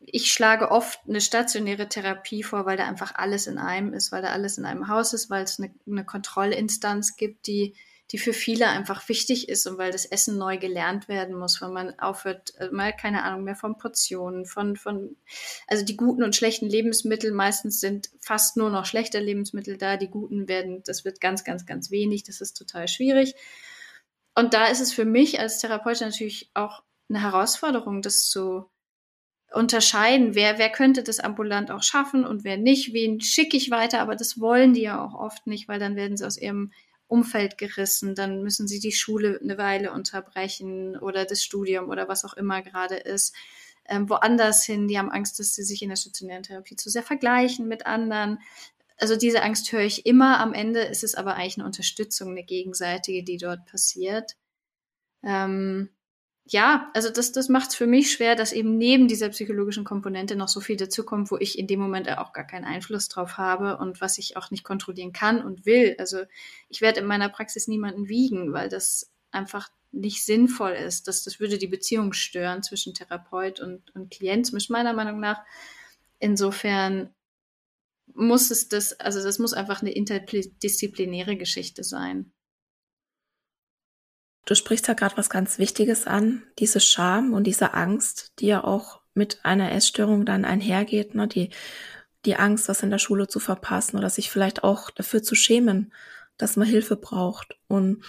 Ich 0.00 0.32
schlage 0.32 0.70
oft 0.70 1.00
eine 1.08 1.20
stationäre 1.20 1.88
Therapie 1.88 2.42
vor, 2.42 2.66
weil 2.66 2.76
da 2.76 2.86
einfach 2.86 3.14
alles 3.14 3.46
in 3.46 3.58
einem 3.58 3.92
ist, 3.92 4.12
weil 4.12 4.22
da 4.22 4.28
alles 4.28 4.58
in 4.58 4.64
einem 4.64 4.88
Haus 4.88 5.12
ist, 5.12 5.28
weil 5.28 5.44
es 5.44 5.58
eine, 5.58 5.74
eine 5.86 6.04
Kontrollinstanz 6.04 7.16
gibt, 7.16 7.46
die 7.46 7.74
die 8.10 8.18
für 8.18 8.32
viele 8.32 8.68
einfach 8.68 9.06
wichtig 9.08 9.48
ist 9.48 9.66
und 9.66 9.76
weil 9.76 9.92
das 9.92 10.06
Essen 10.06 10.38
neu 10.38 10.56
gelernt 10.56 11.08
werden 11.08 11.36
muss, 11.36 11.60
weil 11.60 11.70
man 11.70 11.98
aufhört, 11.98 12.54
äh, 12.58 12.70
mal 12.70 12.94
keine 12.94 13.22
Ahnung 13.22 13.44
mehr 13.44 13.56
von 13.56 13.76
Portionen, 13.76 14.46
von, 14.46 14.76
von, 14.76 15.16
also 15.66 15.84
die 15.84 15.96
guten 15.96 16.22
und 16.22 16.34
schlechten 16.34 16.66
Lebensmittel 16.66 17.32
meistens 17.32 17.80
sind 17.80 18.08
fast 18.20 18.56
nur 18.56 18.70
noch 18.70 18.86
schlechte 18.86 19.18
Lebensmittel 19.18 19.76
da, 19.76 19.98
die 19.98 20.08
guten 20.08 20.48
werden, 20.48 20.82
das 20.86 21.04
wird 21.04 21.20
ganz, 21.20 21.44
ganz, 21.44 21.66
ganz 21.66 21.90
wenig, 21.90 22.22
das 22.24 22.40
ist 22.40 22.54
total 22.54 22.88
schwierig. 22.88 23.34
Und 24.34 24.54
da 24.54 24.66
ist 24.66 24.80
es 24.80 24.92
für 24.92 25.04
mich 25.04 25.40
als 25.40 25.58
Therapeutin 25.58 26.08
natürlich 26.08 26.50
auch 26.54 26.82
eine 27.10 27.22
Herausforderung, 27.22 28.00
das 28.00 28.28
zu 28.28 28.70
unterscheiden, 29.52 30.34
wer, 30.34 30.58
wer 30.58 30.70
könnte 30.70 31.02
das 31.02 31.20
ambulant 31.20 31.70
auch 31.70 31.82
schaffen 31.82 32.24
und 32.24 32.44
wer 32.44 32.56
nicht, 32.56 32.92
wen 32.92 33.20
schicke 33.20 33.56
ich 33.56 33.70
weiter, 33.70 34.00
aber 34.00 34.14
das 34.14 34.40
wollen 34.40 34.74
die 34.74 34.82
ja 34.82 35.02
auch 35.02 35.14
oft 35.14 35.46
nicht, 35.46 35.68
weil 35.68 35.78
dann 35.78 35.96
werden 35.96 36.16
sie 36.16 36.26
aus 36.26 36.36
ihrem 36.36 36.72
Umfeld 37.06 37.56
gerissen, 37.56 38.14
dann 38.14 38.42
müssen 38.42 38.68
sie 38.68 38.80
die 38.80 38.92
Schule 38.92 39.40
eine 39.42 39.56
Weile 39.56 39.92
unterbrechen 39.92 40.98
oder 40.98 41.24
das 41.24 41.42
Studium 41.42 41.88
oder 41.88 42.06
was 42.08 42.24
auch 42.24 42.34
immer 42.34 42.60
gerade 42.60 42.96
ist. 42.96 43.34
Ähm, 43.86 44.10
woanders 44.10 44.64
hin, 44.64 44.86
die 44.86 44.98
haben 44.98 45.10
Angst, 45.10 45.38
dass 45.38 45.54
sie 45.54 45.64
sich 45.64 45.80
in 45.80 45.88
der 45.88 45.96
stationären 45.96 46.42
Therapie 46.42 46.76
zu 46.76 46.90
sehr 46.90 47.02
vergleichen 47.02 47.66
mit 47.66 47.86
anderen. 47.86 48.38
Also 48.98 49.16
diese 49.16 49.42
Angst 49.42 49.72
höre 49.72 49.80
ich 49.80 50.04
immer. 50.04 50.40
Am 50.40 50.52
Ende 50.52 50.80
ist 50.80 51.02
es 51.02 51.14
aber 51.14 51.36
eigentlich 51.36 51.56
eine 51.56 51.64
Unterstützung, 51.64 52.32
eine 52.32 52.44
gegenseitige, 52.44 53.24
die 53.24 53.38
dort 53.38 53.64
passiert. 53.64 54.36
Ähm, 55.22 55.88
ja, 56.50 56.90
also 56.94 57.10
das, 57.10 57.32
das 57.32 57.50
macht 57.50 57.70
es 57.70 57.74
für 57.76 57.86
mich 57.86 58.10
schwer, 58.10 58.34
dass 58.34 58.52
eben 58.52 58.78
neben 58.78 59.06
dieser 59.06 59.28
psychologischen 59.28 59.84
Komponente 59.84 60.34
noch 60.34 60.48
so 60.48 60.60
viel 60.60 60.76
dazukommt, 60.76 61.30
wo 61.30 61.36
ich 61.36 61.58
in 61.58 61.66
dem 61.66 61.78
Moment 61.78 62.08
auch 62.16 62.32
gar 62.32 62.46
keinen 62.46 62.64
Einfluss 62.64 63.08
drauf 63.08 63.36
habe 63.36 63.76
und 63.76 64.00
was 64.00 64.16
ich 64.16 64.36
auch 64.36 64.50
nicht 64.50 64.64
kontrollieren 64.64 65.12
kann 65.12 65.44
und 65.44 65.66
will. 65.66 65.94
Also 65.98 66.22
ich 66.70 66.80
werde 66.80 67.00
in 67.00 67.06
meiner 67.06 67.28
Praxis 67.28 67.68
niemanden 67.68 68.08
wiegen, 68.08 68.54
weil 68.54 68.70
das 68.70 69.10
einfach 69.30 69.68
nicht 69.92 70.24
sinnvoll 70.24 70.72
ist. 70.72 71.06
Das, 71.06 71.22
das 71.22 71.38
würde 71.38 71.58
die 71.58 71.66
Beziehung 71.66 72.14
stören 72.14 72.62
zwischen 72.62 72.94
Therapeut 72.94 73.60
und, 73.60 73.94
und 73.94 74.10
Klient, 74.10 74.46
zumindest 74.46 74.70
meiner 74.70 74.94
Meinung 74.94 75.20
nach. 75.20 75.42
Insofern 76.18 77.14
muss 78.14 78.50
es 78.50 78.68
das, 78.68 78.98
also 78.98 79.22
das 79.22 79.38
muss 79.38 79.52
einfach 79.52 79.82
eine 79.82 79.92
interdisziplinäre 79.92 81.36
Geschichte 81.36 81.84
sein. 81.84 82.32
Du 84.48 84.54
sprichst 84.54 84.88
ja 84.88 84.94
gerade 84.94 85.18
was 85.18 85.28
ganz 85.28 85.58
Wichtiges 85.58 86.06
an, 86.06 86.42
diese 86.58 86.80
Scham 86.80 87.34
und 87.34 87.44
diese 87.44 87.74
Angst, 87.74 88.32
die 88.38 88.46
ja 88.46 88.64
auch 88.64 89.02
mit 89.12 89.40
einer 89.44 89.72
Essstörung 89.72 90.24
dann 90.24 90.46
einhergeht, 90.46 91.14
ne? 91.14 91.28
die, 91.28 91.50
die 92.24 92.36
Angst, 92.36 92.66
was 92.70 92.82
in 92.82 92.88
der 92.88 92.98
Schule 92.98 93.28
zu 93.28 93.40
verpassen 93.40 93.98
oder 93.98 94.08
sich 94.08 94.30
vielleicht 94.30 94.64
auch 94.64 94.88
dafür 94.88 95.22
zu 95.22 95.34
schämen, 95.34 95.92
dass 96.38 96.56
man 96.56 96.66
Hilfe 96.66 96.96
braucht. 96.96 97.58
Und 97.66 98.02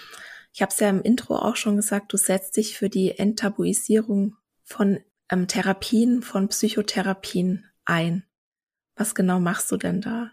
ich 0.54 0.62
habe 0.62 0.72
es 0.72 0.80
ja 0.80 0.88
im 0.88 1.02
Intro 1.02 1.36
auch 1.36 1.58
schon 1.58 1.76
gesagt, 1.76 2.14
du 2.14 2.16
setzt 2.16 2.56
dich 2.56 2.78
für 2.78 2.88
die 2.88 3.20
Enttabuisierung 3.20 4.38
von 4.64 5.02
ähm, 5.30 5.46
Therapien, 5.50 6.22
von 6.22 6.48
Psychotherapien 6.48 7.66
ein. 7.84 8.24
Was 8.96 9.14
genau 9.14 9.42
machst 9.42 9.74
du 9.74 9.76
denn 9.76 10.00
da? 10.00 10.32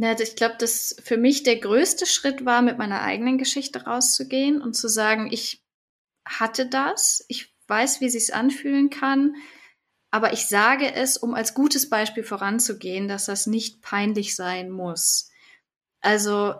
Na, 0.00 0.18
ich 0.18 0.36
glaube, 0.36 0.54
dass 0.58 0.94
für 1.02 1.16
mich 1.16 1.42
der 1.42 1.56
größte 1.56 2.06
Schritt 2.06 2.44
war, 2.44 2.62
mit 2.62 2.78
meiner 2.78 3.02
eigenen 3.02 3.36
Geschichte 3.36 3.84
rauszugehen 3.84 4.62
und 4.62 4.74
zu 4.74 4.88
sagen, 4.88 5.28
ich 5.32 5.60
hatte 6.24 6.66
das, 6.66 7.24
ich 7.26 7.52
weiß, 7.66 8.00
wie 8.00 8.08
sich's 8.08 8.30
anfühlen 8.30 8.90
kann, 8.90 9.34
aber 10.12 10.32
ich 10.32 10.46
sage 10.46 10.94
es, 10.94 11.16
um 11.16 11.34
als 11.34 11.52
gutes 11.52 11.90
Beispiel 11.90 12.22
voranzugehen, 12.22 13.08
dass 13.08 13.26
das 13.26 13.48
nicht 13.48 13.82
peinlich 13.82 14.36
sein 14.36 14.70
muss. 14.70 15.30
Also, 16.00 16.54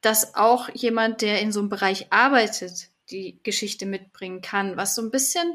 dass 0.00 0.36
auch 0.36 0.68
jemand, 0.72 1.22
der 1.22 1.40
in 1.40 1.50
so 1.50 1.58
einem 1.58 1.70
Bereich 1.70 2.12
arbeitet, 2.12 2.88
die 3.10 3.40
Geschichte 3.42 3.84
mitbringen 3.84 4.42
kann, 4.42 4.76
was 4.76 4.94
so 4.94 5.02
ein 5.02 5.10
bisschen 5.10 5.52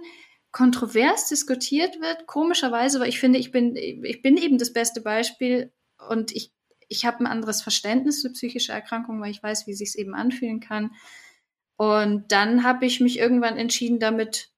kontrovers 0.51 1.29
diskutiert 1.29 2.01
wird, 2.01 2.27
komischerweise, 2.27 2.99
weil 2.99 3.07
ich 3.07 3.21
finde, 3.21 3.39
ich 3.39 3.51
bin, 3.51 3.77
ich 3.77 4.21
bin 4.21 4.35
eben 4.35 4.57
das 4.57 4.73
beste 4.73 4.99
Beispiel 4.99 5.71
und 6.09 6.33
ich 6.33 6.54
ich 6.87 7.05
habe 7.05 7.19
ein 7.19 7.27
anderes 7.27 7.61
Verständnis 7.61 8.21
für 8.21 8.31
psychische 8.31 8.71
Erkrankungen, 8.71 9.21
weil 9.21 9.31
ich 9.31 9.43
weiß, 9.43 9.67
wie 9.67 9.73
sich 9.73 9.89
es 9.89 9.95
eben 9.95 10.13
anfühlen 10.13 10.59
kann. 10.59 10.91
Und 11.77 12.31
dann 12.31 12.63
habe 12.63 12.85
ich 12.85 12.99
mich 13.01 13.19
irgendwann 13.19 13.57
entschieden, 13.57 13.99
damit 13.99 14.49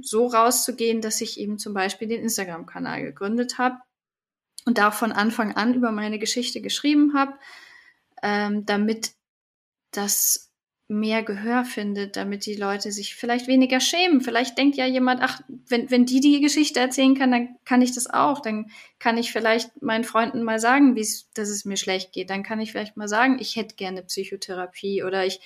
so 0.00 0.26
rauszugehen, 0.26 1.00
dass 1.00 1.20
ich 1.20 1.38
eben 1.38 1.58
zum 1.58 1.74
Beispiel 1.74 2.08
den 2.08 2.22
Instagram-Kanal 2.22 3.02
gegründet 3.02 3.58
habe 3.58 3.78
und 4.64 4.78
da 4.78 4.90
von 4.90 5.12
Anfang 5.12 5.54
an 5.56 5.74
über 5.74 5.92
meine 5.92 6.18
Geschichte 6.18 6.60
geschrieben 6.60 7.14
habe, 7.14 7.34
ähm, 8.22 8.66
damit 8.66 9.12
das 9.92 10.47
mehr 10.88 11.22
Gehör 11.22 11.66
findet, 11.66 12.16
damit 12.16 12.46
die 12.46 12.54
Leute 12.54 12.92
sich 12.92 13.14
vielleicht 13.14 13.46
weniger 13.46 13.78
schämen. 13.78 14.22
Vielleicht 14.22 14.56
denkt 14.56 14.76
ja 14.76 14.86
jemand, 14.86 15.20
ach, 15.22 15.40
wenn, 15.68 15.90
wenn 15.90 16.06
die 16.06 16.20
die 16.20 16.40
Geschichte 16.40 16.80
erzählen 16.80 17.14
kann, 17.14 17.30
dann 17.30 17.56
kann 17.66 17.82
ich 17.82 17.94
das 17.94 18.08
auch. 18.08 18.40
Dann 18.40 18.70
kann 18.98 19.18
ich 19.18 19.30
vielleicht 19.30 19.82
meinen 19.82 20.04
Freunden 20.04 20.42
mal 20.42 20.58
sagen, 20.58 20.96
wie 20.96 21.02
es, 21.02 21.30
dass 21.34 21.50
es 21.50 21.66
mir 21.66 21.76
schlecht 21.76 22.12
geht. 22.12 22.30
Dann 22.30 22.42
kann 22.42 22.58
ich 22.58 22.72
vielleicht 22.72 22.96
mal 22.96 23.06
sagen, 23.06 23.38
ich 23.38 23.56
hätte 23.56 23.76
gerne 23.76 24.02
Psychotherapie 24.02 25.02
oder 25.02 25.26
ich, 25.26 25.40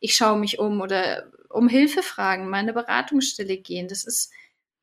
ich 0.00 0.14
schaue 0.14 0.38
mich 0.38 0.58
um 0.58 0.80
oder 0.80 1.30
um 1.50 1.68
Hilfe 1.68 2.02
fragen, 2.02 2.48
meine 2.48 2.72
Beratungsstelle 2.72 3.58
gehen. 3.58 3.88
Das 3.88 4.02
ist, 4.04 4.32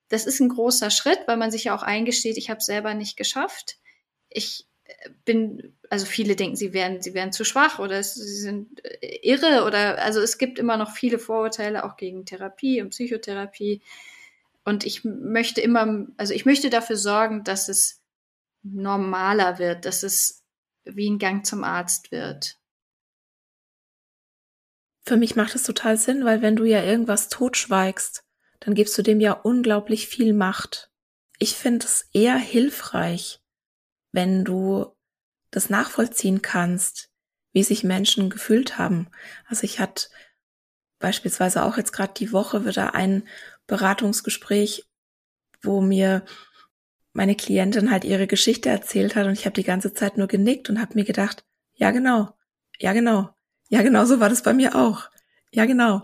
das 0.10 0.28
ist 0.28 0.40
ein 0.40 0.50
großer 0.50 0.92
Schritt, 0.92 1.22
weil 1.26 1.38
man 1.38 1.50
sich 1.50 1.66
ja 1.66 1.76
auch 1.76 1.84
eingesteht, 1.84 2.38
ich 2.38 2.52
habe 2.52 2.62
selber 2.62 2.94
nicht 2.94 3.18
geschafft. 3.18 3.78
Ich 4.30 4.68
bin, 5.26 5.74
also 5.90 6.06
viele 6.06 6.36
denken, 6.36 6.56
sie 6.56 6.74
wären, 6.74 7.02
sie 7.02 7.14
wären 7.14 7.32
zu 7.32 7.44
schwach 7.46 7.80
oder 7.80 8.04
sie 8.04 8.24
sind 8.24 8.84
äh, 8.84 9.20
irre 9.22 9.66
oder, 9.66 10.02
also 10.02 10.20
es 10.20 10.38
gibt 10.38 10.60
immer 10.60 10.78
noch 10.78 10.92
viele 10.92 11.20
Vorurteile 11.20 11.84
auch 11.86 11.98
gegen 11.98 12.26
Therapie 12.26 12.82
und 12.82 12.90
Psychotherapie. 12.90 13.82
Und 14.66 14.86
ich 14.86 15.04
möchte 15.04 15.62
immer, 15.62 16.08
also 16.18 16.34
ich 16.34 16.46
möchte 16.46 16.70
dafür 16.70 16.96
sorgen, 16.96 17.44
dass 17.44 17.68
es 17.68 18.02
normaler 18.64 19.60
wird, 19.60 19.86
dass 19.86 20.04
es 20.04 20.44
wie 20.86 21.10
ein 21.10 21.20
Gang 21.20 21.46
zum 21.46 21.64
Arzt 21.64 22.12
wird. 22.12 22.58
Für 25.06 25.18
mich 25.18 25.36
macht 25.36 25.54
es 25.56 25.64
total 25.64 25.98
Sinn, 25.98 26.24
weil 26.24 26.42
wenn 26.42 26.56
du 26.56 26.64
ja 26.64 26.82
irgendwas 26.82 27.28
totschweigst, 27.28 28.24
dann 28.62 28.74
gibst 28.74 28.98
du 28.98 29.02
dem 29.02 29.20
ja 29.20 29.34
unglaublich 29.34 30.08
viel 30.08 30.34
Macht. 30.34 30.92
Ich 31.40 31.56
finde 31.56 31.86
es 31.86 32.08
eher 32.14 32.38
hilfreich, 32.38 33.43
wenn 34.14 34.46
du 34.46 34.96
das 35.52 35.70
nachvollziehen 35.70 36.42
kannst, 36.42 37.10
wie 37.52 37.64
sich 37.64 37.84
Menschen 37.84 38.30
gefühlt 38.30 38.78
haben. 38.78 39.08
Also 39.48 39.66
ich 39.66 39.80
hatte 39.80 40.08
beispielsweise 41.00 41.64
auch 41.64 41.78
jetzt 41.78 41.92
gerade 41.92 42.14
die 42.14 42.32
Woche 42.32 42.66
wieder 42.66 42.96
ein 42.96 43.28
Beratungsgespräch, 43.68 44.88
wo 45.62 45.82
mir 45.82 46.24
meine 47.12 47.36
Klientin 47.36 47.92
halt 47.92 48.06
ihre 48.06 48.28
Geschichte 48.28 48.70
erzählt 48.70 49.16
hat 49.16 49.28
und 49.28 49.34
ich 49.34 49.46
habe 49.46 49.54
die 49.54 49.64
ganze 49.64 49.94
Zeit 49.94 50.18
nur 50.18 50.28
genickt 50.28 50.70
und 50.70 50.82
habe 50.82 50.96
mir 50.96 51.04
gedacht, 51.04 51.46
ja 51.74 51.92
genau, 51.92 52.34
ja 52.80 52.94
genau, 52.94 53.30
ja 53.70 53.82
genau 53.84 54.06
so 54.06 54.20
war 54.20 54.30
das 54.30 54.42
bei 54.42 54.54
mir 54.54 54.76
auch, 54.76 55.10
ja 55.52 55.66
genau. 55.66 56.04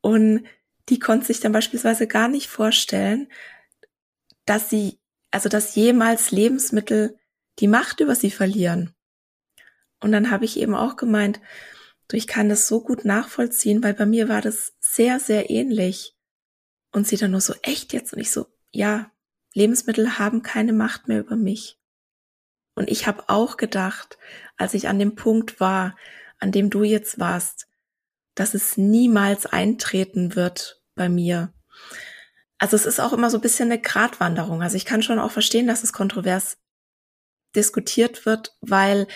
Und 0.00 0.44
die 0.88 0.98
konnte 0.98 1.26
sich 1.26 1.40
dann 1.40 1.52
beispielsweise 1.52 2.06
gar 2.06 2.28
nicht 2.28 2.48
vorstellen, 2.48 3.28
dass 4.46 4.70
sie 4.70 4.98
also 5.36 5.50
dass 5.50 5.74
jemals 5.74 6.30
Lebensmittel 6.30 7.18
die 7.58 7.68
Macht 7.68 8.00
über 8.00 8.14
sie 8.14 8.30
verlieren. 8.30 8.94
Und 10.00 10.10
dann 10.12 10.30
habe 10.30 10.46
ich 10.46 10.58
eben 10.58 10.74
auch 10.74 10.96
gemeint, 10.96 11.42
du, 12.08 12.16
ich 12.16 12.26
kann 12.26 12.48
das 12.48 12.66
so 12.66 12.80
gut 12.82 13.04
nachvollziehen, 13.04 13.82
weil 13.82 13.92
bei 13.92 14.06
mir 14.06 14.30
war 14.30 14.40
das 14.40 14.72
sehr, 14.80 15.20
sehr 15.20 15.50
ähnlich. 15.50 16.16
Und 16.90 17.06
sie 17.06 17.18
dann 17.18 17.32
nur 17.32 17.42
so, 17.42 17.52
echt 17.60 17.92
jetzt? 17.92 18.14
Und 18.14 18.20
ich 18.20 18.30
so, 18.30 18.46
ja, 18.70 19.10
Lebensmittel 19.52 20.18
haben 20.18 20.42
keine 20.42 20.72
Macht 20.72 21.06
mehr 21.06 21.20
über 21.20 21.36
mich. 21.36 21.78
Und 22.74 22.88
ich 22.88 23.06
habe 23.06 23.28
auch 23.28 23.58
gedacht, 23.58 24.16
als 24.56 24.72
ich 24.72 24.88
an 24.88 24.98
dem 24.98 25.16
Punkt 25.16 25.60
war, 25.60 25.98
an 26.38 26.50
dem 26.50 26.70
du 26.70 26.82
jetzt 26.82 27.18
warst, 27.18 27.68
dass 28.34 28.54
es 28.54 28.78
niemals 28.78 29.44
eintreten 29.44 30.34
wird 30.34 30.82
bei 30.94 31.10
mir. 31.10 31.52
Also 32.58 32.76
es 32.76 32.86
ist 32.86 33.00
auch 33.00 33.12
immer 33.12 33.30
so 33.30 33.38
ein 33.38 33.42
bisschen 33.42 33.70
eine 33.70 33.80
Gratwanderung. 33.80 34.62
Also 34.62 34.76
ich 34.76 34.84
kann 34.84 35.02
schon 35.02 35.18
auch 35.18 35.30
verstehen, 35.30 35.66
dass 35.66 35.82
es 35.82 35.92
kontrovers 35.92 36.58
diskutiert 37.54 38.26
wird, 38.26 38.56
weil 38.60 39.06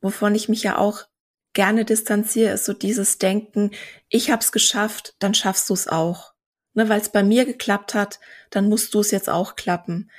wovon 0.00 0.34
ich 0.34 0.48
mich 0.48 0.62
ja 0.62 0.78
auch 0.78 1.06
gerne 1.52 1.84
distanziere, 1.84 2.54
ist 2.54 2.64
so 2.64 2.72
dieses 2.72 3.18
Denken, 3.18 3.70
ich 4.08 4.30
hab's 4.30 4.52
geschafft, 4.52 5.14
dann 5.18 5.34
schaffst 5.34 5.68
du 5.70 5.74
es 5.74 5.88
auch. 5.88 6.32
Ne, 6.74 6.88
weil 6.88 7.00
es 7.00 7.10
bei 7.10 7.22
mir 7.22 7.44
geklappt 7.44 7.92
hat, 7.92 8.18
dann 8.48 8.68
musst 8.68 8.94
du 8.94 9.00
es 9.00 9.10
jetzt 9.10 9.28
auch 9.28 9.56
klappen. 9.56 10.10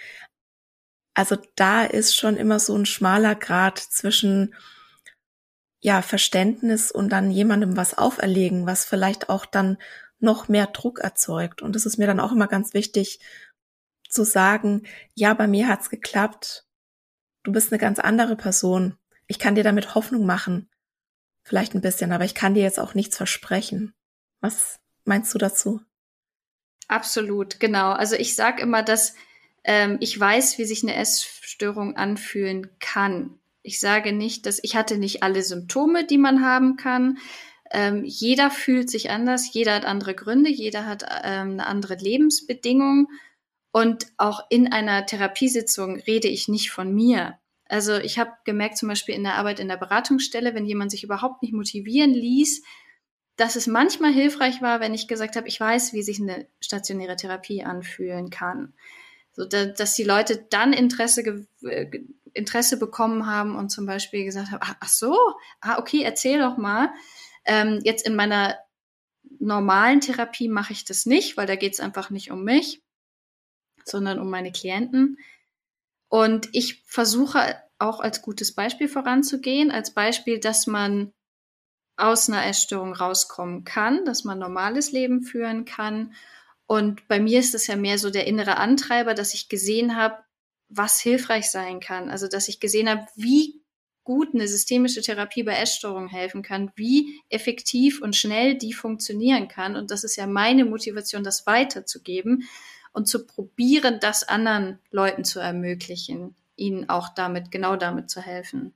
Also 1.16 1.38
da 1.56 1.84
ist 1.84 2.16
schon 2.16 2.38
immer 2.38 2.60
so 2.60 2.76
ein 2.78 2.86
schmaler 2.86 3.34
Grad 3.34 3.80
zwischen 3.80 4.54
ja, 5.80 6.02
Verständnis 6.02 6.92
und 6.92 7.10
dann 7.10 7.32
jemandem 7.32 7.76
was 7.76 7.98
auferlegen, 7.98 8.66
was 8.66 8.86
vielleicht 8.86 9.30
auch 9.30 9.46
dann 9.46 9.78
noch 10.24 10.48
mehr 10.48 10.68
Druck 10.68 11.00
erzeugt. 11.00 11.62
Und 11.62 11.76
es 11.76 11.86
ist 11.86 11.98
mir 11.98 12.08
dann 12.08 12.20
auch 12.20 12.32
immer 12.32 12.48
ganz 12.48 12.74
wichtig 12.74 13.20
zu 14.10 14.24
sagen, 14.24 14.84
ja, 15.14 15.34
bei 15.34 15.48
mir 15.48 15.68
hat's 15.68 15.90
geklappt. 15.90 16.66
Du 17.44 17.52
bist 17.52 17.72
eine 17.72 17.80
ganz 17.80 18.00
andere 18.00 18.36
Person. 18.36 18.98
Ich 19.28 19.40
kann 19.40 19.56
dir 19.56 19.64
damit 19.64 19.96
Hoffnung 19.96 20.26
machen. 20.26 20.70
Vielleicht 21.44 21.76
ein 21.76 21.82
bisschen, 21.82 22.12
aber 22.12 22.24
ich 22.24 22.36
kann 22.36 22.54
dir 22.54 22.64
jetzt 22.64 22.80
auch 22.80 22.94
nichts 22.94 23.18
versprechen. 23.18 23.94
Was 24.40 24.80
meinst 25.04 25.34
du 25.34 25.38
dazu? 25.38 25.82
Absolut, 26.88 27.60
genau. 27.60 27.92
Also 27.92 28.16
ich 28.16 28.36
sage 28.36 28.62
immer, 28.62 28.84
dass 28.84 29.16
ähm, 29.64 29.98
ich 30.00 30.18
weiß, 30.18 30.58
wie 30.58 30.66
sich 30.66 30.84
eine 30.84 30.96
Essstörung 30.96 31.98
anfühlen 31.98 32.70
kann. 32.80 33.40
Ich 33.62 33.80
sage 33.80 34.14
nicht, 34.14 34.46
dass 34.46 34.60
ich 34.62 34.76
hatte 34.76 34.98
nicht 34.98 35.24
alle 35.24 35.42
Symptome, 35.42 36.06
die 36.06 36.18
man 36.18 36.46
haben 36.46 36.76
kann. 36.76 37.18
Ähm, 37.74 38.04
jeder 38.06 38.52
fühlt 38.52 38.90
sich 38.90 39.10
anders, 39.10 39.52
jeder 39.52 39.74
hat 39.74 39.86
andere 39.86 40.14
Gründe, 40.14 40.50
jeder 40.50 40.86
hat 40.86 41.04
ähm, 41.24 41.54
eine 41.54 41.66
andere 41.66 41.96
Lebensbedingung. 41.96 43.10
Und 43.72 44.06
auch 44.18 44.42
in 44.50 44.72
einer 44.72 45.08
Therapiesitzung 45.08 46.00
rede 46.00 46.28
ich 46.28 46.48
nicht 46.48 46.70
von 46.70 46.94
mir. 46.94 47.40
Also 47.66 47.98
ich 47.98 48.20
habe 48.20 48.32
gemerkt, 48.46 48.78
zum 48.78 48.90
Beispiel 48.90 49.16
in 49.16 49.24
der 49.24 49.34
Arbeit 49.34 49.60
in 49.60 49.68
der 49.68 49.78
Beratungsstelle, 49.78 50.54
wenn 50.54 50.68
jemand 50.68 50.92
sich 50.92 51.04
überhaupt 51.04 51.42
nicht 51.42 51.54
motivieren 51.54 52.14
ließ, 52.14 52.62
dass 53.36 53.56
es 53.56 53.66
manchmal 53.66 54.14
hilfreich 54.14 54.62
war, 54.62 54.80
wenn 54.80 54.94
ich 54.94 55.08
gesagt 55.08 55.36
habe, 55.36 55.48
ich 55.48 55.60
weiß, 55.60 55.94
wie 55.94 56.04
sich 56.04 56.22
eine 56.22 56.46
stationäre 56.60 57.16
Therapie 57.16 57.64
anfühlen 57.64 58.30
kann. 58.30 58.74
So, 59.32 59.46
dass 59.46 59.96
die 59.96 60.04
Leute 60.04 60.46
dann 60.52 60.74
Interesse, 60.74 61.48
äh, 61.64 61.88
Interesse 62.34 62.78
bekommen 62.78 63.26
haben 63.26 63.56
und 63.56 63.70
zum 63.70 63.88
Beispiel 63.88 64.24
gesagt 64.26 64.52
haben, 64.52 64.62
ach, 64.62 64.76
ach 64.80 64.90
so, 64.90 65.18
ah, 65.62 65.80
okay, 65.80 66.04
erzähl 66.04 66.40
doch 66.40 66.58
mal. 66.58 66.94
Ähm, 67.46 67.80
jetzt 67.84 68.06
in 68.08 68.16
meiner 68.16 68.58
normalen 69.40 70.02
Therapie 70.02 70.48
mache 70.48 70.74
ich 70.74 70.86
das 70.86 71.06
nicht, 71.06 71.38
weil 71.38 71.48
da 71.48 71.56
geht 71.56 71.74
es 71.74 71.80
einfach 71.80 72.10
nicht 72.10 72.32
um 72.32 72.44
mich, 72.44 72.82
sondern 73.86 74.20
um 74.20 74.30
meine 74.30 74.52
Klienten. 74.52 75.18
Und 76.08 76.50
ich 76.54 76.84
versuche 76.86 77.62
auch 77.80 78.00
als 78.00 78.22
gutes 78.22 78.54
Beispiel 78.54 78.88
voranzugehen, 78.88 79.72
als 79.72 79.94
Beispiel, 79.94 80.40
dass 80.40 80.68
man 80.68 81.12
aus 81.96 82.30
einer 82.30 82.46
Essstörung 82.46 82.94
rauskommen 82.94 83.66
kann, 83.66 84.06
dass 84.06 84.24
man 84.24 84.40
normales 84.40 84.92
Leben 84.92 85.22
führen 85.22 85.66
kann 85.66 86.14
und 86.66 87.08
bei 87.08 87.20
mir 87.20 87.40
ist 87.40 87.56
es 87.56 87.68
ja 87.68 87.76
mehr 87.76 87.98
so 87.98 88.10
der 88.10 88.28
innere 88.28 88.58
Antreiber, 88.58 89.14
dass 89.14 89.34
ich 89.34 89.50
gesehen 89.50 89.96
habe, 89.96 90.18
was 90.70 91.00
hilfreich 91.00 91.52
sein 91.52 91.80
kann. 91.80 92.10
Also, 92.10 92.28
dass 92.28 92.48
ich 92.48 92.60
gesehen 92.60 92.90
habe, 92.90 93.06
wie 93.16 93.63
gut 94.04 94.34
eine 94.34 94.48
systemische 94.48 95.02
Therapie 95.02 95.44
bei 95.44 95.54
Essstörungen 95.54 96.10
helfen 96.10 96.42
kann, 96.42 96.72
wie 96.76 97.22
effektiv 97.30 98.02
und 98.02 98.16
schnell 98.16 98.58
die 98.58 98.74
funktionieren 98.74 99.48
kann. 99.48 99.76
Und 99.76 99.92
das 99.92 100.04
ist 100.04 100.16
ja 100.16 100.28
meine 100.28 100.66
Motivation, 100.66 101.24
das 101.24 101.48
weiterzugeben 101.48 102.44
und 102.92 103.08
zu 103.08 103.26
probieren, 103.26 104.00
das 104.00 104.24
anderen 104.24 104.80
Leuten 104.92 105.24
zu 105.24 105.40
ermöglichen, 105.40 106.36
ihnen 106.56 106.90
auch 106.90 107.10
damit, 107.10 107.52
genau 107.52 107.76
damit 107.76 108.10
zu 108.10 108.22
helfen. 108.22 108.74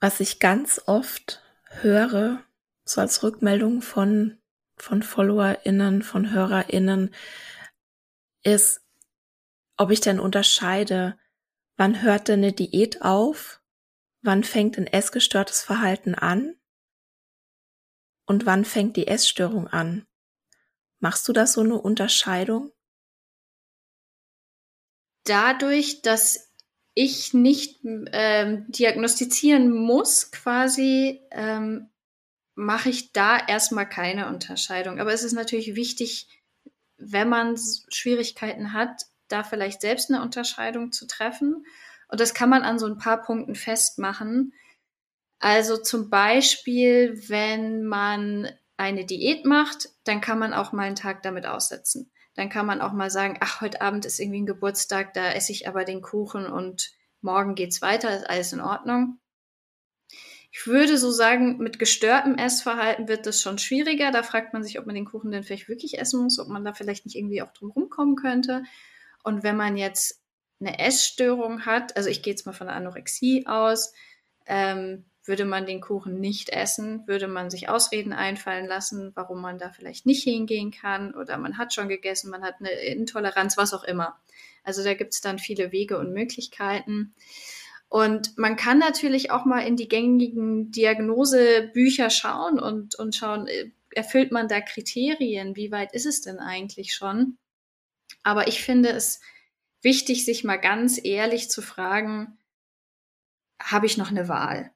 Was 0.00 0.20
ich 0.20 0.38
ganz 0.38 0.80
oft 0.86 1.42
höre, 1.80 2.42
so 2.84 3.00
als 3.00 3.22
Rückmeldung 3.22 3.82
von, 3.82 4.38
von 4.76 5.02
FollowerInnen, 5.02 6.02
von 6.02 6.30
HörerInnen, 6.30 7.14
ist, 8.44 8.80
ob 9.76 9.90
ich 9.90 10.00
denn 10.00 10.20
unterscheide, 10.20 11.18
wann 11.78 12.02
hört 12.02 12.28
denn 12.28 12.40
eine 12.40 12.52
Diät 12.52 13.00
auf, 13.00 13.62
wann 14.20 14.44
fängt 14.44 14.76
ein 14.76 14.86
essgestörtes 14.86 15.62
Verhalten 15.62 16.14
an 16.14 16.56
und 18.26 18.44
wann 18.44 18.66
fängt 18.66 18.96
die 18.96 19.06
Essstörung 19.06 19.68
an. 19.68 20.06
Machst 20.98 21.26
du 21.28 21.32
da 21.32 21.46
so 21.46 21.62
eine 21.62 21.80
Unterscheidung? 21.80 22.72
Dadurch, 25.24 26.02
dass 26.02 26.52
ich 26.94 27.32
nicht 27.32 27.80
ähm, 27.84 28.66
diagnostizieren 28.68 29.70
muss, 29.70 30.32
quasi, 30.32 31.20
ähm, 31.30 31.90
mache 32.56 32.88
ich 32.88 33.12
da 33.12 33.38
erstmal 33.38 33.88
keine 33.88 34.26
Unterscheidung. 34.26 34.98
Aber 34.98 35.12
es 35.12 35.22
ist 35.22 35.34
natürlich 35.34 35.76
wichtig, 35.76 36.26
wenn 36.96 37.28
man 37.28 37.56
Schwierigkeiten 37.88 38.72
hat, 38.72 39.02
da 39.28 39.44
vielleicht 39.44 39.80
selbst 39.80 40.10
eine 40.10 40.22
Unterscheidung 40.22 40.92
zu 40.92 41.06
treffen. 41.06 41.66
Und 42.08 42.20
das 42.20 42.34
kann 42.34 42.48
man 42.48 42.62
an 42.62 42.78
so 42.78 42.86
ein 42.86 42.98
paar 42.98 43.22
Punkten 43.22 43.54
festmachen. 43.54 44.52
Also 45.38 45.76
zum 45.76 46.10
Beispiel, 46.10 47.22
wenn 47.28 47.84
man 47.84 48.48
eine 48.76 49.04
Diät 49.04 49.44
macht, 49.44 49.90
dann 50.04 50.20
kann 50.20 50.38
man 50.38 50.54
auch 50.54 50.72
mal 50.72 50.84
einen 50.84 50.96
Tag 50.96 51.22
damit 51.22 51.46
aussetzen. 51.46 52.10
Dann 52.34 52.48
kann 52.48 52.66
man 52.66 52.80
auch 52.80 52.92
mal 52.92 53.10
sagen, 53.10 53.36
ach, 53.40 53.60
heute 53.60 53.80
Abend 53.82 54.06
ist 54.06 54.20
irgendwie 54.20 54.40
ein 54.40 54.46
Geburtstag, 54.46 55.12
da 55.12 55.32
esse 55.32 55.52
ich 55.52 55.68
aber 55.68 55.84
den 55.84 56.02
Kuchen 56.02 56.46
und 56.46 56.92
morgen 57.20 57.54
geht's 57.56 57.82
weiter, 57.82 58.16
ist 58.16 58.30
alles 58.30 58.52
in 58.52 58.60
Ordnung. 58.60 59.18
Ich 60.50 60.66
würde 60.66 60.96
so 60.96 61.10
sagen, 61.10 61.58
mit 61.58 61.78
gestörtem 61.78 62.36
Essverhalten 62.36 63.06
wird 63.06 63.26
das 63.26 63.42
schon 63.42 63.58
schwieriger. 63.58 64.10
Da 64.10 64.22
fragt 64.22 64.52
man 64.52 64.62
sich, 64.62 64.78
ob 64.78 64.86
man 64.86 64.94
den 64.94 65.04
Kuchen 65.04 65.30
denn 65.30 65.42
vielleicht 65.42 65.68
wirklich 65.68 65.98
essen 65.98 66.22
muss, 66.22 66.38
ob 66.38 66.48
man 66.48 66.64
da 66.64 66.72
vielleicht 66.72 67.04
nicht 67.04 67.16
irgendwie 67.16 67.42
auch 67.42 67.52
drum 67.52 67.70
rumkommen 67.70 68.16
könnte. 68.16 68.62
Und 69.28 69.42
wenn 69.42 69.58
man 69.58 69.76
jetzt 69.76 70.22
eine 70.58 70.78
Essstörung 70.78 71.66
hat, 71.66 71.94
also 71.98 72.08
ich 72.08 72.22
gehe 72.22 72.32
jetzt 72.32 72.46
mal 72.46 72.54
von 72.54 72.68
der 72.68 72.76
Anorexie 72.76 73.46
aus, 73.46 73.92
ähm, 74.46 75.04
würde 75.22 75.44
man 75.44 75.66
den 75.66 75.82
Kuchen 75.82 76.18
nicht 76.18 76.48
essen, 76.48 77.06
würde 77.06 77.28
man 77.28 77.50
sich 77.50 77.68
Ausreden 77.68 78.14
einfallen 78.14 78.66
lassen, 78.66 79.12
warum 79.14 79.42
man 79.42 79.58
da 79.58 79.68
vielleicht 79.68 80.06
nicht 80.06 80.24
hingehen 80.24 80.70
kann 80.70 81.14
oder 81.14 81.36
man 81.36 81.58
hat 81.58 81.74
schon 81.74 81.90
gegessen, 81.90 82.30
man 82.30 82.42
hat 82.42 82.54
eine 82.60 82.70
Intoleranz, 82.70 83.58
was 83.58 83.74
auch 83.74 83.84
immer. 83.84 84.18
Also 84.64 84.82
da 84.82 84.94
gibt 84.94 85.12
es 85.12 85.20
dann 85.20 85.38
viele 85.38 85.72
Wege 85.72 85.98
und 85.98 86.14
Möglichkeiten. 86.14 87.12
Und 87.90 88.38
man 88.38 88.56
kann 88.56 88.78
natürlich 88.78 89.30
auch 89.30 89.44
mal 89.44 89.60
in 89.60 89.76
die 89.76 89.88
gängigen 89.88 90.70
Diagnosebücher 90.72 92.08
schauen 92.08 92.58
und, 92.58 92.94
und 92.94 93.14
schauen, 93.14 93.46
äh, 93.46 93.72
erfüllt 93.90 94.32
man 94.32 94.48
da 94.48 94.62
Kriterien? 94.62 95.54
Wie 95.54 95.70
weit 95.70 95.92
ist 95.92 96.06
es 96.06 96.22
denn 96.22 96.38
eigentlich 96.38 96.94
schon? 96.94 97.36
Aber 98.22 98.48
ich 98.48 98.62
finde 98.62 98.90
es 98.90 99.20
wichtig, 99.82 100.24
sich 100.24 100.44
mal 100.44 100.56
ganz 100.56 101.00
ehrlich 101.02 101.50
zu 101.50 101.62
fragen, 101.62 102.38
habe 103.60 103.86
ich 103.86 103.96
noch 103.96 104.10
eine 104.10 104.28
Wahl? 104.28 104.72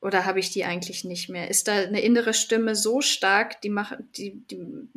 Oder 0.00 0.26
habe 0.26 0.40
ich 0.40 0.50
die 0.50 0.64
eigentlich 0.64 1.04
nicht 1.04 1.28
mehr? 1.28 1.48
Ist 1.48 1.68
da 1.68 1.74
eine 1.74 2.00
innere 2.00 2.34
Stimme 2.34 2.76
so 2.76 3.00
stark, 3.00 3.60
die 3.62 3.70
macht, 3.70 3.98
die, 4.16 4.46
die 4.46 4.88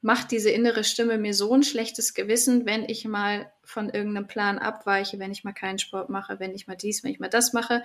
macht 0.00 0.30
diese 0.30 0.50
innere 0.50 0.84
Stimme 0.84 1.18
mir 1.18 1.34
so 1.34 1.54
ein 1.54 1.62
schlechtes 1.62 2.14
Gewissen, 2.14 2.66
wenn 2.66 2.88
ich 2.88 3.04
mal 3.04 3.52
von 3.62 3.88
irgendeinem 3.88 4.26
Plan 4.26 4.58
abweiche, 4.58 5.18
wenn 5.18 5.30
ich 5.30 5.44
mal 5.44 5.52
keinen 5.52 5.78
Sport 5.78 6.08
mache, 6.08 6.40
wenn 6.40 6.54
ich 6.54 6.66
mal 6.66 6.76
dies, 6.76 7.04
wenn 7.04 7.12
ich 7.12 7.20
mal 7.20 7.28
das 7.28 7.52
mache. 7.52 7.84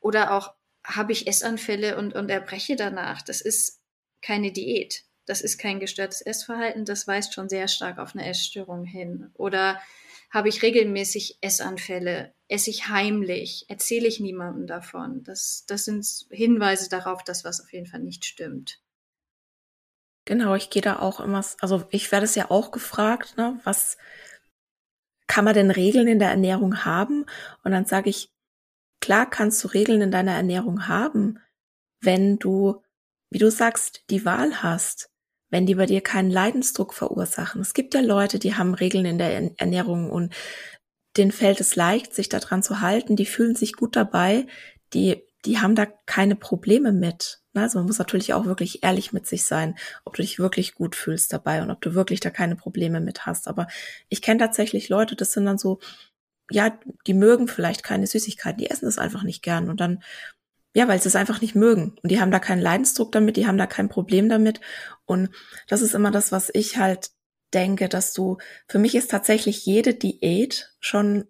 Oder 0.00 0.32
auch 0.32 0.54
habe 0.84 1.12
ich 1.12 1.28
Essanfälle 1.28 1.96
und, 1.96 2.14
und 2.14 2.28
erbreche 2.28 2.74
danach. 2.74 3.22
Das 3.22 3.40
ist 3.40 3.80
keine 4.20 4.50
Diät. 4.50 5.04
Das 5.26 5.40
ist 5.40 5.58
kein 5.58 5.80
gestörtes 5.80 6.20
Essverhalten. 6.20 6.84
Das 6.84 7.06
weist 7.06 7.34
schon 7.34 7.48
sehr 7.48 7.68
stark 7.68 7.98
auf 7.98 8.14
eine 8.14 8.28
Essstörung 8.28 8.84
hin. 8.84 9.30
Oder 9.34 9.80
habe 10.30 10.48
ich 10.48 10.62
regelmäßig 10.62 11.38
Essanfälle? 11.40 12.34
Esse 12.48 12.70
ich 12.70 12.88
heimlich? 12.88 13.66
Erzähle 13.68 14.08
ich 14.08 14.18
niemandem 14.18 14.66
davon? 14.66 15.22
Das, 15.24 15.64
das 15.66 15.84
sind 15.84 16.06
Hinweise 16.30 16.88
darauf, 16.88 17.22
dass 17.22 17.44
was 17.44 17.60
auf 17.60 17.72
jeden 17.72 17.86
Fall 17.86 18.00
nicht 18.00 18.24
stimmt. 18.24 18.80
Genau, 20.24 20.54
ich 20.54 20.70
gehe 20.70 20.82
da 20.82 21.00
auch 21.00 21.20
immer, 21.20 21.44
also 21.60 21.84
ich 21.90 22.12
werde 22.12 22.24
es 22.24 22.36
ja 22.36 22.50
auch 22.50 22.70
gefragt, 22.70 23.36
ne, 23.36 23.58
was 23.64 23.96
kann 25.26 25.44
man 25.44 25.54
denn 25.54 25.70
Regeln 25.70 26.06
in 26.06 26.18
der 26.18 26.30
Ernährung 26.30 26.84
haben? 26.84 27.26
Und 27.64 27.72
dann 27.72 27.86
sage 27.86 28.08
ich, 28.08 28.30
klar 29.00 29.28
kannst 29.28 29.62
du 29.64 29.68
Regeln 29.68 30.00
in 30.00 30.10
deiner 30.10 30.34
Ernährung 30.34 30.88
haben, 30.88 31.40
wenn 32.00 32.38
du, 32.38 32.82
wie 33.30 33.38
du 33.38 33.50
sagst, 33.50 34.04
die 34.10 34.24
Wahl 34.24 34.62
hast. 34.62 35.11
Wenn 35.52 35.66
die 35.66 35.74
bei 35.74 35.86
dir 35.86 36.00
keinen 36.00 36.30
Leidensdruck 36.30 36.94
verursachen. 36.94 37.60
Es 37.60 37.74
gibt 37.74 37.92
ja 37.94 38.00
Leute, 38.00 38.38
die 38.38 38.54
haben 38.56 38.74
Regeln 38.74 39.04
in 39.04 39.18
der 39.18 39.52
Ernährung 39.60 40.10
und 40.10 40.34
denen 41.18 41.30
fällt 41.30 41.60
es 41.60 41.76
leicht, 41.76 42.14
sich 42.14 42.30
daran 42.30 42.62
zu 42.62 42.80
halten, 42.80 43.16
die 43.16 43.26
fühlen 43.26 43.54
sich 43.54 43.74
gut 43.74 43.94
dabei, 43.94 44.46
die, 44.94 45.22
die 45.44 45.58
haben 45.58 45.74
da 45.74 45.86
keine 46.06 46.36
Probleme 46.36 46.90
mit. 46.90 47.42
Ne? 47.52 47.60
Also 47.62 47.78
man 47.78 47.86
muss 47.86 47.98
natürlich 47.98 48.32
auch 48.32 48.46
wirklich 48.46 48.82
ehrlich 48.82 49.12
mit 49.12 49.26
sich 49.26 49.44
sein, 49.44 49.76
ob 50.06 50.16
du 50.16 50.22
dich 50.22 50.38
wirklich 50.38 50.74
gut 50.74 50.96
fühlst 50.96 51.34
dabei 51.34 51.62
und 51.62 51.70
ob 51.70 51.82
du 51.82 51.92
wirklich 51.92 52.20
da 52.20 52.30
keine 52.30 52.56
Probleme 52.56 53.00
mit 53.00 53.26
hast. 53.26 53.46
Aber 53.46 53.68
ich 54.08 54.22
kenne 54.22 54.40
tatsächlich 54.40 54.88
Leute, 54.88 55.16
das 55.16 55.32
sind 55.32 55.44
dann 55.44 55.58
so, 55.58 55.80
ja, 56.50 56.78
die 57.06 57.14
mögen 57.14 57.46
vielleicht 57.46 57.84
keine 57.84 58.06
Süßigkeiten, 58.06 58.58
die 58.58 58.70
essen 58.70 58.88
es 58.88 58.96
einfach 58.96 59.22
nicht 59.22 59.42
gern 59.42 59.68
und 59.68 59.80
dann, 59.80 60.02
ja, 60.74 60.88
weil 60.88 61.00
sie 61.00 61.08
es 61.08 61.16
einfach 61.16 61.40
nicht 61.40 61.54
mögen 61.54 61.96
und 62.02 62.10
die 62.10 62.20
haben 62.20 62.30
da 62.30 62.38
keinen 62.38 62.62
Leidensdruck 62.62 63.12
damit, 63.12 63.36
die 63.36 63.46
haben 63.46 63.58
da 63.58 63.66
kein 63.66 63.88
Problem 63.88 64.28
damit 64.28 64.60
und 65.04 65.30
das 65.68 65.82
ist 65.82 65.94
immer 65.94 66.10
das, 66.10 66.32
was 66.32 66.50
ich 66.52 66.78
halt 66.78 67.10
denke, 67.52 67.88
dass 67.88 68.12
du, 68.12 68.38
für 68.68 68.78
mich 68.78 68.94
ist 68.94 69.10
tatsächlich 69.10 69.66
jede 69.66 69.94
Diät 69.94 70.74
schon 70.80 71.26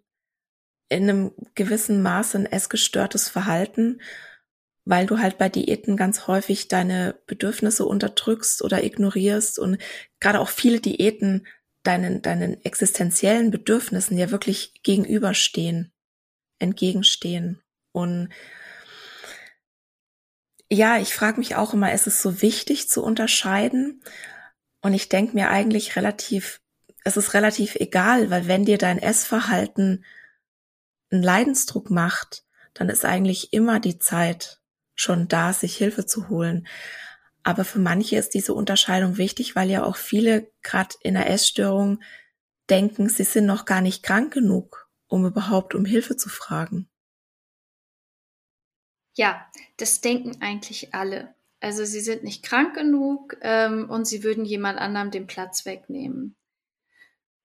in 0.88 1.09
einem 1.09 1.32
gewissen 1.55 2.03
Maße 2.03 2.38
ein 2.38 2.47
essgestörtes 2.47 3.28
Verhalten, 3.28 4.01
weil 4.84 5.07
du 5.07 5.18
halt 5.18 5.38
bei 5.38 5.49
Diäten 5.49 5.97
ganz 5.97 6.26
häufig 6.26 6.68
deine 6.68 7.18
Bedürfnisse 7.26 7.86
unterdrückst 7.86 8.62
oder 8.62 8.84
ignorierst 8.84 9.59
und 9.59 9.78
gerade 10.20 10.40
auch 10.40 10.49
viele 10.49 10.80
Diäten 10.80 11.47
deinen, 11.82 12.22
deinen 12.22 12.62
existenziellen 12.64 13.51
Bedürfnissen 13.51 14.18
ja 14.18 14.30
wirklich 14.30 14.82
gegenüberstehen, 14.82 15.93
entgegenstehen. 16.59 17.61
Und 17.93 18.30
ja, 20.72 20.98
ich 20.98 21.14
frage 21.14 21.38
mich 21.38 21.54
auch 21.54 21.74
immer, 21.74 21.92
ist 21.92 22.06
es 22.06 22.22
so 22.22 22.40
wichtig 22.40 22.88
zu 22.88 23.02
unterscheiden? 23.02 24.02
Und 24.80 24.94
ich 24.94 25.10
denke 25.10 25.34
mir 25.34 25.50
eigentlich 25.50 25.96
relativ, 25.96 26.62
es 27.04 27.18
ist 27.18 27.34
relativ 27.34 27.74
egal, 27.76 28.30
weil 28.30 28.48
wenn 28.48 28.64
dir 28.64 28.78
dein 28.78 28.98
Essverhalten 28.98 30.04
einen 31.10 31.22
Leidensdruck 31.22 31.90
macht, 31.90 32.44
dann 32.72 32.88
ist 32.88 33.04
eigentlich 33.04 33.52
immer 33.52 33.80
die 33.80 33.98
Zeit 33.98 34.60
schon 34.94 35.28
da, 35.28 35.52
sich 35.52 35.76
Hilfe 35.76 36.06
zu 36.06 36.30
holen. 36.30 36.66
Aber 37.42 37.66
für 37.66 37.78
manche 37.78 38.16
ist 38.16 38.30
diese 38.30 38.54
Unterscheidung 38.54 39.18
wichtig, 39.18 39.54
weil 39.54 39.68
ja 39.68 39.84
auch 39.84 39.96
viele 39.96 40.50
gerade 40.62 40.94
in 41.02 41.14
der 41.14 41.28
Essstörung 41.28 42.02
denken, 42.70 43.10
sie 43.10 43.24
sind 43.24 43.44
noch 43.44 43.66
gar 43.66 43.82
nicht 43.82 44.02
krank 44.02 44.32
genug, 44.32 44.88
um 45.06 45.26
überhaupt 45.26 45.74
um 45.74 45.84
Hilfe 45.84 46.16
zu 46.16 46.30
fragen. 46.30 46.88
Ja, 49.14 49.46
das 49.76 50.00
denken 50.00 50.40
eigentlich 50.40 50.94
alle. 50.94 51.34
Also 51.60 51.84
sie 51.84 52.00
sind 52.00 52.24
nicht 52.24 52.42
krank 52.42 52.74
genug 52.74 53.36
ähm, 53.42 53.88
und 53.88 54.06
sie 54.06 54.24
würden 54.24 54.44
jemand 54.44 54.78
anderem 54.78 55.10
den 55.10 55.26
Platz 55.26 55.64
wegnehmen. 55.64 56.34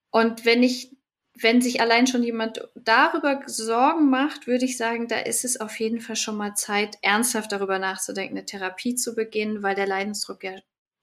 Und 0.09 0.45
wenn 0.45 0.63
ich 0.63 0.97
wenn 1.39 1.61
sich 1.61 1.82
allein 1.82 2.07
schon 2.07 2.24
jemand 2.24 2.68
darüber 2.74 3.41
Sorgen 3.45 4.09
macht, 4.09 4.47
würde 4.47 4.65
ich 4.65 4.78
sagen, 4.78 5.07
da 5.07 5.20
ist 5.20 5.45
es 5.45 5.59
auf 5.59 5.80
jeden 5.80 6.01
Fall 6.01 6.15
schon 6.15 6.36
mal 6.36 6.55
Zeit, 6.55 6.97
ernsthaft 7.01 7.51
darüber 7.51 7.80
nachzudenken, 7.80 8.38
eine 8.38 8.45
Therapie 8.45 8.95
zu 8.95 9.13
beginnen, 9.13 9.61
weil 9.61 9.76
der 9.76 9.88
Leidensdruck 9.88 10.43
ja 10.43 10.55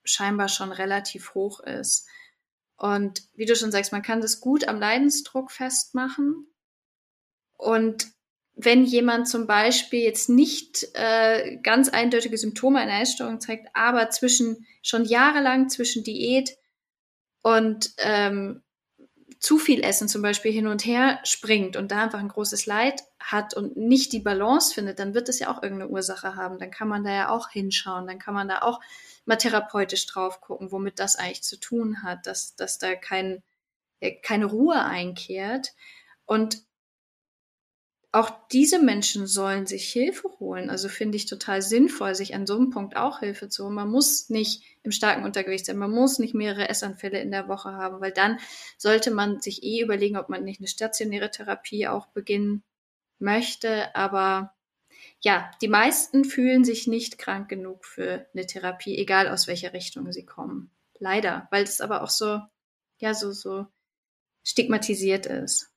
scheinbar 0.04 0.48
schon 0.48 0.72
relativ 0.72 1.34
hoch 1.34 1.60
ist. 1.60 2.08
Und 2.76 3.22
wie 3.34 3.46
du 3.46 3.54
schon 3.54 3.70
sagst, 3.70 3.92
man 3.92 4.02
kann 4.02 4.20
das 4.20 4.40
gut 4.40 4.66
am 4.66 4.80
Leidensdruck 4.80 5.52
festmachen. 5.52 6.48
Und 7.56 8.08
wenn 8.56 8.84
jemand 8.84 9.28
zum 9.28 9.46
Beispiel 9.46 10.00
jetzt 10.00 10.28
nicht 10.28 10.86
äh, 10.94 11.56
ganz 11.62 11.88
eindeutige 11.88 12.38
Symptome 12.38 12.78
einer 12.78 13.00
Essstörung 13.00 13.40
zeigt, 13.40 13.68
aber 13.74 14.10
zwischen 14.10 14.66
schon 14.82 15.04
jahrelang 15.04 15.68
zwischen 15.68 16.04
Diät 16.04 16.56
und 17.42 17.92
ähm, 17.98 18.62
zu 19.40 19.58
viel 19.58 19.82
Essen 19.82 20.08
zum 20.08 20.22
Beispiel 20.22 20.52
hin 20.52 20.66
und 20.66 20.86
her 20.86 21.20
springt 21.24 21.76
und 21.76 21.90
da 21.90 22.04
einfach 22.04 22.20
ein 22.20 22.28
großes 22.28 22.64
Leid 22.64 23.02
hat 23.18 23.54
und 23.54 23.76
nicht 23.76 24.12
die 24.12 24.20
Balance 24.20 24.72
findet, 24.72 24.98
dann 24.98 25.14
wird 25.14 25.28
es 25.28 25.38
ja 25.38 25.50
auch 25.50 25.62
irgendeine 25.62 25.90
Ursache 25.90 26.36
haben. 26.36 26.58
Dann 26.58 26.70
kann 26.70 26.88
man 26.88 27.04
da 27.04 27.12
ja 27.12 27.28
auch 27.28 27.50
hinschauen, 27.50 28.06
dann 28.06 28.18
kann 28.18 28.32
man 28.32 28.48
da 28.48 28.62
auch 28.62 28.80
mal 29.26 29.36
therapeutisch 29.36 30.06
drauf 30.06 30.40
gucken, 30.40 30.72
womit 30.72 30.98
das 30.98 31.16
eigentlich 31.16 31.42
zu 31.42 31.58
tun 31.58 32.02
hat, 32.02 32.26
dass, 32.26 32.56
dass 32.56 32.78
da 32.78 32.94
kein, 32.94 33.42
keine 34.22 34.46
Ruhe 34.46 34.82
einkehrt. 34.82 35.74
Und 36.24 36.62
auch 38.14 38.30
diese 38.52 38.78
Menschen 38.78 39.26
sollen 39.26 39.66
sich 39.66 39.90
Hilfe 39.90 40.28
holen. 40.38 40.70
Also 40.70 40.88
finde 40.88 41.16
ich 41.16 41.26
total 41.26 41.62
sinnvoll, 41.62 42.14
sich 42.14 42.32
an 42.34 42.46
so 42.46 42.54
einem 42.54 42.70
Punkt 42.70 42.96
auch 42.96 43.18
Hilfe 43.18 43.48
zu 43.48 43.64
holen. 43.64 43.74
Man 43.74 43.90
muss 43.90 44.30
nicht 44.30 44.62
im 44.84 44.92
starken 44.92 45.24
Untergewicht 45.24 45.66
sein, 45.66 45.76
man 45.76 45.90
muss 45.90 46.20
nicht 46.20 46.32
mehrere 46.32 46.68
Essanfälle 46.68 47.20
in 47.20 47.32
der 47.32 47.48
Woche 47.48 47.72
haben, 47.72 48.00
weil 48.00 48.12
dann 48.12 48.38
sollte 48.78 49.10
man 49.10 49.40
sich 49.40 49.64
eh 49.64 49.80
überlegen, 49.82 50.16
ob 50.16 50.28
man 50.28 50.44
nicht 50.44 50.60
eine 50.60 50.68
stationäre 50.68 51.32
Therapie 51.32 51.88
auch 51.88 52.06
beginnen 52.06 52.62
möchte. 53.18 53.92
Aber 53.96 54.54
ja, 55.20 55.50
die 55.60 55.68
meisten 55.68 56.24
fühlen 56.24 56.62
sich 56.62 56.86
nicht 56.86 57.18
krank 57.18 57.48
genug 57.48 57.84
für 57.84 58.28
eine 58.32 58.46
Therapie, 58.46 58.96
egal 58.96 59.26
aus 59.26 59.48
welcher 59.48 59.72
Richtung 59.72 60.12
sie 60.12 60.24
kommen. 60.24 60.70
Leider, 61.00 61.48
weil 61.50 61.64
es 61.64 61.80
aber 61.80 62.02
auch 62.02 62.10
so, 62.10 62.38
ja, 62.98 63.12
so, 63.12 63.32
so 63.32 63.66
stigmatisiert 64.44 65.26
ist. 65.26 65.73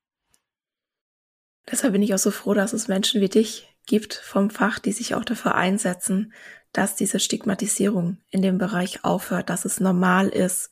Deshalb 1.70 1.94
bin 1.94 2.02
ich 2.02 2.14
auch 2.14 2.20
so 2.20 2.32
froh, 2.32 2.54
dass 2.54 2.74
es 2.74 2.88
Menschen 2.88 3.22
wie 3.22 3.30
dich 3.30 3.76
gibt 3.86 4.14
vom 4.14 4.50
Fach, 4.50 4.80
die 4.80 4.92
sich 4.92 5.16
auch 5.16 5.26
dafür 5.26 5.56
einsetzen, 5.56 6.34
dass 6.72 6.96
diese 6.96 7.20
Stigmatisierung 7.20 8.18
in 8.30 8.42
dem 8.42 8.58
Bereich 8.58 9.04
aufhört, 9.04 9.50
dass 9.50 9.66
es 9.66 9.80
normal 9.80 10.30
ist, 10.30 10.72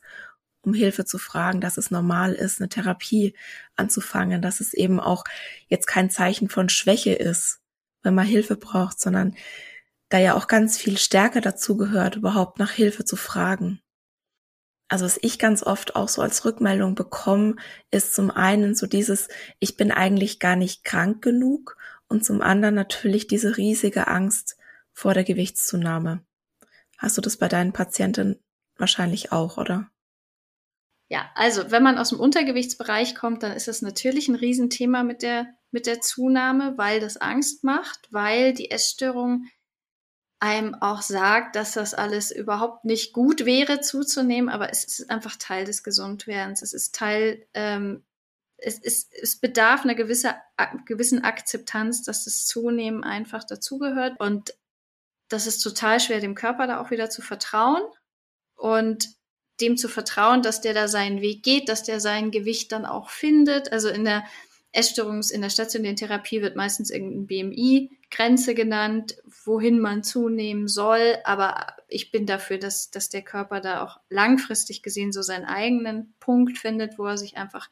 um 0.62 0.74
Hilfe 0.74 1.04
zu 1.04 1.18
fragen, 1.18 1.60
dass 1.60 1.76
es 1.76 1.90
normal 1.90 2.32
ist, 2.32 2.60
eine 2.60 2.68
Therapie 2.68 3.34
anzufangen, 3.76 4.42
dass 4.42 4.60
es 4.60 4.74
eben 4.74 5.00
auch 5.00 5.24
jetzt 5.68 5.86
kein 5.86 6.10
Zeichen 6.10 6.48
von 6.48 6.68
Schwäche 6.68 7.14
ist, 7.14 7.60
wenn 8.02 8.14
man 8.14 8.26
Hilfe 8.26 8.56
braucht, 8.56 9.00
sondern 9.00 9.36
da 10.08 10.18
ja 10.18 10.34
auch 10.34 10.46
ganz 10.46 10.78
viel 10.78 10.98
Stärke 10.98 11.40
dazu 11.40 11.76
gehört, 11.76 12.16
überhaupt 12.16 12.58
nach 12.58 12.70
Hilfe 12.70 13.04
zu 13.04 13.16
fragen 13.16 13.80
also 14.88 15.04
was 15.04 15.18
ich 15.20 15.38
ganz 15.38 15.62
oft 15.62 15.96
auch 15.96 16.08
so 16.08 16.22
als 16.22 16.44
Rückmeldung 16.44 16.94
bekomme, 16.94 17.56
ist 17.90 18.14
zum 18.14 18.30
einen 18.30 18.74
so 18.74 18.86
dieses, 18.86 19.28
ich 19.58 19.76
bin 19.76 19.90
eigentlich 19.90 20.38
gar 20.38 20.56
nicht 20.56 20.84
krank 20.84 21.22
genug 21.22 21.76
und 22.08 22.24
zum 22.24 22.40
anderen 22.40 22.74
natürlich 22.74 23.26
diese 23.26 23.56
riesige 23.56 24.06
Angst 24.06 24.56
vor 24.92 25.12
der 25.12 25.24
Gewichtszunahme. 25.24 26.24
Hast 26.98 27.16
du 27.18 27.20
das 27.20 27.36
bei 27.36 27.48
deinen 27.48 27.72
Patienten 27.72 28.42
wahrscheinlich 28.76 29.32
auch, 29.32 29.58
oder? 29.58 29.90
Ja, 31.08 31.30
also 31.34 31.70
wenn 31.70 31.82
man 31.82 31.98
aus 31.98 32.08
dem 32.08 32.20
Untergewichtsbereich 32.20 33.14
kommt, 33.14 33.42
dann 33.42 33.52
ist 33.52 33.68
das 33.68 33.82
natürlich 33.82 34.28
ein 34.28 34.34
Riesenthema 34.34 35.04
mit 35.04 35.22
der, 35.22 35.46
mit 35.70 35.86
der 35.86 36.00
Zunahme, 36.00 36.74
weil 36.78 36.98
das 37.00 37.16
Angst 37.16 37.62
macht, 37.62 38.08
weil 38.10 38.52
die 38.52 38.70
Essstörung 38.70 39.46
einem 40.38 40.74
auch 40.74 41.02
sagt, 41.02 41.56
dass 41.56 41.72
das 41.72 41.94
alles 41.94 42.30
überhaupt 42.30 42.84
nicht 42.84 43.12
gut 43.12 43.46
wäre 43.46 43.80
zuzunehmen, 43.80 44.50
aber 44.50 44.70
es 44.70 44.84
ist 44.84 45.10
einfach 45.10 45.36
Teil 45.36 45.64
des 45.64 45.82
Gesundwerdens. 45.82 46.62
Es 46.62 46.74
ist 46.74 46.94
Teil, 46.94 47.46
ähm, 47.54 48.04
es, 48.58 48.78
ist, 48.78 49.12
es 49.14 49.36
bedarf 49.36 49.84
einer 49.84 49.94
gewisse, 49.94 50.34
gewissen 50.84 51.24
Akzeptanz, 51.24 52.02
dass 52.02 52.24
das 52.24 52.46
Zunehmen 52.46 53.02
einfach 53.02 53.44
dazugehört. 53.44 54.20
Und 54.20 54.54
das 55.28 55.46
ist 55.46 55.60
total 55.60 56.00
schwer, 56.00 56.20
dem 56.20 56.34
Körper 56.34 56.66
da 56.66 56.80
auch 56.80 56.90
wieder 56.90 57.08
zu 57.10 57.22
vertrauen 57.22 57.82
und 58.54 59.08
dem 59.60 59.78
zu 59.78 59.88
vertrauen, 59.88 60.42
dass 60.42 60.60
der 60.60 60.74
da 60.74 60.86
seinen 60.86 61.22
Weg 61.22 61.42
geht, 61.42 61.70
dass 61.70 61.82
der 61.82 61.98
sein 61.98 62.30
Gewicht 62.30 62.72
dann 62.72 62.84
auch 62.84 63.08
findet. 63.08 63.72
Also 63.72 63.88
in 63.88 64.04
der 64.04 64.24
Essstörungs 64.72 65.30
in 65.30 65.40
der 65.40 65.50
stationären 65.50 65.96
Therapie 65.96 66.42
wird 66.42 66.56
meistens 66.56 66.90
irgendein 66.90 67.26
BMI-Grenze 68.10 68.54
genannt, 68.54 69.16
wohin 69.44 69.78
man 69.80 70.02
zunehmen 70.02 70.68
soll. 70.68 71.16
Aber 71.24 71.74
ich 71.88 72.10
bin 72.10 72.26
dafür, 72.26 72.58
dass, 72.58 72.90
dass 72.90 73.08
der 73.08 73.22
Körper 73.22 73.60
da 73.60 73.82
auch 73.82 74.00
langfristig 74.08 74.82
gesehen 74.82 75.12
so 75.12 75.22
seinen 75.22 75.44
eigenen 75.44 76.14
Punkt 76.20 76.58
findet, 76.58 76.98
wo 76.98 77.06
er 77.06 77.18
sich 77.18 77.36
einfach 77.36 77.70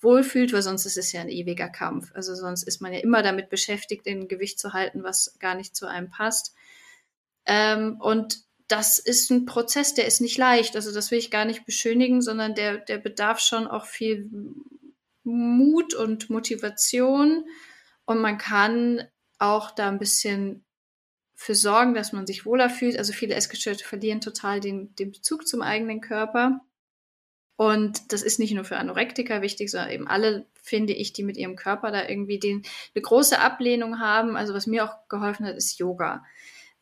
wohlfühlt, 0.00 0.52
weil 0.52 0.62
sonst 0.62 0.86
ist 0.86 0.98
es 0.98 1.12
ja 1.12 1.20
ein 1.20 1.28
ewiger 1.28 1.68
Kampf. 1.68 2.10
Also 2.14 2.34
sonst 2.34 2.62
ist 2.64 2.80
man 2.80 2.92
ja 2.92 3.00
immer 3.00 3.22
damit 3.22 3.50
beschäftigt, 3.50 4.06
ein 4.06 4.28
Gewicht 4.28 4.58
zu 4.58 4.72
halten, 4.72 5.02
was 5.02 5.36
gar 5.38 5.54
nicht 5.54 5.76
zu 5.76 5.86
einem 5.86 6.10
passt. 6.10 6.54
Ähm, 7.46 8.00
und 8.00 8.44
das 8.68 8.98
ist 8.98 9.30
ein 9.30 9.44
Prozess, 9.44 9.94
der 9.94 10.06
ist 10.06 10.20
nicht 10.20 10.38
leicht. 10.38 10.76
Also 10.76 10.92
das 10.92 11.10
will 11.10 11.18
ich 11.18 11.30
gar 11.30 11.44
nicht 11.44 11.66
beschönigen, 11.66 12.22
sondern 12.22 12.54
der, 12.54 12.78
der 12.78 12.98
bedarf 12.98 13.40
schon 13.40 13.66
auch 13.66 13.84
viel 13.84 14.30
Mut 15.24 15.94
und 15.94 16.30
Motivation 16.30 17.44
und 18.04 18.20
man 18.20 18.38
kann 18.38 19.06
auch 19.42 19.72
da 19.72 19.88
ein 19.88 19.98
bisschen 19.98 20.64
für 21.34 21.54
sorgen, 21.56 21.94
dass 21.94 22.12
man 22.12 22.26
sich 22.26 22.46
wohler 22.46 22.70
fühlt. 22.70 22.96
Also 22.96 23.12
viele 23.12 23.34
Essgestörte 23.34 23.84
verlieren 23.84 24.20
total 24.20 24.60
den, 24.60 24.94
den 24.94 25.10
Bezug 25.10 25.46
zum 25.48 25.60
eigenen 25.60 26.00
Körper. 26.00 26.60
Und 27.56 28.12
das 28.12 28.22
ist 28.22 28.38
nicht 28.38 28.54
nur 28.54 28.64
für 28.64 28.76
Anorektiker 28.76 29.42
wichtig, 29.42 29.70
sondern 29.70 29.90
eben 29.90 30.08
alle, 30.08 30.46
finde 30.62 30.92
ich, 30.92 31.12
die 31.12 31.24
mit 31.24 31.36
ihrem 31.36 31.56
Körper 31.56 31.90
da 31.90 32.08
irgendwie 32.08 32.38
den, 32.38 32.62
eine 32.94 33.02
große 33.02 33.38
Ablehnung 33.38 33.98
haben. 33.98 34.36
Also 34.36 34.54
was 34.54 34.66
mir 34.66 34.84
auch 34.84 35.08
geholfen 35.08 35.46
hat, 35.46 35.56
ist 35.56 35.78
Yoga. 35.78 36.24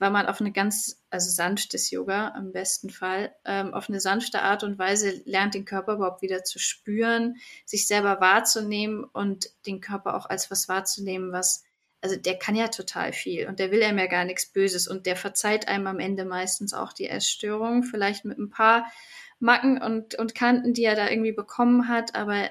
weil 0.01 0.11
man 0.11 0.27
auf 0.27 0.41
eine 0.41 0.51
ganz, 0.51 1.05
also 1.11 1.31
sanftes 1.31 1.91
Yoga 1.91 2.35
im 2.37 2.53
besten 2.53 2.91
Fall, 2.91 3.35
ähm, 3.45 3.75
auf 3.75 3.89
eine 3.89 4.01
sanfte 4.01 4.43
Art 4.43 4.65
und 4.65 4.79
Weise 4.79 5.23
lernt, 5.27 5.55
den 5.55 5.67
Körper 5.67 5.95
überhaupt 5.95 6.23
wieder 6.23 6.43
zu 6.43 6.59
spüren, 6.59 7.37
sich 7.67 7.87
selber 7.87 8.21
wahrzunehmen 8.21 9.05
und 9.05 9.51
den 9.67 9.81
Körper 9.81 10.15
auch 10.15 10.27
als 10.27 10.51
was 10.51 10.69
wahrzunehmen, 10.69 11.33
was, 11.33 11.65
also 12.01 12.17
der 12.17 12.39
kann 12.39 12.55
ja 12.55 12.69
total 12.69 13.13
viel 13.13 13.47
und 13.47 13.59
der 13.59 13.71
will 13.71 13.83
einem 13.83 13.99
ja 13.99 14.07
gar 14.07 14.25
nichts 14.25 14.47
Böses 14.47 14.89
und 14.89 15.07
der 15.07 15.17
verzeiht 15.17 15.69
einem 15.69 15.87
am 15.87 15.99
Ende 15.99 16.25
meistens 16.25 16.73
auch 16.73 16.93
die 16.93 17.09
Essstörung, 17.09 17.83
vielleicht 17.83 18.25
mit 18.25 18.39
ein 18.39 18.51
paar 18.51 18.91
Macken 19.39 19.81
und, 19.81 20.15
und 20.15 20.35
Kanten, 20.35 20.75
die 20.75 20.85
er 20.85 20.97
da 20.97 21.09
irgendwie 21.09 21.33
bekommen 21.33 21.89
hat, 21.89 22.15
aber 22.15 22.51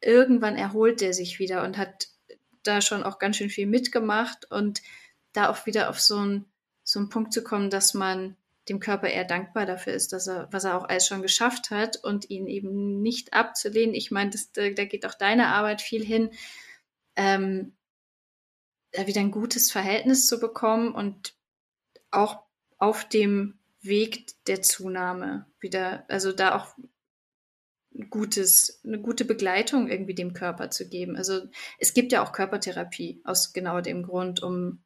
irgendwann 0.00 0.56
erholt 0.56 1.00
der 1.00 1.12
sich 1.12 1.38
wieder 1.38 1.64
und 1.64 1.76
hat 1.76 2.08
da 2.62 2.80
schon 2.80 3.02
auch 3.02 3.18
ganz 3.18 3.36
schön 3.36 3.50
viel 3.50 3.66
mitgemacht 3.66 4.50
und 4.50 4.82
da 5.32 5.48
auch 5.50 5.66
wieder 5.66 5.88
auf 5.88 6.00
so 6.00 6.18
einen, 6.18 6.44
so 6.82 6.98
einen 6.98 7.08
Punkt 7.08 7.32
zu 7.32 7.42
kommen, 7.42 7.70
dass 7.70 7.94
man 7.94 8.36
dem 8.68 8.80
Körper 8.80 9.08
eher 9.08 9.24
dankbar 9.24 9.66
dafür 9.66 9.94
ist, 9.94 10.12
dass 10.12 10.26
er, 10.26 10.48
was 10.50 10.64
er 10.64 10.76
auch 10.76 10.88
alles 10.88 11.06
schon 11.06 11.22
geschafft 11.22 11.70
hat 11.70 11.96
und 11.96 12.28
ihn 12.28 12.46
eben 12.46 13.00
nicht 13.00 13.32
abzulehnen. 13.32 13.94
Ich 13.94 14.10
meine, 14.10 14.30
da, 14.52 14.70
da 14.70 14.84
geht 14.84 15.06
auch 15.06 15.14
deine 15.14 15.48
Arbeit 15.48 15.80
viel 15.80 16.04
hin, 16.04 16.30
ähm, 17.16 17.72
da 18.92 19.06
wieder 19.06 19.20
ein 19.20 19.30
gutes 19.30 19.70
Verhältnis 19.70 20.26
zu 20.26 20.40
bekommen 20.40 20.94
und 20.94 21.34
auch 22.10 22.42
auf 22.78 23.08
dem 23.08 23.58
Weg 23.80 24.34
der 24.46 24.62
Zunahme 24.62 25.46
wieder, 25.60 26.04
also 26.08 26.32
da 26.32 26.56
auch 26.56 26.74
gutes, 28.10 28.80
eine 28.84 29.00
gute 29.00 29.24
Begleitung 29.24 29.88
irgendwie 29.88 30.14
dem 30.14 30.32
Körper 30.32 30.70
zu 30.70 30.88
geben. 30.88 31.16
Also 31.16 31.42
es 31.78 31.94
gibt 31.94 32.12
ja 32.12 32.22
auch 32.22 32.32
Körpertherapie 32.32 33.20
aus 33.24 33.52
genau 33.52 33.80
dem 33.80 34.04
Grund, 34.04 34.42
um, 34.42 34.82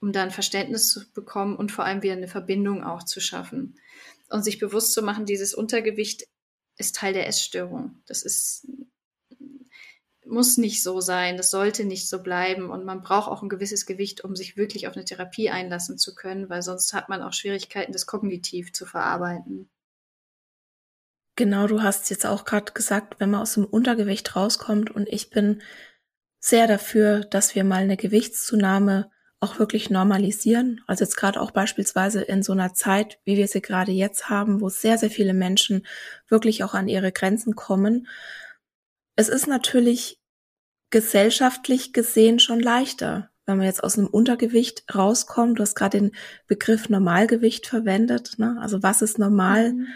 um 0.00 0.12
da 0.12 0.22
ein 0.22 0.30
Verständnis 0.30 0.90
zu 0.90 1.00
bekommen 1.12 1.56
und 1.56 1.72
vor 1.72 1.84
allem 1.84 2.02
wieder 2.02 2.14
eine 2.14 2.28
Verbindung 2.28 2.82
auch 2.84 3.02
zu 3.02 3.20
schaffen. 3.20 3.78
Und 4.30 4.42
sich 4.42 4.58
bewusst 4.58 4.92
zu 4.92 5.02
machen, 5.02 5.26
dieses 5.26 5.54
Untergewicht 5.54 6.26
ist 6.76 6.96
Teil 6.96 7.12
der 7.12 7.28
Essstörung. 7.28 8.02
Das 8.06 8.22
ist, 8.22 8.66
muss 10.26 10.56
nicht 10.56 10.82
so 10.82 11.00
sein, 11.00 11.36
das 11.36 11.50
sollte 11.50 11.84
nicht 11.84 12.08
so 12.08 12.22
bleiben 12.22 12.70
und 12.70 12.84
man 12.84 13.02
braucht 13.02 13.28
auch 13.28 13.42
ein 13.42 13.48
gewisses 13.48 13.86
Gewicht, 13.86 14.24
um 14.24 14.36
sich 14.36 14.56
wirklich 14.56 14.88
auf 14.88 14.94
eine 14.94 15.04
Therapie 15.04 15.50
einlassen 15.50 15.98
zu 15.98 16.14
können, 16.14 16.48
weil 16.48 16.62
sonst 16.62 16.92
hat 16.92 17.08
man 17.08 17.22
auch 17.22 17.32
Schwierigkeiten, 17.32 17.92
das 17.92 18.06
kognitiv 18.06 18.72
zu 18.72 18.86
verarbeiten. 18.86 19.68
Genau, 21.36 21.66
du 21.66 21.82
hast 21.82 22.10
jetzt 22.10 22.26
auch 22.26 22.44
gerade 22.44 22.72
gesagt, 22.72 23.18
wenn 23.18 23.30
man 23.30 23.40
aus 23.40 23.54
dem 23.54 23.64
Untergewicht 23.64 24.36
rauskommt 24.36 24.90
und 24.90 25.08
ich 25.08 25.30
bin 25.30 25.62
sehr 26.38 26.66
dafür, 26.66 27.20
dass 27.20 27.54
wir 27.54 27.64
mal 27.64 27.82
eine 27.82 27.96
Gewichtszunahme 27.96 29.10
auch 29.40 29.58
wirklich 29.58 29.90
normalisieren. 29.90 30.80
Also 30.86 31.04
jetzt 31.04 31.16
gerade 31.16 31.40
auch 31.40 31.50
beispielsweise 31.50 32.22
in 32.22 32.42
so 32.42 32.52
einer 32.52 32.72
Zeit, 32.72 33.18
wie 33.24 33.36
wir 33.36 33.48
sie 33.48 33.60
gerade 33.60 33.92
jetzt 33.92 34.30
haben, 34.30 34.60
wo 34.60 34.68
sehr, 34.68 34.96
sehr 34.96 35.10
viele 35.10 35.34
Menschen 35.34 35.86
wirklich 36.28 36.64
auch 36.64 36.74
an 36.74 36.88
ihre 36.88 37.12
Grenzen 37.12 37.54
kommen. 37.54 38.06
Es 39.16 39.28
ist 39.28 39.46
natürlich 39.46 40.20
gesellschaftlich 40.90 41.92
gesehen 41.92 42.38
schon 42.38 42.60
leichter, 42.60 43.30
wenn 43.46 43.58
man 43.58 43.66
jetzt 43.66 43.82
aus 43.82 43.98
einem 43.98 44.06
Untergewicht 44.06 44.84
rauskommt. 44.94 45.58
Du 45.58 45.62
hast 45.62 45.74
gerade 45.74 45.98
den 45.98 46.12
Begriff 46.46 46.88
Normalgewicht 46.88 47.66
verwendet. 47.66 48.38
Ne? 48.38 48.56
Also 48.60 48.82
was 48.82 49.02
ist 49.02 49.18
normal? 49.18 49.72
Mhm. 49.72 49.86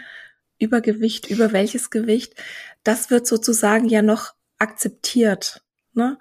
Übergewicht, 0.59 1.29
über 1.29 1.53
welches 1.53 1.89
Gewicht, 1.89 2.35
das 2.83 3.09
wird 3.09 3.25
sozusagen 3.25 3.87
ja 3.87 4.01
noch 4.01 4.33
akzeptiert, 4.57 5.63
ne? 5.93 6.19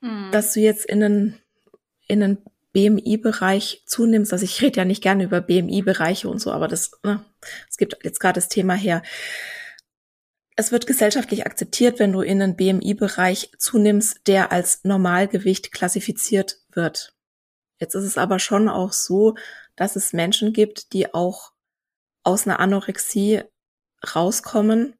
Mhm. 0.00 0.30
Dass 0.32 0.52
du 0.52 0.60
jetzt 0.60 0.84
in 0.84 1.02
einen, 1.02 1.38
in 2.06 2.22
einen 2.22 2.38
BMI-Bereich 2.72 3.82
zunimmst. 3.86 4.32
Also 4.32 4.44
ich 4.44 4.60
rede 4.62 4.78
ja 4.78 4.84
nicht 4.84 5.02
gerne 5.02 5.24
über 5.24 5.40
BMI-Bereiche 5.40 6.28
und 6.28 6.40
so, 6.40 6.52
aber 6.52 6.68
das, 6.68 6.92
ne, 7.02 7.24
es 7.68 7.76
gibt 7.76 7.96
jetzt 8.04 8.20
gerade 8.20 8.34
das 8.34 8.48
Thema 8.48 8.74
her. 8.74 9.02
Es 10.60 10.72
wird 10.72 10.86
gesellschaftlich 10.86 11.46
akzeptiert, 11.46 11.98
wenn 11.98 12.12
du 12.12 12.20
in 12.20 12.42
einen 12.42 12.54
BMI-Bereich 12.54 13.50
zunimmst, 13.56 14.26
der 14.26 14.52
als 14.52 14.84
Normalgewicht 14.84 15.72
klassifiziert 15.72 16.58
wird. 16.68 17.16
Jetzt 17.78 17.94
ist 17.94 18.04
es 18.04 18.18
aber 18.18 18.38
schon 18.38 18.68
auch 18.68 18.92
so, 18.92 19.36
dass 19.74 19.96
es 19.96 20.12
Menschen 20.12 20.52
gibt, 20.52 20.92
die 20.92 21.14
auch 21.14 21.52
aus 22.24 22.46
einer 22.46 22.60
Anorexie 22.60 23.44
rauskommen, 24.14 24.96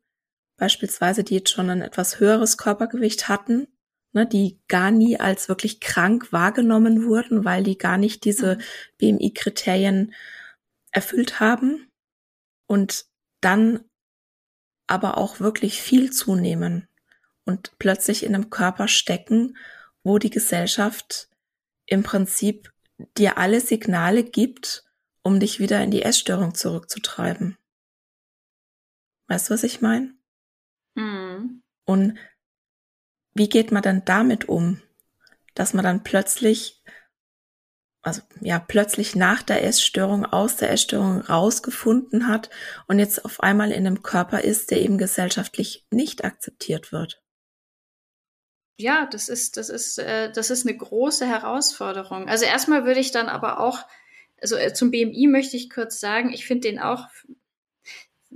beispielsweise 0.57 1.25
die 1.25 1.35
jetzt 1.35 1.51
schon 1.51 1.69
ein 1.69 1.83
etwas 1.83 2.21
höheres 2.21 2.57
Körpergewicht 2.57 3.29
hatten, 3.29 3.69
ne, 4.15 4.27
die 4.27 4.63
gar 4.67 4.91
nie 4.91 5.21
als 5.21 5.51
wirklich 5.51 5.79
krank 5.81 6.33
wahrgenommen 6.33 7.05
wurden, 7.05 7.45
weil 7.45 7.65
die 7.65 7.77
gar 7.77 7.99
nicht 7.99 8.25
diese 8.25 8.57
mhm. 8.57 8.61
BMI-Kriterien 8.97 10.15
erfüllt 10.91 11.39
haben 11.39 11.87
und 12.67 13.05
dann 13.43 13.85
aber 14.91 15.19
auch 15.19 15.41
wirklich 15.41 15.81
viel 15.81 16.11
zunehmen 16.11 16.89
und 17.45 17.73
plötzlich 17.79 18.25
in 18.25 18.35
einem 18.35 18.51
Körper 18.51 18.89
stecken, 18.89 19.57
wo 20.03 20.19
die 20.19 20.31
Gesellschaft 20.31 21.29
im 21.87 22.03
Prinzip 22.03 22.73
dir 23.17 23.39
alle 23.39 23.61
Signale 23.61 24.25
gibt, 24.25 24.85
um 25.23 25.41
dich 25.41 25.59
wieder 25.59 25.83
in 25.83 25.91
die 25.91 26.03
Essstörung 26.03 26.55
zurückzutreiben. 26.55 27.57
Weißt 29.29 29.49
du, 29.49 29.55
was 29.55 29.65
ich 29.65 29.81
meine? 29.81 30.15
Mhm. 30.95 31.63
Und 31.85 32.19
wie 33.35 33.49
geht 33.49 33.73
man 33.73 33.83
dann 33.83 34.05
damit 34.05 34.49
um, 34.49 34.81
dass 35.55 35.75
man 35.75 35.85
dann 35.85 36.03
plötzlich, 36.03 36.83
also 38.03 38.23
ja, 38.41 38.59
plötzlich 38.59 39.15
nach 39.15 39.43
der 39.43 39.65
Essstörung, 39.65 40.25
aus 40.25 40.57
der 40.57 40.71
Essstörung 40.71 41.21
rausgefunden 41.21 42.29
hat 42.29 42.51
und 42.87 42.99
jetzt 42.99 43.25
auf 43.25 43.41
einmal 43.41 43.71
in 43.71 43.87
einem 43.87 44.03
Körper 44.03 44.43
ist, 44.43 44.71
der 44.71 44.81
eben 44.81 44.99
gesellschaftlich 44.99 45.87
nicht 45.91 46.25
akzeptiert 46.25 46.93
wird? 46.93 47.23
Ja, 48.79 49.07
das 49.07 49.29
ist, 49.29 49.59
das 49.59 49.69
ist, 49.69 49.99
äh, 49.99 50.33
das 50.33 50.49
ist 50.49 50.67
eine 50.67 50.77
große 50.77 51.27
Herausforderung. 51.27 52.29
Also 52.29 52.47
erstmal 52.47 52.87
würde 52.87 53.01
ich 53.01 53.11
dann 53.11 53.29
aber 53.29 53.61
auch, 53.61 53.81
also 54.41 54.57
äh, 54.57 54.73
zum 54.73 54.91
BMI 54.91 55.27
möchte 55.27 55.59
ich 55.59 55.69
kurz 55.69 56.01
sagen, 56.01 56.33
ich 56.33 56.47
finde 56.47 56.69
den 56.69 56.79
auch 56.79 57.07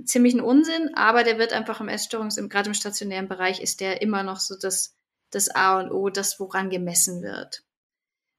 ziemlichen 0.03 0.41
Unsinn, 0.41 0.91
aber 0.93 1.23
der 1.23 1.39
wird 1.39 1.53
einfach 1.53 1.81
im 1.81 1.87
Essstörungs, 1.87 2.35
gerade 2.35 2.69
im 2.69 2.75
stationären 2.75 3.27
Bereich 3.27 3.59
ist 3.59 3.81
der 3.81 4.03
immer 4.03 4.21
noch 4.21 4.39
so 4.39 4.55
das, 4.55 4.95
das 5.31 5.49
A 5.49 5.79
und 5.79 5.91
O, 5.91 6.09
das 6.09 6.39
woran 6.39 6.69
gemessen 6.69 7.23
wird. 7.23 7.64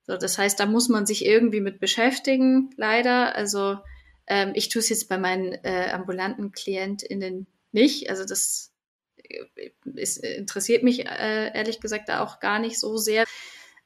So, 0.07 0.16
das 0.16 0.38
heißt, 0.38 0.59
da 0.61 0.66
muss 0.66 0.88
man 0.88 1.07
sich 1.07 1.24
irgendwie 1.24 1.61
mit 1.61 1.80
beschäftigen, 1.80 2.70
leider. 2.76 3.34
Also 3.34 3.78
ähm, 4.26 4.52
ich 4.54 4.68
tue 4.68 4.80
es 4.80 4.88
jetzt 4.88 5.09
bei 5.09 5.18
meinen 5.18 5.52
äh, 5.64 5.90
ambulanten 5.92 6.52
KlientInnen 6.52 7.46
nicht. 7.72 8.09
Also 8.11 8.24
das 8.24 8.72
äh, 9.16 9.70
ist, 9.94 10.18
interessiert 10.18 10.82
mich 10.82 11.07
äh, 11.07 11.52
ehrlich 11.54 11.80
gesagt 11.80 12.09
da 12.09 12.22
auch 12.22 12.40
gar 12.40 12.59
nicht 12.59 12.78
so 12.78 12.96
sehr. 12.96 13.24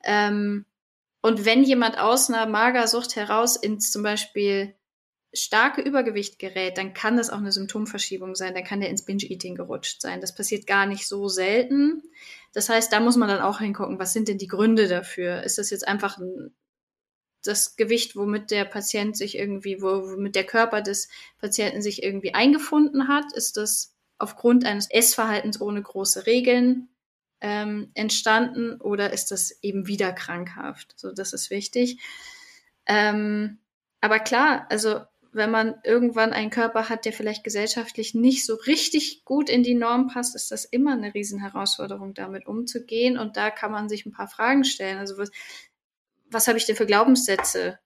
Ähm, 0.04 0.66
und 1.22 1.44
wenn 1.44 1.64
jemand 1.64 1.98
aus 1.98 2.30
einer 2.30 2.46
Magersucht 2.46 3.16
heraus 3.16 3.56
ins 3.56 3.90
zum 3.90 4.02
Beispiel 4.02 4.74
starke 5.32 5.80
Übergewicht 5.80 6.38
gerät, 6.38 6.76
dann 6.76 6.92
kann 6.92 7.16
das 7.16 7.30
auch 7.30 7.38
eine 7.38 7.52
Symptomverschiebung 7.52 8.34
sein, 8.34 8.54
dann 8.54 8.64
kann 8.64 8.80
der 8.80 8.90
ins 8.90 9.04
Binge-Eating 9.04 9.54
gerutscht 9.54 10.00
sein. 10.00 10.20
Das 10.20 10.34
passiert 10.34 10.66
gar 10.66 10.86
nicht 10.86 11.06
so 11.06 11.28
selten. 11.28 12.02
Das 12.52 12.68
heißt, 12.68 12.92
da 12.92 13.00
muss 13.00 13.16
man 13.16 13.28
dann 13.28 13.40
auch 13.40 13.60
hingucken, 13.60 13.98
was 13.98 14.12
sind 14.12 14.28
denn 14.28 14.38
die 14.38 14.48
Gründe 14.48 14.88
dafür? 14.88 15.42
Ist 15.44 15.58
das 15.58 15.70
jetzt 15.70 15.86
einfach 15.86 16.18
ein, 16.18 16.52
das 17.44 17.76
Gewicht, 17.76 18.16
womit 18.16 18.50
der 18.50 18.64
Patient 18.64 19.16
sich 19.16 19.38
irgendwie, 19.38 19.80
womit 19.80 20.34
der 20.34 20.44
Körper 20.44 20.82
des 20.82 21.08
Patienten 21.38 21.80
sich 21.80 22.02
irgendwie 22.02 22.34
eingefunden 22.34 23.06
hat? 23.06 23.32
Ist 23.32 23.56
das 23.56 23.94
aufgrund 24.18 24.66
eines 24.66 24.90
Essverhaltens 24.90 25.60
ohne 25.60 25.80
große 25.80 26.26
Regeln 26.26 26.88
ähm, 27.40 27.90
entstanden 27.94 28.80
oder 28.80 29.12
ist 29.12 29.30
das 29.30 29.62
eben 29.62 29.86
wieder 29.86 30.12
krankhaft? 30.12 30.98
So, 30.98 31.12
das 31.12 31.32
ist 31.32 31.50
wichtig. 31.50 31.98
Ähm, 32.86 33.58
aber 34.00 34.18
klar, 34.18 34.66
also 34.70 35.00
wenn 35.32 35.50
man 35.50 35.74
irgendwann 35.84 36.32
einen 36.32 36.50
Körper 36.50 36.88
hat, 36.88 37.04
der 37.04 37.12
vielleicht 37.12 37.44
gesellschaftlich 37.44 38.14
nicht 38.14 38.44
so 38.44 38.54
richtig 38.54 39.24
gut 39.24 39.48
in 39.48 39.62
die 39.62 39.74
Norm 39.74 40.08
passt, 40.08 40.34
ist 40.34 40.50
das 40.50 40.64
immer 40.64 40.92
eine 40.92 41.14
Riesenherausforderung, 41.14 42.14
damit 42.14 42.46
umzugehen. 42.46 43.18
Und 43.18 43.36
da 43.36 43.50
kann 43.50 43.70
man 43.70 43.88
sich 43.88 44.06
ein 44.06 44.12
paar 44.12 44.28
Fragen 44.28 44.64
stellen. 44.64 44.98
Also 44.98 45.18
was, 45.18 45.30
was 46.30 46.48
habe 46.48 46.58
ich 46.58 46.66
denn 46.66 46.76
für 46.76 46.86
Glaubenssätze, 46.86 47.78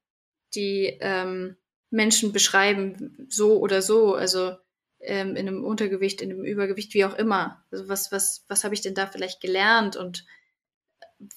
die 0.55 0.97
ähm, 1.01 1.57
Menschen 1.90 2.32
beschreiben, 2.32 3.26
so 3.28 3.59
oder 3.59 3.82
so, 3.82 4.14
also 4.14 4.57
ähm, 5.01 5.36
in 5.36 5.49
einem 5.49 5.64
Untergewicht, 5.64 6.22
in 6.22 6.30
einem 6.30 6.45
Übergewicht, 6.45 6.95
wie 6.95 7.05
auch 7.05 7.14
immer. 7.14 7.64
Also 7.70 7.88
was, 7.88 8.11
was, 8.11 8.45
was 8.49 8.64
habe 8.64 8.74
ich 8.74 8.80
denn 8.80 8.95
da 8.95 9.07
vielleicht 9.07 9.40
gelernt 9.40 9.97
und 9.97 10.24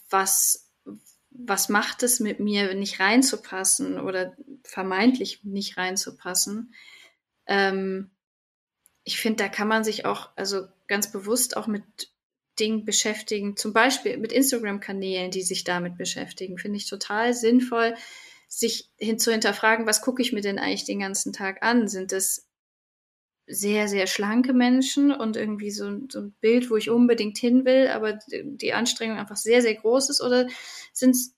was 0.09 0.66
was 1.39 1.69
macht 1.69 2.03
es 2.03 2.19
mit 2.19 2.39
mir, 2.39 2.73
nicht 2.73 2.99
reinzupassen 2.99 3.99
oder 3.99 4.35
vermeintlich 4.63 5.43
nicht 5.43 5.77
reinzupassen. 5.77 6.73
Ähm, 7.45 8.11
ich 9.03 9.19
finde, 9.19 9.43
da 9.43 9.49
kann 9.49 9.67
man 9.67 9.83
sich 9.83 10.05
auch, 10.05 10.29
also 10.35 10.67
ganz 10.87 11.11
bewusst 11.11 11.55
auch 11.55 11.67
mit 11.67 11.83
Dingen 12.59 12.85
beschäftigen, 12.85 13.55
zum 13.55 13.71
Beispiel 13.71 14.17
mit 14.17 14.31
Instagram-Kanälen, 14.31 15.31
die 15.31 15.43
sich 15.43 15.63
damit 15.63 15.97
beschäftigen, 15.97 16.57
finde 16.57 16.77
ich 16.77 16.89
total 16.89 17.33
sinnvoll, 17.33 17.95
sich 18.47 18.89
hin 18.97 19.19
zu 19.19 19.31
hinterfragen, 19.31 19.85
was 19.85 20.01
gucke 20.01 20.21
ich 20.21 20.33
mir 20.33 20.41
denn 20.41 20.57
eigentlich 20.57 20.85
den 20.85 20.99
ganzen 20.99 21.33
Tag 21.33 21.61
an? 21.61 21.87
Sind 21.87 22.11
es 22.13 22.47
sehr, 23.47 23.87
sehr 23.87 24.07
schlanke 24.07 24.53
Menschen 24.53 25.11
und 25.11 25.37
irgendwie 25.37 25.71
so, 25.71 25.89
so 26.09 26.19
ein 26.19 26.35
Bild, 26.41 26.69
wo 26.69 26.75
ich 26.75 26.89
unbedingt 26.89 27.37
hin 27.37 27.65
will, 27.65 27.87
aber 27.87 28.19
die 28.29 28.73
Anstrengung 28.73 29.17
einfach 29.17 29.37
sehr, 29.37 29.61
sehr 29.61 29.75
groß 29.75 30.09
ist? 30.09 30.21
Oder 30.21 30.47
sind 30.91 31.11
es 31.11 31.33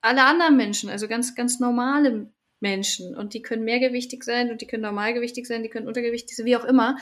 alle 0.00 0.24
anderen 0.24 0.56
Menschen, 0.56 0.90
also 0.90 1.08
ganz, 1.08 1.34
ganz 1.34 1.58
normale 1.60 2.30
Menschen 2.60 3.16
und 3.16 3.34
die 3.34 3.42
können 3.42 3.64
mehrgewichtig 3.64 4.22
sein 4.22 4.50
und 4.50 4.60
die 4.60 4.66
können 4.66 4.82
normalgewichtig 4.82 5.46
sein, 5.46 5.62
die 5.62 5.70
können 5.70 5.88
untergewichtig 5.88 6.36
sein, 6.36 6.46
wie 6.46 6.56
auch 6.56 6.64
immer. 6.64 6.98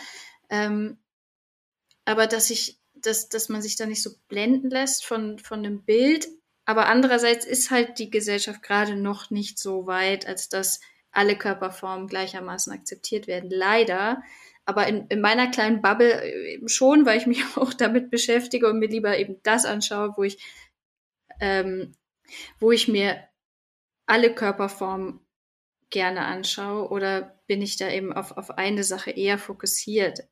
Ähm, 0.51 0.99
aber 2.05 2.27
dass 2.27 2.51
ich, 2.51 2.79
dass, 2.95 3.29
dass 3.29 3.49
man 3.49 3.61
sich 3.61 3.77
da 3.77 3.87
nicht 3.87 4.03
so 4.03 4.11
blenden 4.29 4.71
lässt 4.71 5.05
von, 5.05 5.39
von 5.39 5.63
dem 5.63 5.85
Bild. 5.85 6.29
Aber 6.65 6.87
andererseits 6.87 7.45
ist 7.45 7.71
halt 7.71 7.99
die 7.99 8.11
Gesellschaft 8.11 8.63
gerade 8.63 8.97
noch 8.97 9.31
nicht 9.31 9.59
so 9.59 9.87
weit, 9.87 10.27
als 10.27 10.49
dass 10.49 10.81
alle 11.17 11.37
Körperformen 11.37 12.09
gleichermaßen 12.09 12.73
akzeptiert 12.73 13.27
werden. 13.27 13.51
Leider. 13.51 14.23
Aber 14.65 14.87
in, 14.87 15.07
in 15.09 15.21
meiner 15.21 15.49
kleinen 15.51 15.81
Bubble 15.81 16.25
eben 16.49 16.69
schon, 16.69 17.07
weil 17.07 17.19
ich 17.19 17.27
mich 17.27 17.43
auch 17.57 17.73
damit 17.73 18.11
beschäftige 18.11 18.69
und 18.69 18.79
mir 18.79 18.89
lieber 18.89 19.17
eben 19.19 19.41
das 19.43 19.65
anschaue, 19.65 20.15
wo 20.17 20.25
ich, 20.25 20.39
ähm, 21.41 21.93
wo 22.59 22.73
ich 22.73 22.89
mir 22.89 23.23
alle 24.07 24.35
Körperformen 24.35 25.21
gerne 25.91 26.25
anschaue 26.25 26.89
oder 26.91 27.41
bin 27.47 27.63
ich 27.63 27.77
da 27.77 27.91
eben 27.91 28.13
auf, 28.13 28.37
auf 28.37 28.51
eine 28.51 28.85
Sache 28.85 29.11
eher 29.11 29.39
fokussiert. 29.39 30.25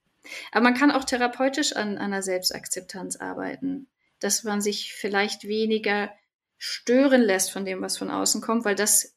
Aber 0.53 0.65
man 0.65 0.75
kann 0.75 0.91
auch 0.91 1.05
therapeutisch 1.05 1.75
an, 1.75 1.97
an 1.97 2.13
einer 2.13 2.23
Selbstakzeptanz 2.23 3.17
arbeiten, 3.17 3.89
dass 4.21 4.43
man 4.45 4.61
sich 4.61 4.93
vielleicht 4.95 5.45
weniger 5.45 6.11
stören 6.59 7.23
lässt 7.23 7.53
von 7.53 7.65
dem, 7.65 7.83
was 7.83 7.99
von 7.99 8.11
außen 8.11 8.41
kommt, 8.41 8.65
weil 8.65 8.75
das 8.75 9.14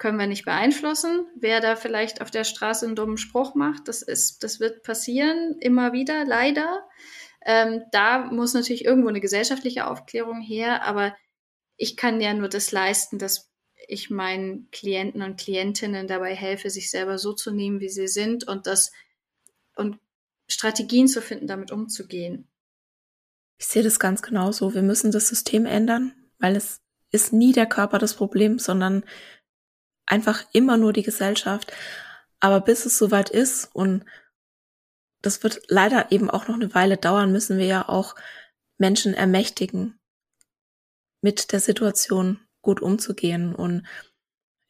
können 0.00 0.18
wir 0.18 0.26
nicht 0.26 0.46
beeinflussen. 0.46 1.26
Wer 1.36 1.60
da 1.60 1.76
vielleicht 1.76 2.22
auf 2.22 2.30
der 2.30 2.44
Straße 2.44 2.86
einen 2.86 2.96
dummen 2.96 3.18
Spruch 3.18 3.54
macht, 3.54 3.86
das 3.86 4.00
ist, 4.00 4.42
das 4.42 4.58
wird 4.58 4.82
passieren, 4.82 5.56
immer 5.60 5.92
wieder, 5.92 6.24
leider. 6.24 6.88
Ähm, 7.44 7.82
da 7.92 8.24
muss 8.24 8.54
natürlich 8.54 8.86
irgendwo 8.86 9.10
eine 9.10 9.20
gesellschaftliche 9.20 9.86
Aufklärung 9.86 10.40
her, 10.40 10.84
aber 10.84 11.14
ich 11.76 11.98
kann 11.98 12.18
ja 12.22 12.32
nur 12.32 12.48
das 12.48 12.72
leisten, 12.72 13.18
dass 13.18 13.52
ich 13.88 14.08
meinen 14.08 14.70
Klienten 14.70 15.20
und 15.20 15.38
Klientinnen 15.38 16.06
dabei 16.06 16.34
helfe, 16.34 16.70
sich 16.70 16.90
selber 16.90 17.18
so 17.18 17.34
zu 17.34 17.50
nehmen, 17.50 17.80
wie 17.80 17.90
sie 17.90 18.08
sind 18.08 18.48
und 18.48 18.66
das 18.66 18.92
und 19.76 19.98
Strategien 20.48 21.08
zu 21.08 21.20
finden, 21.20 21.46
damit 21.46 21.72
umzugehen. 21.72 22.48
Ich 23.58 23.66
sehe 23.66 23.82
das 23.82 24.00
ganz 24.00 24.22
genauso. 24.22 24.72
Wir 24.72 24.82
müssen 24.82 25.12
das 25.12 25.28
System 25.28 25.66
ändern, 25.66 26.14
weil 26.38 26.56
es 26.56 26.80
ist 27.10 27.34
nie 27.34 27.52
der 27.52 27.66
Körper 27.66 27.98
das 27.98 28.14
Problem, 28.14 28.58
sondern 28.58 29.04
einfach 30.10 30.44
immer 30.52 30.76
nur 30.76 30.92
die 30.92 31.02
Gesellschaft. 31.02 31.72
Aber 32.40 32.60
bis 32.60 32.86
es 32.86 32.98
soweit 32.98 33.30
ist 33.30 33.68
und 33.72 34.04
das 35.22 35.42
wird 35.42 35.62
leider 35.68 36.10
eben 36.12 36.30
auch 36.30 36.48
noch 36.48 36.54
eine 36.54 36.74
Weile 36.74 36.96
dauern, 36.96 37.32
müssen 37.32 37.58
wir 37.58 37.66
ja 37.66 37.88
auch 37.88 38.14
Menschen 38.78 39.12
ermächtigen, 39.12 39.98
mit 41.20 41.52
der 41.52 41.60
Situation 41.60 42.40
gut 42.62 42.80
umzugehen. 42.80 43.54
Und 43.54 43.86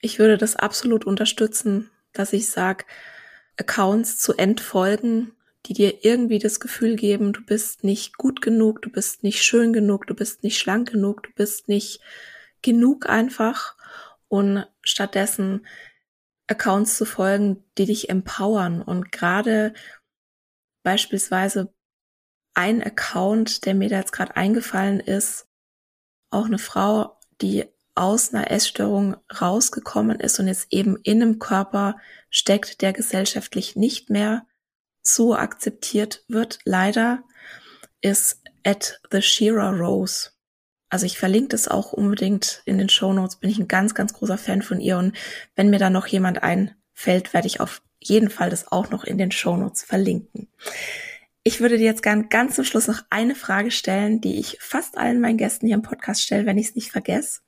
ich 0.01 0.19
würde 0.19 0.37
das 0.37 0.57
absolut 0.57 1.05
unterstützen, 1.05 1.91
dass 2.13 2.33
ich 2.33 2.51
sage, 2.51 2.85
Accounts 3.57 4.19
zu 4.19 4.35
entfolgen, 4.35 5.33
die 5.67 5.75
dir 5.75 6.05
irgendwie 6.05 6.39
das 6.39 6.59
Gefühl 6.59 6.97
geben, 6.97 7.33
du 7.33 7.45
bist 7.45 7.85
nicht 7.85 8.17
gut 8.17 8.41
genug, 8.41 8.83
du 8.83 8.91
bist 8.91 9.23
nicht 9.23 9.45
schön 9.45 9.73
genug, 9.73 10.07
du 10.07 10.15
bist 10.15 10.43
nicht 10.43 10.59
schlank 10.59 10.91
genug, 10.91 11.23
du 11.23 11.31
bist 11.37 11.69
nicht 11.69 12.01
genug 12.63 13.09
einfach 13.09 13.77
und 14.31 14.65
stattdessen 14.81 15.67
Accounts 16.47 16.97
zu 16.97 17.05
folgen, 17.05 17.65
die 17.77 17.87
dich 17.87 18.09
empowern 18.09 18.81
und 18.81 19.13
gerade 19.13 19.75
beispielsweise 20.83 21.75
ein 22.55 22.83
Account, 22.83 23.67
der 23.67 23.75
mir 23.75 23.89
da 23.89 23.99
jetzt 23.99 24.13
gerade 24.13 24.37
eingefallen 24.37 25.01
ist, 25.01 25.49
auch 26.31 26.47
eine 26.47 26.59
Frau, 26.59 27.19
die 27.43 27.67
aus 27.95 28.33
einer 28.33 28.51
Essstörung 28.51 29.17
rausgekommen 29.41 30.21
ist 30.21 30.39
und 30.39 30.47
jetzt 30.47 30.69
eben 30.71 30.97
in 31.03 31.23
einem 31.23 31.39
Körper 31.39 31.97
steckt, 32.31 32.83
der 32.83 32.93
gesellschaftlich 32.93 33.77
nicht 33.77 34.11
mehr 34.11 34.47
so 35.03 35.35
akzeptiert 35.35 36.25
wird, 36.29 36.61
leider, 36.65 37.25
ist 38.01 38.43
at 38.65 39.01
the 39.11 39.23
Shira 39.23 39.71
Rose. 39.71 40.31
Also 40.91 41.07
ich 41.07 41.19
verlinke 41.19 41.49
das 41.49 41.69
auch 41.69 41.93
unbedingt 41.93 42.63
in 42.67 42.77
den 42.77 42.89
Show 42.89 43.13
Notes. 43.13 43.37
Bin 43.37 43.49
ich 43.49 43.59
ein 43.59 43.69
ganz, 43.69 43.95
ganz 43.95 44.13
großer 44.13 44.37
Fan 44.37 44.61
von 44.61 44.81
ihr. 44.81 44.99
Und 44.99 45.17
wenn 45.55 45.71
mir 45.71 45.79
da 45.79 45.89
noch 45.89 46.09
jemand 46.09 46.43
einfällt, 46.43 47.33
werde 47.33 47.47
ich 47.47 47.61
auf 47.61 47.81
jeden 48.01 48.29
Fall 48.29 48.51
das 48.51 48.71
auch 48.71 48.91
noch 48.91 49.05
in 49.05 49.17
den 49.17 49.31
Show 49.31 49.57
Notes 49.57 49.85
verlinken. 49.85 50.49
Ich 51.43 51.61
würde 51.61 51.79
dir 51.79 51.85
jetzt 51.85 52.03
gern 52.03 52.29
ganz 52.29 52.57
zum 52.57 52.65
Schluss 52.65 52.89
noch 52.89 53.03
eine 53.09 53.35
Frage 53.35 53.71
stellen, 53.71 54.21
die 54.21 54.39
ich 54.39 54.59
fast 54.61 54.99
allen 54.99 55.21
meinen 55.21 55.39
Gästen 55.39 55.67
hier 55.67 55.77
im 55.77 55.83
Podcast 55.83 56.23
stelle, 56.23 56.45
wenn 56.45 56.59
ich 56.59 56.71
es 56.71 56.75
nicht 56.75 56.91
vergesse. 56.91 57.41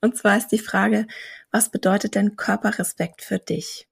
Und 0.00 0.16
zwar 0.16 0.38
ist 0.38 0.48
die 0.48 0.58
Frage, 0.58 1.06
was 1.50 1.70
bedeutet 1.70 2.14
denn 2.14 2.36
Körperrespekt 2.36 3.22
für 3.22 3.38
dich? 3.38 3.88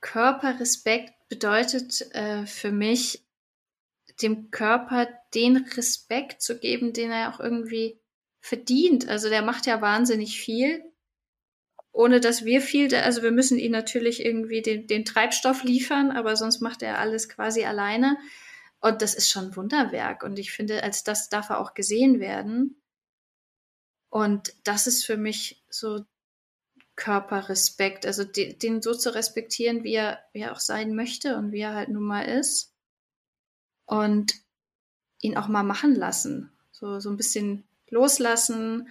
Körperrespekt 0.00 1.14
bedeutet 1.28 2.02
äh, 2.14 2.46
für 2.46 2.70
mich 2.70 3.23
dem 4.22 4.50
Körper 4.50 5.08
den 5.34 5.56
Respekt 5.56 6.42
zu 6.42 6.58
geben, 6.58 6.92
den 6.92 7.10
er 7.10 7.34
auch 7.34 7.40
irgendwie 7.40 7.98
verdient. 8.40 9.08
Also 9.08 9.28
der 9.28 9.42
macht 9.42 9.66
ja 9.66 9.80
wahnsinnig 9.80 10.38
viel, 10.38 10.84
ohne 11.92 12.20
dass 12.20 12.44
wir 12.44 12.60
viel, 12.60 12.94
also 12.94 13.22
wir 13.22 13.32
müssen 13.32 13.58
ihm 13.58 13.72
natürlich 13.72 14.24
irgendwie 14.24 14.62
den, 14.62 14.86
den 14.86 15.04
Treibstoff 15.04 15.64
liefern, 15.64 16.10
aber 16.10 16.36
sonst 16.36 16.60
macht 16.60 16.82
er 16.82 16.98
alles 16.98 17.28
quasi 17.28 17.64
alleine. 17.64 18.16
Und 18.80 19.00
das 19.00 19.14
ist 19.14 19.30
schon 19.30 19.56
Wunderwerk. 19.56 20.22
Und 20.22 20.38
ich 20.38 20.52
finde, 20.52 20.82
als 20.82 21.04
das 21.04 21.28
darf 21.28 21.50
er 21.50 21.58
auch 21.58 21.74
gesehen 21.74 22.20
werden. 22.20 22.80
Und 24.10 24.52
das 24.62 24.86
ist 24.86 25.04
für 25.04 25.16
mich 25.16 25.64
so 25.70 26.04
Körperrespekt, 26.94 28.06
also 28.06 28.22
den, 28.24 28.58
den 28.58 28.82
so 28.82 28.94
zu 28.94 29.12
respektieren, 29.14 29.82
wie 29.82 29.94
er, 29.94 30.20
wie 30.32 30.40
er 30.40 30.52
auch 30.52 30.60
sein 30.60 30.94
möchte 30.94 31.36
und 31.36 31.50
wie 31.50 31.60
er 31.60 31.74
halt 31.74 31.88
nun 31.88 32.04
mal 32.04 32.22
ist 32.22 32.73
und 33.86 34.34
ihn 35.20 35.36
auch 35.36 35.48
mal 35.48 35.62
machen 35.62 35.94
lassen. 35.94 36.50
So, 36.70 37.00
so 37.00 37.10
ein 37.10 37.16
bisschen 37.16 37.64
loslassen, 37.88 38.88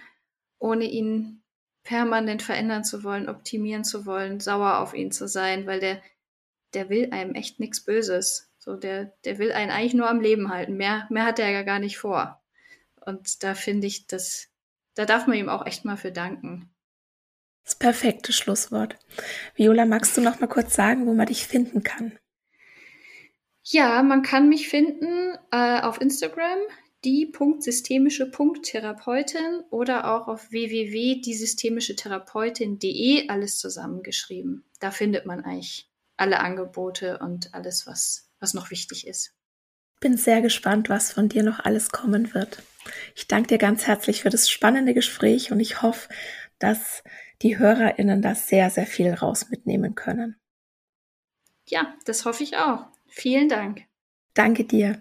ohne 0.58 0.84
ihn 0.84 1.42
permanent 1.84 2.42
verändern 2.42 2.84
zu 2.84 3.04
wollen, 3.04 3.28
optimieren 3.28 3.84
zu 3.84 4.06
wollen, 4.06 4.40
sauer 4.40 4.78
auf 4.78 4.94
ihn 4.94 5.12
zu 5.12 5.28
sein, 5.28 5.66
weil 5.66 5.80
der, 5.80 6.02
der 6.72 6.88
will 6.88 7.10
einem 7.12 7.34
echt 7.34 7.60
nichts 7.60 7.84
Böses. 7.84 8.50
So, 8.58 8.76
der, 8.76 9.12
der 9.24 9.38
will 9.38 9.52
einen 9.52 9.70
eigentlich 9.70 9.94
nur 9.94 10.08
am 10.08 10.20
Leben 10.20 10.48
halten. 10.48 10.76
Mehr, 10.76 11.06
mehr 11.10 11.26
hat 11.26 11.38
er 11.38 11.50
ja 11.50 11.62
gar 11.62 11.78
nicht 11.78 11.98
vor. 11.98 12.42
Und 13.04 13.42
da 13.44 13.54
finde 13.54 13.86
ich, 13.86 14.06
das, 14.06 14.48
da 14.94 15.04
darf 15.04 15.26
man 15.26 15.36
ihm 15.36 15.50
auch 15.50 15.66
echt 15.66 15.84
mal 15.84 15.98
für 15.98 16.12
danken. 16.12 16.70
Das 17.64 17.74
perfekte 17.74 18.32
Schlusswort. 18.32 18.98
Viola, 19.54 19.84
magst 19.84 20.16
du 20.16 20.22
noch 20.22 20.40
mal 20.40 20.46
kurz 20.46 20.74
sagen, 20.74 21.06
wo 21.06 21.14
man 21.14 21.26
dich 21.26 21.46
finden 21.46 21.82
kann? 21.82 22.18
Ja, 23.66 24.02
man 24.02 24.20
kann 24.22 24.50
mich 24.50 24.68
finden 24.68 25.38
äh, 25.50 25.80
auf 25.80 25.98
Instagram, 26.00 26.58
die.systemische.therapeutin 27.04 29.64
oder 29.70 30.14
auch 30.14 30.28
auf 30.28 30.50
www.diesystemischetherapeutin.de, 30.50 33.28
alles 33.28 33.58
zusammengeschrieben. 33.58 34.64
Da 34.80 34.90
findet 34.90 35.24
man 35.24 35.42
eigentlich 35.44 35.88
alle 36.18 36.40
Angebote 36.40 37.16
und 37.18 37.54
alles, 37.54 37.86
was, 37.86 38.28
was 38.38 38.52
noch 38.52 38.70
wichtig 38.70 39.06
ist. 39.06 39.32
Bin 39.98 40.18
sehr 40.18 40.42
gespannt, 40.42 40.90
was 40.90 41.12
von 41.12 41.30
dir 41.30 41.42
noch 41.42 41.60
alles 41.60 41.90
kommen 41.90 42.34
wird. 42.34 42.62
Ich 43.14 43.28
danke 43.28 43.48
dir 43.48 43.56
ganz 43.58 43.86
herzlich 43.86 44.20
für 44.22 44.28
das 44.28 44.50
spannende 44.50 44.92
Gespräch 44.92 45.52
und 45.52 45.60
ich 45.60 45.80
hoffe, 45.80 46.10
dass 46.58 47.02
die 47.40 47.58
HörerInnen 47.58 48.20
da 48.20 48.34
sehr, 48.34 48.68
sehr 48.68 48.86
viel 48.86 49.14
raus 49.14 49.48
mitnehmen 49.48 49.94
können. 49.94 50.36
Ja, 51.66 51.94
das 52.04 52.26
hoffe 52.26 52.42
ich 52.42 52.58
auch. 52.58 52.88
Vielen 53.16 53.48
Dank. 53.48 53.84
Danke 54.34 54.64
dir. 54.64 55.00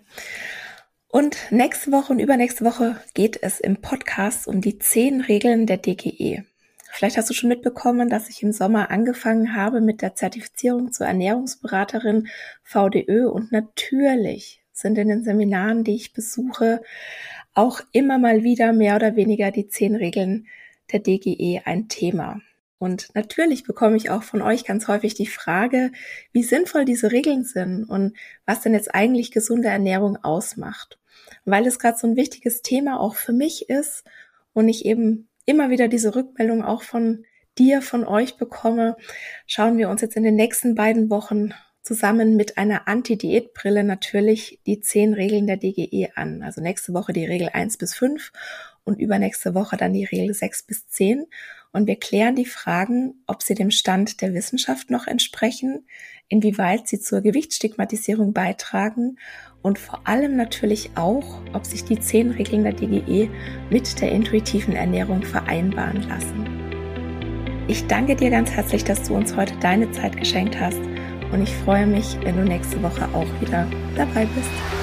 Und 1.07 1.35
nächste 1.49 1.91
Woche 1.91 2.13
und 2.13 2.19
übernächste 2.19 2.63
Woche 2.63 3.01
geht 3.15 3.41
es 3.41 3.59
im 3.59 3.81
Podcast 3.81 4.47
um 4.47 4.61
die 4.61 4.77
zehn 4.77 5.19
Regeln 5.19 5.65
der 5.65 5.77
DGE. 5.77 6.43
Vielleicht 6.91 7.17
hast 7.17 7.31
du 7.31 7.33
schon 7.33 7.49
mitbekommen, 7.49 8.09
dass 8.09 8.29
ich 8.29 8.43
im 8.43 8.51
Sommer 8.51 8.91
angefangen 8.91 9.55
habe 9.55 9.81
mit 9.81 10.03
der 10.03 10.13
Zertifizierung 10.13 10.91
zur 10.91 11.07
Ernährungsberaterin 11.07 12.27
VDÖ 12.61 13.27
und 13.27 13.51
natürlich 13.51 14.61
sind 14.71 14.99
in 14.99 15.07
den 15.07 15.23
Seminaren, 15.23 15.83
die 15.83 15.95
ich 15.95 16.13
besuche, 16.13 16.83
auch 17.55 17.81
immer 17.93 18.19
mal 18.19 18.43
wieder 18.43 18.73
mehr 18.73 18.95
oder 18.95 19.15
weniger 19.15 19.49
die 19.49 19.67
zehn 19.67 19.95
Regeln 19.95 20.45
der 20.91 20.99
DGE 20.99 21.61
ein 21.65 21.87
Thema. 21.87 22.41
Und 22.83 23.07
natürlich 23.13 23.63
bekomme 23.63 23.95
ich 23.95 24.09
auch 24.09 24.23
von 24.23 24.41
euch 24.41 24.65
ganz 24.65 24.89
häufig 24.89 25.13
die 25.13 25.25
Frage, 25.27 25.93
wie 26.33 26.43
sinnvoll 26.43 26.83
diese 26.83 27.13
Regeln 27.13 27.45
sind 27.45 27.85
und 27.85 28.17
was 28.45 28.59
denn 28.59 28.73
jetzt 28.73 28.93
eigentlich 28.93 29.31
gesunde 29.31 29.69
Ernährung 29.69 30.17
ausmacht. 30.17 30.99
weil 31.45 31.65
es 31.65 31.79
gerade 31.79 31.97
so 31.97 32.07
ein 32.07 32.15
wichtiges 32.17 32.61
Thema 32.61 32.99
auch 32.99 33.15
für 33.15 33.33
mich 33.33 33.69
ist 33.69 34.03
und 34.53 34.67
ich 34.67 34.85
eben 34.85 35.29
immer 35.45 35.69
wieder 35.69 35.87
diese 35.87 36.15
Rückmeldung 36.15 36.63
auch 36.63 36.83
von 36.83 37.25
dir, 37.57 37.81
von 37.81 38.05
euch 38.05 38.37
bekomme, 38.37 38.97
schauen 39.45 39.77
wir 39.77 39.89
uns 39.89 40.01
jetzt 40.01 40.15
in 40.17 40.23
den 40.23 40.35
nächsten 40.35 40.75
beiden 40.75 41.09
Wochen 41.09 41.53
zusammen 41.81 42.35
mit 42.35 42.57
einer 42.57 42.87
Anti-Diät-Brille 42.87 43.83
natürlich 43.83 44.59
die 44.65 44.79
zehn 44.79 45.13
Regeln 45.13 45.47
der 45.47 45.57
DGE 45.57 46.09
an. 46.15 46.43
Also 46.43 46.61
nächste 46.61 46.93
Woche 46.93 47.13
die 47.13 47.25
Regel 47.25 47.49
eins 47.53 47.77
bis 47.77 47.93
fünf 47.93 48.31
und 48.83 48.99
übernächste 48.99 49.53
Woche 49.53 49.77
dann 49.77 49.93
die 49.93 50.05
Regel 50.05 50.33
sechs 50.33 50.63
bis 50.63 50.87
zehn. 50.87 51.25
Und 51.73 51.87
wir 51.87 51.95
klären 51.95 52.35
die 52.35 52.45
Fragen, 52.45 53.15
ob 53.25 53.41
sie 53.41 53.55
dem 53.55 53.71
Stand 53.71 54.21
der 54.21 54.35
Wissenschaft 54.35 54.91
noch 54.91 55.07
entsprechen, 55.07 55.87
inwieweit 56.29 56.87
sie 56.87 56.99
zur 56.99 57.21
Gewichtsstigmatisierung 57.21 58.31
beitragen 58.31 59.17
und 59.63 59.79
vor 59.79 60.07
allem 60.07 60.35
natürlich 60.35 60.91
auch, 60.95 61.41
ob 61.53 61.65
sich 61.65 61.83
die 61.83 61.99
zehn 61.99 62.29
Regeln 62.29 62.63
der 62.63 62.73
DGE 62.73 63.27
mit 63.71 63.99
der 63.99 64.11
intuitiven 64.11 64.75
Ernährung 64.75 65.23
vereinbaren 65.23 66.07
lassen. 66.07 66.45
Ich 67.67 67.87
danke 67.87 68.15
dir 68.15 68.29
ganz 68.29 68.51
herzlich, 68.51 68.83
dass 68.83 69.01
du 69.03 69.15
uns 69.15 69.35
heute 69.35 69.55
deine 69.59 69.91
Zeit 69.91 70.15
geschenkt 70.15 70.59
hast 70.59 70.79
und 71.31 71.41
ich 71.41 71.55
freue 71.55 71.87
mich, 71.87 72.17
wenn 72.23 72.37
du 72.37 72.43
nächste 72.43 72.83
Woche 72.83 73.07
auch 73.15 73.41
wieder 73.41 73.67
dabei 73.95 74.27
bist. 74.35 74.82